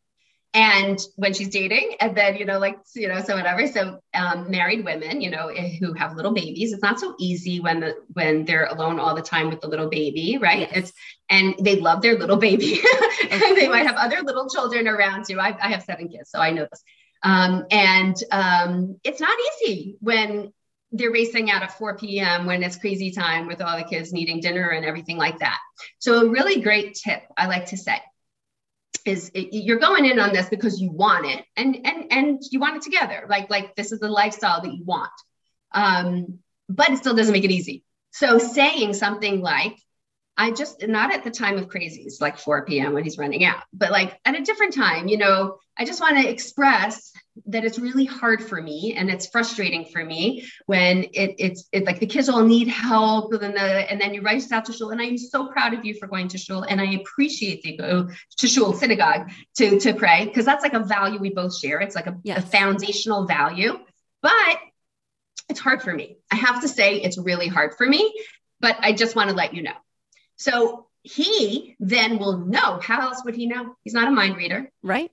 and 0.53 0.99
when 1.15 1.33
she's 1.33 1.49
dating 1.49 1.95
and 1.99 2.15
then 2.15 2.35
you 2.35 2.45
know 2.45 2.57
like 2.57 2.77
you 2.95 3.07
know 3.07 3.21
so 3.21 3.35
whatever 3.35 3.67
so 3.67 3.99
um, 4.13 4.49
married 4.49 4.83
women 4.83 5.21
you 5.21 5.29
know 5.29 5.47
eh, 5.47 5.77
who 5.79 5.93
have 5.93 6.15
little 6.15 6.33
babies 6.33 6.73
it's 6.73 6.81
not 6.81 6.99
so 6.99 7.15
easy 7.19 7.59
when 7.59 7.79
the 7.79 7.95
when 8.13 8.45
they're 8.45 8.65
alone 8.65 8.99
all 8.99 9.15
the 9.15 9.21
time 9.21 9.49
with 9.49 9.61
the 9.61 9.67
little 9.67 9.89
baby 9.89 10.37
right 10.41 10.59
yes. 10.59 10.71
it's 10.73 10.93
and 11.29 11.55
they 11.59 11.75
love 11.79 12.01
their 12.01 12.17
little 12.17 12.37
baby 12.37 12.79
and 13.31 13.57
they 13.57 13.67
might 13.67 13.85
have 13.85 13.95
other 13.97 14.21
little 14.23 14.49
children 14.49 14.87
around 14.87 15.25
too 15.25 15.39
I, 15.39 15.55
I 15.61 15.69
have 15.69 15.83
seven 15.83 16.07
kids 16.07 16.29
so 16.29 16.39
i 16.39 16.51
know 16.51 16.67
this 16.69 16.83
um, 17.23 17.65
and 17.71 18.15
um, 18.31 18.99
it's 19.03 19.19
not 19.19 19.35
easy 19.61 19.97
when 20.01 20.53
they're 20.91 21.11
racing 21.11 21.51
out 21.51 21.63
at 21.63 21.77
4 21.77 21.97
p.m. 21.97 22.45
when 22.45 22.63
it's 22.63 22.77
crazy 22.77 23.11
time 23.11 23.47
with 23.47 23.61
all 23.61 23.77
the 23.77 23.83
kids 23.83 24.13
needing 24.13 24.39
dinner 24.39 24.69
and 24.69 24.85
everything 24.85 25.17
like 25.17 25.39
that. 25.39 25.57
So, 25.99 26.21
a 26.21 26.29
really 26.29 26.61
great 26.61 26.95
tip 26.95 27.23
I 27.35 27.47
like 27.47 27.65
to 27.67 27.77
say 27.77 27.99
is 29.07 29.31
it, 29.33 29.49
you're 29.51 29.79
going 29.79 30.05
in 30.05 30.19
on 30.19 30.33
this 30.33 30.49
because 30.49 30.81
you 30.81 30.91
want 30.91 31.25
it 31.25 31.45
and 31.55 31.85
and 31.85 32.11
and 32.11 32.41
you 32.51 32.59
want 32.59 32.75
it 32.75 32.81
together 32.81 33.25
like 33.29 33.49
like 33.49 33.75
this 33.75 33.91
is 33.91 33.99
the 33.99 34.09
lifestyle 34.09 34.61
that 34.61 34.73
you 34.73 34.83
want 34.83 35.11
um 35.73 36.39
but 36.69 36.89
it 36.89 36.97
still 36.97 37.15
doesn't 37.15 37.33
make 37.33 37.45
it 37.45 37.51
easy 37.51 37.83
so 38.11 38.37
saying 38.37 38.93
something 38.93 39.41
like 39.41 39.77
I 40.37 40.51
just 40.51 40.87
not 40.87 41.11
at 41.11 41.23
the 41.23 41.31
time 41.31 41.57
of 41.57 41.67
crazies, 41.67 42.21
like 42.21 42.37
4 42.37 42.65
p.m. 42.65 42.93
when 42.93 43.03
he's 43.03 43.17
running 43.17 43.43
out, 43.43 43.63
but 43.73 43.91
like 43.91 44.19
at 44.23 44.39
a 44.39 44.43
different 44.43 44.75
time, 44.75 45.07
you 45.07 45.17
know, 45.17 45.57
I 45.75 45.83
just 45.83 45.99
want 45.99 46.17
to 46.17 46.29
express 46.29 47.11
that 47.45 47.63
it's 47.63 47.79
really 47.79 48.05
hard 48.05 48.43
for 48.43 48.61
me 48.61 48.95
and 48.97 49.09
it's 49.09 49.27
frustrating 49.27 49.85
for 49.85 50.03
me 50.03 50.47
when 50.65 51.03
it, 51.13 51.35
it's 51.37 51.67
it, 51.71 51.85
like 51.85 51.99
the 51.99 52.05
kids 52.05 52.29
all 52.29 52.43
need 52.43 52.67
help 52.67 53.31
and, 53.33 53.41
then 53.41 53.53
the, 53.53 53.91
and 53.91 54.01
then 54.01 54.13
you 54.13 54.21
race 54.21 54.51
out 54.51 54.65
to 54.65 54.73
shul 54.73 54.91
and 54.91 55.01
I'm 55.01 55.17
so 55.17 55.47
proud 55.47 55.73
of 55.73 55.85
you 55.85 55.93
for 55.93 56.07
going 56.07 56.27
to 56.29 56.37
shul 56.37 56.63
and 56.63 56.81
I 56.81 56.93
appreciate 56.93 57.63
that 57.63 57.71
you 57.71 57.77
go 57.77 58.09
to 58.37 58.47
shul 58.47 58.73
synagogue 58.73 59.29
to 59.57 59.79
to 59.79 59.93
pray 59.93 60.25
because 60.25 60.45
that's 60.45 60.63
like 60.63 60.73
a 60.73 60.79
value 60.83 61.19
we 61.19 61.29
both 61.29 61.57
share. 61.57 61.79
It's 61.79 61.95
like 61.95 62.07
a, 62.07 62.17
yes. 62.23 62.43
a 62.43 62.47
foundational 62.47 63.25
value, 63.25 63.79
but 64.21 64.57
it's 65.49 65.59
hard 65.59 65.81
for 65.81 65.93
me. 65.93 66.17
I 66.31 66.35
have 66.35 66.61
to 66.61 66.67
say 66.67 66.95
it's 66.95 67.17
really 67.17 67.47
hard 67.47 67.75
for 67.75 67.85
me, 67.85 68.13
but 68.59 68.75
I 68.79 68.93
just 68.93 69.15
want 69.15 69.29
to 69.29 69.35
let 69.35 69.53
you 69.53 69.63
know. 69.63 69.75
So 70.35 70.87
he 71.03 71.75
then 71.79 72.19
will 72.19 72.37
know. 72.37 72.79
How 72.81 73.01
else 73.01 73.23
would 73.23 73.35
he 73.35 73.47
know? 73.47 73.75
He's 73.83 73.93
not 73.93 74.07
a 74.07 74.11
mind 74.11 74.35
reader. 74.35 74.69
Right. 74.83 75.11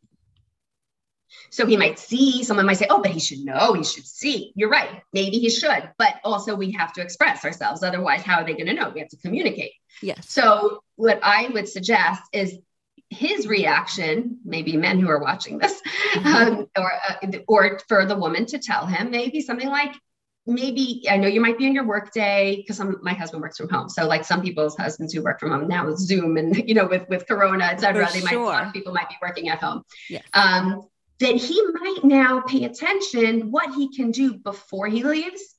So 1.50 1.66
he 1.66 1.76
might 1.76 1.98
see, 1.98 2.42
someone 2.44 2.66
might 2.66 2.78
say, 2.78 2.86
oh, 2.90 3.00
but 3.02 3.10
he 3.10 3.20
should 3.20 3.44
know, 3.44 3.72
he 3.74 3.84
should 3.84 4.06
see. 4.06 4.52
You're 4.54 4.70
right. 4.70 5.02
Maybe 5.12 5.38
he 5.38 5.50
should. 5.50 5.90
But 5.98 6.14
also, 6.24 6.54
we 6.54 6.72
have 6.72 6.92
to 6.94 7.02
express 7.02 7.44
ourselves. 7.44 7.82
Otherwise, 7.82 8.22
how 8.22 8.40
are 8.40 8.44
they 8.44 8.54
going 8.54 8.66
to 8.66 8.74
know? 8.74 8.90
We 8.90 9.00
have 9.00 9.08
to 9.10 9.16
communicate. 9.18 9.72
Yes. 10.02 10.30
So, 10.30 10.82
what 10.96 11.20
I 11.22 11.48
would 11.48 11.68
suggest 11.68 12.22
is 12.32 12.58
his 13.10 13.46
reaction, 13.46 14.38
maybe 14.44 14.76
men 14.76 14.98
who 14.98 15.08
are 15.08 15.20
watching 15.20 15.58
this, 15.58 15.80
mm-hmm. 16.14 16.26
um, 16.26 16.66
or, 16.76 16.92
uh, 17.08 17.38
or 17.46 17.78
for 17.88 18.06
the 18.06 18.16
woman 18.16 18.46
to 18.46 18.58
tell 18.58 18.86
him, 18.86 19.10
maybe 19.10 19.40
something 19.40 19.68
like, 19.68 19.94
maybe 20.46 21.04
I 21.08 21.16
know 21.16 21.28
you 21.28 21.40
might 21.40 21.58
be 21.58 21.66
in 21.66 21.74
your 21.74 21.86
work 21.86 22.12
day 22.12 22.56
because 22.56 22.80
my 23.02 23.14
husband 23.14 23.42
works 23.42 23.56
from 23.56 23.68
home. 23.68 23.88
So 23.88 24.06
like 24.06 24.24
some 24.24 24.42
people's 24.42 24.76
husbands 24.76 25.12
who 25.12 25.22
work 25.22 25.40
from 25.40 25.50
home 25.50 25.68
now 25.68 25.86
with 25.86 25.98
Zoom 25.98 26.36
and 26.36 26.56
you 26.68 26.74
know 26.74 26.86
with 26.86 27.08
with 27.08 27.26
Corona, 27.26 27.64
et 27.64 27.80
cetera, 27.80 28.08
they 28.12 28.20
sure. 28.20 28.52
might 28.52 28.72
people 28.72 28.92
might 28.92 29.08
be 29.08 29.16
working 29.22 29.48
at 29.48 29.60
home. 29.60 29.82
Yes. 30.10 30.24
Um, 30.34 30.82
that 31.20 31.36
he 31.36 31.62
might 31.72 32.04
now 32.04 32.40
pay 32.40 32.64
attention 32.64 33.50
what 33.50 33.74
he 33.74 33.94
can 33.94 34.10
do 34.10 34.34
before 34.34 34.88
he 34.88 35.02
leaves 35.02 35.54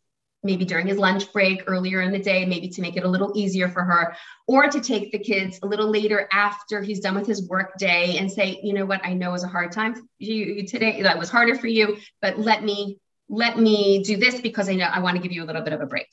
maybe 0.45 0.63
during 0.63 0.87
his 0.87 0.97
lunch 0.97 1.33
break 1.33 1.63
earlier 1.67 2.01
in 2.01 2.11
the 2.11 2.19
day, 2.19 2.45
maybe 2.45 2.69
to 2.69 2.81
make 2.81 2.95
it 2.95 3.03
a 3.03 3.07
little 3.07 3.33
easier 3.35 3.67
for 3.67 3.83
her, 3.83 4.15
or 4.47 4.69
to 4.69 4.79
take 4.79 5.11
the 5.11 5.19
kids 5.19 5.59
a 5.63 5.65
little 5.65 5.89
later 5.89 6.29
after 6.31 6.81
he's 6.81 6.99
done 6.99 7.15
with 7.15 7.27
his 7.27 7.49
work 7.49 7.77
day 7.77 8.17
and 8.19 8.31
say, 8.31 8.59
you 8.63 8.73
know 8.73 8.85
what, 8.85 9.01
I 9.03 9.13
know 9.13 9.29
it 9.29 9.33
was 9.33 9.43
a 9.43 9.47
hard 9.47 9.71
time 9.71 9.95
for 9.95 10.03
you 10.19 10.65
today, 10.65 11.01
that 11.01 11.17
was 11.17 11.29
harder 11.29 11.55
for 11.55 11.67
you, 11.67 11.97
but 12.21 12.39
let 12.39 12.63
me 12.63 12.99
let 13.27 13.57
me 13.57 14.03
do 14.03 14.17
this 14.17 14.39
because 14.39 14.69
I 14.69 14.75
know 14.75 14.85
I 14.85 14.99
want 14.99 15.17
to 15.17 15.21
give 15.21 15.31
you 15.31 15.43
a 15.43 15.47
little 15.47 15.63
bit 15.63 15.73
of 15.73 15.81
a 15.81 15.87
break. 15.87 16.05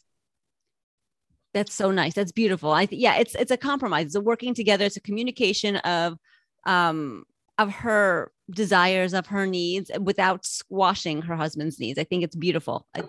That's 1.52 1.74
so 1.74 1.90
nice. 1.90 2.14
That's 2.14 2.32
beautiful. 2.32 2.72
I 2.72 2.86
th- 2.86 2.98
yeah, 2.98 3.16
it's 3.16 3.34
it's 3.34 3.50
a 3.50 3.58
compromise. 3.58 4.06
It's 4.06 4.14
a 4.14 4.20
working 4.22 4.54
together. 4.54 4.86
It's 4.86 4.96
a 4.96 5.02
communication 5.02 5.76
of 5.76 6.16
um 6.64 7.24
of 7.58 7.70
her 7.70 8.32
desires, 8.54 9.14
of 9.14 9.26
her 9.26 9.46
needs, 9.46 9.90
without 10.00 10.44
squashing 10.44 11.22
her 11.22 11.36
husband's 11.36 11.78
needs. 11.78 11.98
I 11.98 12.04
think 12.04 12.24
it's 12.24 12.36
beautiful. 12.36 12.86
I, 12.94 13.00
oh. 13.00 13.08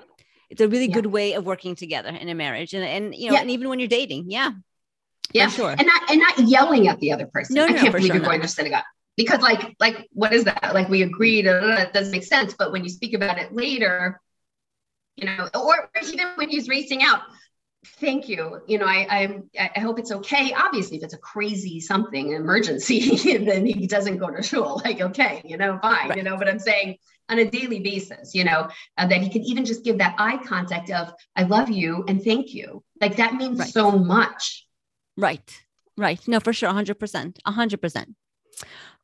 it's 0.49 0.61
a 0.61 0.67
really 0.67 0.87
yeah. 0.87 0.95
good 0.95 1.07
way 1.07 1.33
of 1.33 1.45
working 1.45 1.75
together 1.75 2.09
in 2.09 2.29
a 2.29 2.35
marriage, 2.35 2.73
and 2.73 2.83
and 2.83 3.15
you 3.15 3.27
know, 3.27 3.35
yeah. 3.35 3.41
and 3.41 3.51
even 3.51 3.69
when 3.69 3.79
you're 3.79 3.87
dating, 3.87 4.31
yeah, 4.31 4.51
yeah, 5.33 5.47
sure, 5.47 5.71
and 5.71 5.85
not 5.85 6.09
and 6.09 6.19
not 6.19 6.39
yelling 6.39 6.87
at 6.87 6.99
the 6.99 7.11
other 7.11 7.27
person. 7.27 7.55
No, 7.55 7.67
no 7.67 7.75
I 7.75 7.77
can't 7.77 7.91
believe 7.91 8.07
sure 8.07 8.15
you're 8.15 8.25
going 8.25 8.41
to 8.41 8.47
synagogue 8.47 8.83
because 9.15 9.41
like 9.41 9.75
like 9.79 10.07
what 10.11 10.33
is 10.33 10.43
that 10.45 10.71
like 10.73 10.89
we 10.89 11.01
agreed 11.01 11.45
that 11.45 11.93
doesn't 11.93 12.11
make 12.11 12.23
sense 12.23 12.53
but 12.57 12.71
when 12.71 12.83
you 12.83 12.89
speak 12.89 13.13
about 13.13 13.37
it 13.37 13.53
later 13.53 14.19
you 15.15 15.25
know 15.25 15.47
or 15.53 15.89
even 16.03 16.27
when 16.35 16.49
he's 16.49 16.67
racing 16.67 17.03
out 17.03 17.21
thank 17.99 18.29
you. 18.29 18.61
You 18.67 18.77
know 18.77 18.85
i 18.85 19.41
i, 19.59 19.71
I 19.75 19.79
hope 19.79 19.99
it's 19.99 20.11
okay. 20.11 20.53
Obviously 20.53 20.97
if 20.97 21.03
it's 21.03 21.13
a 21.13 21.17
crazy 21.17 21.79
something 21.79 22.33
emergency 22.33 23.37
then 23.45 23.65
he 23.65 23.87
doesn't 23.87 24.17
go 24.17 24.29
to 24.29 24.41
shul 24.41 24.81
like 24.85 25.01
okay 25.01 25.41
you 25.45 25.57
know 25.57 25.79
fine 25.81 26.09
right. 26.09 26.17
you 26.17 26.23
know 26.23 26.37
but 26.37 26.47
i'm 26.47 26.59
saying 26.59 26.97
on 27.29 27.39
a 27.39 27.45
daily 27.45 27.79
basis 27.79 28.35
you 28.35 28.43
know 28.43 28.67
uh, 28.97 29.07
that 29.07 29.21
he 29.21 29.29
can 29.29 29.41
even 29.43 29.65
just 29.65 29.83
give 29.83 29.97
that 29.97 30.15
eye 30.17 30.37
contact 30.45 30.91
of 30.91 31.13
i 31.35 31.43
love 31.43 31.69
you 31.69 32.03
and 32.07 32.23
thank 32.23 32.53
you. 32.53 32.83
Like 33.01 33.17
that 33.17 33.33
means 33.35 33.59
right. 33.59 33.69
so 33.69 33.91
much. 33.91 34.65
Right 35.17 35.63
right. 35.97 36.25
No 36.27 36.39
for 36.39 36.53
sure 36.53 36.69
100% 36.69 37.37
100% 37.45 38.05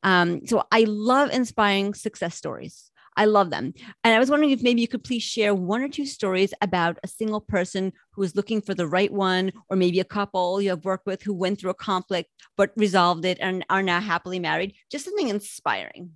um, 0.04 0.46
so 0.46 0.63
I 0.72 0.86
love 0.88 1.30
inspiring 1.32 1.94
success 1.94 2.36
stories. 2.36 2.88
I 3.19 3.25
love 3.25 3.49
them. 3.49 3.73
And 4.05 4.15
I 4.15 4.17
was 4.17 4.29
wondering 4.29 4.51
if 4.51 4.63
maybe 4.63 4.79
you 4.79 4.88
could 4.88 5.03
please 5.03 5.23
share 5.23 5.53
one 5.53 5.82
or 5.82 5.89
two 5.89 6.05
stories 6.05 6.53
about 6.62 6.97
a 7.03 7.08
single 7.10 7.41
person 7.41 7.91
who 8.13 8.23
is 8.23 8.34
looking 8.34 8.62
for 8.62 8.73
the 8.73 8.88
right 8.88 9.12
one, 9.12 9.51
or 9.69 9.75
maybe 9.75 9.99
a 9.99 10.05
couple 10.05 10.62
you 10.62 10.69
have 10.69 10.86
worked 10.86 11.05
with 11.05 11.21
who 11.21 11.34
went 11.34 11.60
through 11.60 11.71
a 11.71 11.73
conflict 11.73 12.29
but 12.55 12.71
resolved 12.77 13.25
it 13.25 13.38
and 13.41 13.65
are 13.69 13.84
now 13.84 13.99
happily 13.99 14.39
married. 14.39 14.73
Just 14.89 15.03
something 15.03 15.27
inspiring. 15.27 16.12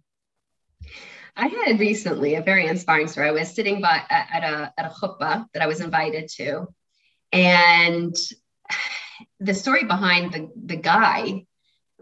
I 1.35 1.47
had 1.47 1.77
recently 1.77 2.35
a 2.35 2.41
very 2.41 2.67
inspiring 2.67 3.09
story. 3.09 3.27
I 3.27 3.31
was 3.31 3.53
sitting 3.53 3.81
by 3.81 4.01
at 4.09 4.43
a 4.45 4.73
at 4.77 4.85
a 4.85 4.89
chuppah 4.89 5.45
that 5.53 5.61
I 5.61 5.67
was 5.67 5.81
invited 5.81 6.29
to, 6.37 6.67
and 7.33 8.15
the 9.41 9.53
story 9.53 9.83
behind 9.83 10.31
the 10.31 10.49
the 10.55 10.77
guy 10.77 11.47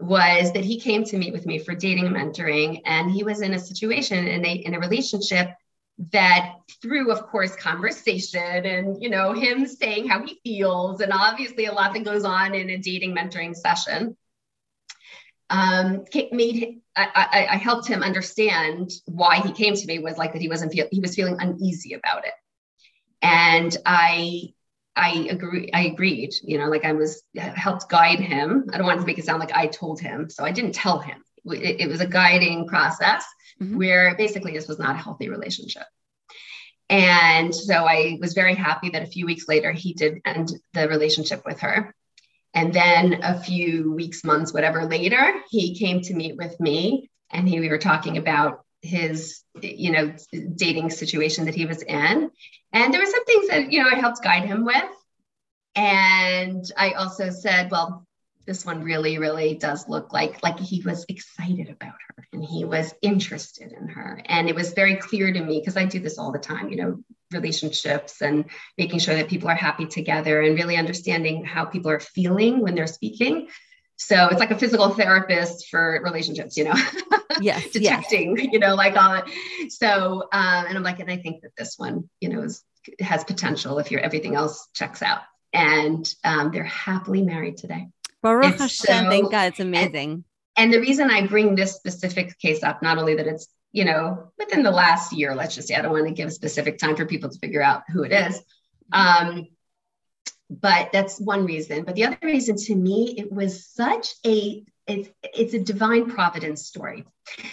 was 0.02 0.52
that 0.52 0.64
he 0.64 0.80
came 0.80 1.04
to 1.04 1.16
meet 1.16 1.32
with 1.32 1.46
me 1.46 1.58
for 1.58 1.74
dating 1.74 2.06
and 2.06 2.16
mentoring 2.16 2.80
and 2.84 3.10
he 3.10 3.22
was 3.22 3.40
in 3.40 3.54
a 3.54 3.58
situation 3.58 4.26
in 4.26 4.44
a 4.44 4.52
in 4.52 4.74
a 4.74 4.80
relationship 4.80 5.50
that 6.10 6.54
through 6.80 7.12
of 7.12 7.26
course 7.28 7.54
conversation 7.56 8.66
and 8.66 9.02
you 9.02 9.08
know 9.08 9.32
him 9.32 9.66
saying 9.66 10.08
how 10.08 10.24
he 10.24 10.40
feels 10.42 11.00
and 11.00 11.12
obviously 11.12 11.66
a 11.66 11.72
lot 11.72 11.92
that 11.92 12.04
goes 12.04 12.24
on 12.24 12.54
in 12.54 12.70
a 12.70 12.78
dating 12.78 13.14
mentoring 13.14 13.54
session 13.54 14.16
um, 15.50 16.04
made 16.32 16.80
I, 16.96 17.08
I, 17.14 17.46
I, 17.52 17.56
helped 17.56 17.86
him 17.86 18.02
understand 18.02 18.90
why 19.04 19.40
he 19.40 19.52
came 19.52 19.74
to 19.74 19.86
me 19.86 19.98
was 19.98 20.16
like 20.16 20.32
that 20.32 20.40
he 20.40 20.48
wasn't 20.48 20.72
feel 20.72 20.86
he 20.90 21.00
was 21.00 21.14
feeling 21.14 21.36
uneasy 21.38 21.92
about 21.92 22.24
it. 22.24 22.32
And 23.20 23.76
i 23.84 24.54
I 24.94 25.26
agree. 25.30 25.70
I 25.72 25.86
agreed. 25.86 26.34
You 26.42 26.58
know, 26.58 26.68
like 26.68 26.84
I 26.84 26.92
was 26.92 27.22
helped 27.34 27.88
guide 27.88 28.20
him. 28.20 28.68
I 28.72 28.78
don't 28.78 28.86
want 28.86 29.00
to 29.00 29.06
make 29.06 29.18
it 29.18 29.24
sound 29.24 29.40
like 29.40 29.52
I 29.52 29.66
told 29.66 30.00
him, 30.00 30.28
so 30.28 30.44
I 30.44 30.52
didn't 30.52 30.72
tell 30.72 30.98
him. 30.98 31.22
It, 31.46 31.80
it 31.80 31.88
was 31.88 32.00
a 32.00 32.06
guiding 32.06 32.68
process 32.68 33.24
mm-hmm. 33.60 33.76
where 33.76 34.14
basically 34.16 34.52
this 34.52 34.68
was 34.68 34.78
not 34.78 34.94
a 34.94 34.98
healthy 34.98 35.28
relationship. 35.28 35.84
And 36.88 37.54
so 37.54 37.74
I 37.74 38.18
was 38.20 38.34
very 38.34 38.54
happy 38.54 38.90
that 38.90 39.02
a 39.02 39.06
few 39.06 39.24
weeks 39.24 39.48
later 39.48 39.72
he 39.72 39.94
did 39.94 40.20
end 40.26 40.52
the 40.74 40.88
relationship 40.88 41.42
with 41.46 41.60
her. 41.60 41.94
And 42.54 42.72
then 42.74 43.20
a 43.22 43.40
few 43.40 43.94
weeks, 43.94 44.24
months, 44.24 44.52
whatever 44.52 44.84
later, 44.84 45.32
he 45.48 45.74
came 45.74 46.02
to 46.02 46.14
meet 46.14 46.36
with 46.36 46.60
me 46.60 47.10
and 47.30 47.48
he, 47.48 47.60
we 47.60 47.70
were 47.70 47.78
talking 47.78 48.18
about 48.18 48.64
his 48.82 49.42
you 49.62 49.92
know 49.92 50.12
dating 50.56 50.90
situation 50.90 51.44
that 51.46 51.54
he 51.54 51.66
was 51.66 51.82
in 51.82 52.30
and 52.72 52.92
there 52.92 53.00
were 53.00 53.06
some 53.06 53.24
things 53.24 53.48
that 53.48 53.72
you 53.72 53.82
know 53.82 53.90
i 53.90 53.96
helped 53.96 54.22
guide 54.22 54.44
him 54.44 54.64
with. 54.64 54.84
And 55.74 56.64
i 56.76 56.92
also 56.92 57.30
said 57.30 57.70
well 57.70 58.06
this 58.46 58.66
one 58.66 58.82
really 58.82 59.18
really 59.18 59.54
does 59.54 59.88
look 59.88 60.12
like 60.12 60.42
like 60.42 60.58
he 60.58 60.82
was 60.82 61.04
excited 61.08 61.68
about 61.70 61.94
her 62.08 62.26
and 62.32 62.44
he 62.44 62.64
was 62.64 62.94
interested 63.02 63.72
in 63.72 63.88
her. 63.88 64.20
And 64.26 64.48
it 64.48 64.54
was 64.54 64.72
very 64.72 64.96
clear 64.96 65.32
to 65.32 65.40
me 65.40 65.60
because 65.60 65.76
i 65.76 65.84
do 65.84 66.00
this 66.00 66.18
all 66.18 66.32
the 66.32 66.38
time 66.38 66.68
you 66.68 66.76
know 66.76 66.98
relationships 67.32 68.20
and 68.20 68.44
making 68.76 68.98
sure 68.98 69.14
that 69.14 69.28
people 69.28 69.48
are 69.48 69.54
happy 69.54 69.86
together 69.86 70.40
and 70.40 70.54
really 70.56 70.76
understanding 70.76 71.44
how 71.44 71.64
people 71.64 71.90
are 71.90 72.00
feeling 72.00 72.60
when 72.60 72.74
they're 72.74 72.86
speaking. 72.86 73.48
So 73.96 74.28
it's 74.28 74.40
like 74.40 74.50
a 74.50 74.58
physical 74.58 74.90
therapist 74.90 75.68
for 75.68 76.00
relationships, 76.02 76.56
you 76.56 76.64
know, 76.64 76.74
yes, 77.40 77.68
detecting, 77.72 78.36
yes. 78.36 78.48
you 78.52 78.58
know, 78.58 78.74
like 78.74 78.96
all 78.96 79.14
it. 79.14 79.72
So, 79.72 80.28
um, 80.32 80.66
and 80.66 80.76
I'm 80.76 80.82
like, 80.82 81.00
and 81.00 81.10
I 81.10 81.16
think 81.16 81.42
that 81.42 81.52
this 81.56 81.74
one, 81.78 82.08
you 82.20 82.28
know, 82.28 82.42
is, 82.42 82.62
has 83.00 83.24
potential 83.24 83.78
if 83.78 83.90
your 83.90 84.00
everything 84.00 84.34
else 84.34 84.68
checks 84.74 85.02
out. 85.02 85.20
And 85.52 86.12
um, 86.24 86.50
they're 86.50 86.64
happily 86.64 87.22
married 87.22 87.58
today. 87.58 87.88
Baruch 88.22 88.56
Hashem, 88.56 88.68
so, 88.68 89.10
thank 89.10 89.30
God, 89.30 89.48
it's 89.48 89.60
amazing. 89.60 90.10
And, 90.10 90.24
and 90.56 90.72
the 90.72 90.80
reason 90.80 91.10
I 91.10 91.26
bring 91.26 91.54
this 91.54 91.74
specific 91.74 92.38
case 92.38 92.62
up, 92.62 92.82
not 92.82 92.98
only 92.98 93.16
that 93.16 93.26
it's, 93.26 93.48
you 93.72 93.84
know, 93.84 94.30
within 94.38 94.62
the 94.62 94.70
last 94.70 95.12
year, 95.12 95.34
let's 95.34 95.54
just 95.54 95.68
say, 95.68 95.74
I 95.74 95.82
don't 95.82 95.92
want 95.92 96.06
to 96.06 96.14
give 96.14 96.28
a 96.28 96.32
specific 96.32 96.78
time 96.78 96.96
for 96.96 97.04
people 97.04 97.30
to 97.30 97.38
figure 97.38 97.62
out 97.62 97.82
who 97.88 98.02
it 98.02 98.12
is. 98.12 98.40
Um, 98.92 99.48
but 100.60 100.90
that's 100.92 101.18
one 101.18 101.46
reason. 101.46 101.84
But 101.84 101.94
the 101.94 102.04
other 102.04 102.18
reason 102.22 102.56
to 102.56 102.74
me, 102.74 103.14
it 103.16 103.32
was 103.32 103.66
such 103.66 104.14
a 104.26 104.64
it's, 104.86 105.08
it's 105.22 105.54
a 105.54 105.58
divine 105.58 106.10
providence 106.10 106.66
story 106.66 107.04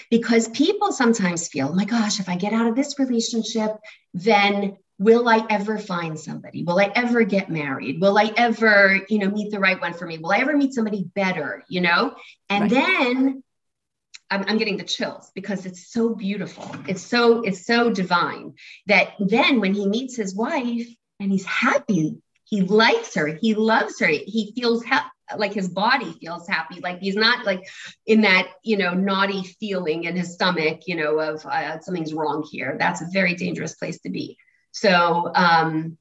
because 0.09 0.47
people 0.49 0.91
sometimes 0.91 1.47
feel, 1.47 1.69
oh 1.69 1.75
my 1.75 1.85
gosh, 1.85 2.19
if 2.19 2.29
I 2.29 2.35
get 2.35 2.53
out 2.53 2.67
of 2.67 2.75
this 2.75 2.97
relationship, 2.97 3.71
then 4.13 4.77
will 4.97 5.29
I 5.29 5.45
ever 5.49 5.77
find 5.77 6.19
somebody? 6.19 6.63
Will 6.63 6.79
I 6.79 6.91
ever 6.95 7.23
get 7.23 7.49
married? 7.49 8.01
Will 8.01 8.17
I 8.17 8.31
ever, 8.35 8.99
you 9.09 9.19
know, 9.19 9.29
meet 9.29 9.51
the 9.51 9.59
right 9.59 9.79
one 9.79 9.93
for 9.93 10.05
me? 10.05 10.17
Will 10.17 10.31
I 10.31 10.39
ever 10.39 10.55
meet 10.55 10.73
somebody 10.73 11.03
better? 11.15 11.63
You 11.69 11.81
know, 11.81 12.15
and 12.49 12.63
right. 12.63 12.71
then 12.71 13.43
I'm, 14.29 14.45
I'm, 14.47 14.57
getting 14.57 14.77
the 14.77 14.83
chills 14.83 15.31
because 15.33 15.65
it's 15.65 15.91
so 15.91 16.13
beautiful. 16.13 16.69
It's 16.87 17.01
so 17.01 17.41
it's 17.41 17.65
so 17.65 17.91
divine 17.91 18.55
that 18.87 19.13
then 19.19 19.61
when 19.61 19.73
he 19.73 19.87
meets 19.87 20.15
his 20.15 20.35
wife 20.35 20.87
and 21.19 21.31
he's 21.31 21.45
happy 21.45 22.17
he 22.49 22.61
likes 22.61 23.15
her 23.15 23.27
he 23.27 23.53
loves 23.53 23.99
her 23.99 24.07
he 24.07 24.51
feels 24.55 24.83
ha- 24.83 25.11
like 25.37 25.53
his 25.53 25.69
body 25.69 26.13
feels 26.19 26.47
happy. 26.47 26.79
Like 26.79 26.99
he's 26.99 27.15
not 27.15 27.45
like 27.45 27.67
in 28.05 28.21
that, 28.21 28.49
you 28.63 28.77
know, 28.77 28.93
naughty 28.93 29.43
feeling 29.59 30.05
in 30.05 30.15
his 30.15 30.33
stomach, 30.33 30.81
you 30.87 30.95
know, 30.95 31.19
of 31.19 31.45
uh, 31.45 31.79
something's 31.79 32.13
wrong 32.13 32.47
here. 32.49 32.75
That's 32.79 33.01
a 33.01 33.07
very 33.11 33.35
dangerous 33.35 33.75
place 33.75 33.99
to 34.01 34.09
be. 34.09 34.37
So, 34.71 35.31
um, 35.33 35.97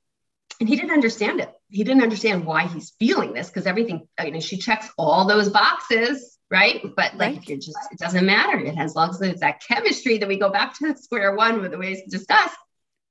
and 0.61 0.68
he 0.68 0.76
didn't 0.76 0.93
understand 0.93 1.41
it. 1.41 1.53
He 1.70 1.85
didn't 1.85 2.03
understand 2.03 2.45
why 2.45 2.66
he's 2.66 2.91
feeling 2.99 3.33
this 3.33 3.49
because 3.49 3.66
everything, 3.66 4.09
you 4.24 4.31
know, 4.31 4.41
she 4.41 4.57
checks 4.57 4.91
all 4.99 5.26
those 5.26 5.51
boxes, 5.51 6.39
right? 6.51 6.83
But 6.97 7.16
like, 7.16 7.37
right. 7.37 7.49
you're 7.49 7.59
just, 7.59 7.79
it 7.93 7.99
doesn't 7.99 8.26
matter. 8.26 8.59
It 8.59 8.76
has 8.76 8.95
long 8.95 9.11
as 9.11 9.20
it's 9.20 9.41
that 9.41 9.62
chemistry 9.62 10.18
that 10.18 10.29
we 10.29 10.39
go 10.39 10.51
back 10.51 10.76
to 10.79 10.97
square 11.01 11.35
one 11.37 11.61
with 11.61 11.70
the 11.70 11.79
ways 11.79 12.03
discussed. 12.09 12.57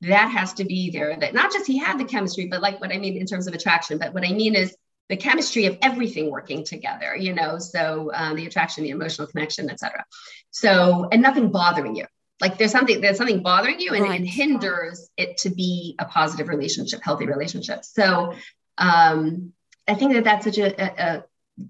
That 0.02 0.30
has 0.30 0.54
to 0.56 0.66
be 0.66 0.92
there. 0.92 1.16
That 1.20 1.34
not 1.34 1.52
just 1.52 1.66
he 1.66 1.78
had 1.78 2.00
the 2.00 2.06
chemistry, 2.06 2.48
but 2.48 2.62
like 2.62 2.80
what 2.80 2.94
I 2.94 2.98
mean 2.98 3.18
in 3.18 3.26
terms 3.26 3.48
of 3.48 3.54
attraction. 3.54 3.98
But 3.98 4.14
what 4.14 4.26
I 4.26 4.32
mean 4.32 4.54
is 4.54 4.76
the 5.10 5.18
chemistry 5.18 5.66
of 5.66 5.78
everything 5.82 6.30
working 6.32 6.64
together. 6.64 7.16
You 7.16 7.34
know, 7.34 7.60
so 7.60 8.12
um, 8.14 8.36
the 8.36 8.46
attraction, 8.46 8.84
the 8.84 8.90
emotional 8.92 9.28
connection, 9.28 9.70
etc. 9.70 10.06
So 10.52 11.08
and 11.12 11.22
nothing 11.22 11.52
bothering 11.52 11.96
you 11.96 12.06
like 12.40 12.58
there's 12.58 12.72
something 12.72 13.02
there's 13.02 13.18
something 13.18 13.42
bothering 13.42 13.80
you 13.80 13.94
and 13.94 14.04
right. 14.04 14.22
it 14.22 14.26
hinders 14.26 15.10
it 15.18 15.38
to 15.38 15.50
be 15.50 15.96
a 16.00 16.06
positive 16.06 16.48
relationship 16.48 17.02
healthy 17.04 17.26
relationship 17.26 17.84
so 17.84 18.34
um 18.78 19.54
i 19.88 19.94
think 19.94 20.14
that 20.14 20.24
that's 20.24 20.46
such 20.46 20.58
a, 20.58 20.82
a, 20.82 21.08
a 21.08 21.24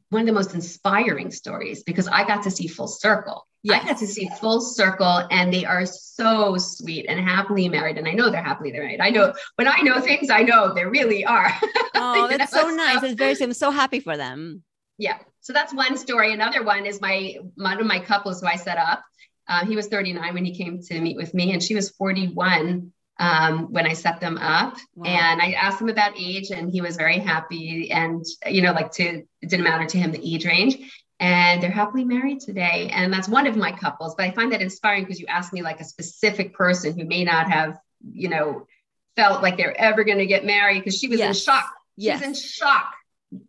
one 0.09 0.21
of 0.21 0.27
the 0.27 0.33
most 0.33 0.53
inspiring 0.53 1.31
stories 1.31 1.83
because 1.83 2.07
i 2.07 2.25
got 2.25 2.43
to 2.43 2.51
see 2.51 2.67
full 2.67 2.87
circle 2.87 3.46
yes. 3.67 3.83
i 3.83 3.87
got 3.87 3.97
to 3.97 4.07
see 4.07 4.29
full 4.39 4.59
circle 4.59 5.27
and 5.31 5.53
they 5.53 5.65
are 5.65 5.85
so 5.85 6.57
sweet 6.57 7.05
and 7.07 7.19
happily 7.19 7.69
married 7.69 7.97
and 7.97 8.07
i 8.07 8.11
know 8.11 8.29
they're 8.29 8.43
happily 8.43 8.71
married 8.71 8.99
i 8.99 9.09
know 9.09 9.33
when 9.55 9.67
i 9.67 9.79
know 9.81 9.99
things 9.99 10.29
i 10.29 10.41
know 10.41 10.73
they 10.73 10.85
really 10.85 11.25
are 11.25 11.51
oh 11.95 12.27
that's 12.29 12.53
know? 12.53 12.61
so 12.61 12.69
nice 12.69 13.03
it's 13.03 13.13
very 13.13 13.35
i'm 13.41 13.53
so 13.53 13.71
happy 13.71 13.99
for 13.99 14.17
them 14.17 14.63
yeah 14.97 15.17
so 15.41 15.53
that's 15.53 15.73
one 15.73 15.97
story 15.97 16.33
another 16.33 16.63
one 16.63 16.85
is 16.85 16.99
my 17.01 17.35
one 17.55 17.79
of 17.79 17.85
my 17.85 17.99
couples 17.99 18.41
who 18.41 18.47
i 18.47 18.55
set 18.55 18.77
up 18.77 19.03
uh, 19.47 19.65
he 19.65 19.75
was 19.75 19.87
39 19.87 20.33
when 20.33 20.45
he 20.45 20.53
came 20.53 20.81
to 20.81 20.99
meet 20.99 21.17
with 21.17 21.33
me, 21.33 21.53
and 21.53 21.63
she 21.63 21.75
was 21.75 21.89
41 21.91 22.91
um, 23.19 23.71
when 23.71 23.87
I 23.87 23.93
set 23.93 24.19
them 24.19 24.37
up. 24.37 24.77
Wow. 24.95 25.05
And 25.09 25.41
I 25.41 25.51
asked 25.53 25.81
him 25.81 25.89
about 25.89 26.13
age, 26.19 26.51
and 26.51 26.69
he 26.69 26.81
was 26.81 26.97
very 26.97 27.17
happy. 27.17 27.89
And 27.91 28.25
you 28.45 28.61
know, 28.61 28.73
like 28.73 28.91
to 28.93 29.23
it 29.41 29.49
didn't 29.49 29.63
matter 29.63 29.85
to 29.85 29.97
him 29.97 30.11
the 30.11 30.35
age 30.35 30.45
range. 30.45 30.77
And 31.19 31.63
they're 31.63 31.71
happily 31.71 32.03
married 32.03 32.41
today. 32.41 32.89
And 32.93 33.11
that's 33.11 33.27
one 33.27 33.47
of 33.47 33.55
my 33.55 33.71
couples. 33.71 34.13
But 34.15 34.27
I 34.27 34.31
find 34.31 34.51
that 34.51 34.61
inspiring 34.61 35.03
because 35.03 35.19
you 35.19 35.25
asked 35.27 35.51
me 35.51 35.63
like 35.63 35.79
a 35.79 35.83
specific 35.83 36.53
person 36.53 36.97
who 36.97 37.05
may 37.05 37.23
not 37.23 37.49
have, 37.49 37.79
you 38.11 38.29
know, 38.29 38.67
felt 39.15 39.41
like 39.41 39.57
they're 39.57 39.79
ever 39.79 40.03
going 40.03 40.19
to 40.19 40.27
get 40.27 40.45
married 40.45 40.79
because 40.79 40.97
she 40.97 41.07
was 41.07 41.19
yes. 41.19 41.37
in 41.37 41.43
shock. 41.43 41.73
She's 41.97 42.05
yes. 42.05 42.21
in 42.21 42.33
shock 42.35 42.93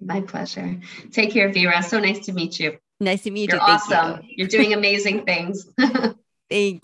My 0.00 0.22
pleasure. 0.22 0.80
Take 1.12 1.32
care, 1.32 1.52
Vera. 1.52 1.82
So 1.82 2.00
nice 2.00 2.24
to 2.26 2.32
meet 2.32 2.58
you. 2.58 2.78
Nice 3.00 3.22
to 3.24 3.30
meet 3.30 3.52
you. 3.52 3.58
You're 3.58 3.62
awesome. 3.62 4.22
You. 4.22 4.34
You're 4.38 4.48
doing 4.48 4.72
amazing 4.72 5.24
things. 5.24 5.66
Thank 5.78 6.16
you. 6.50 6.80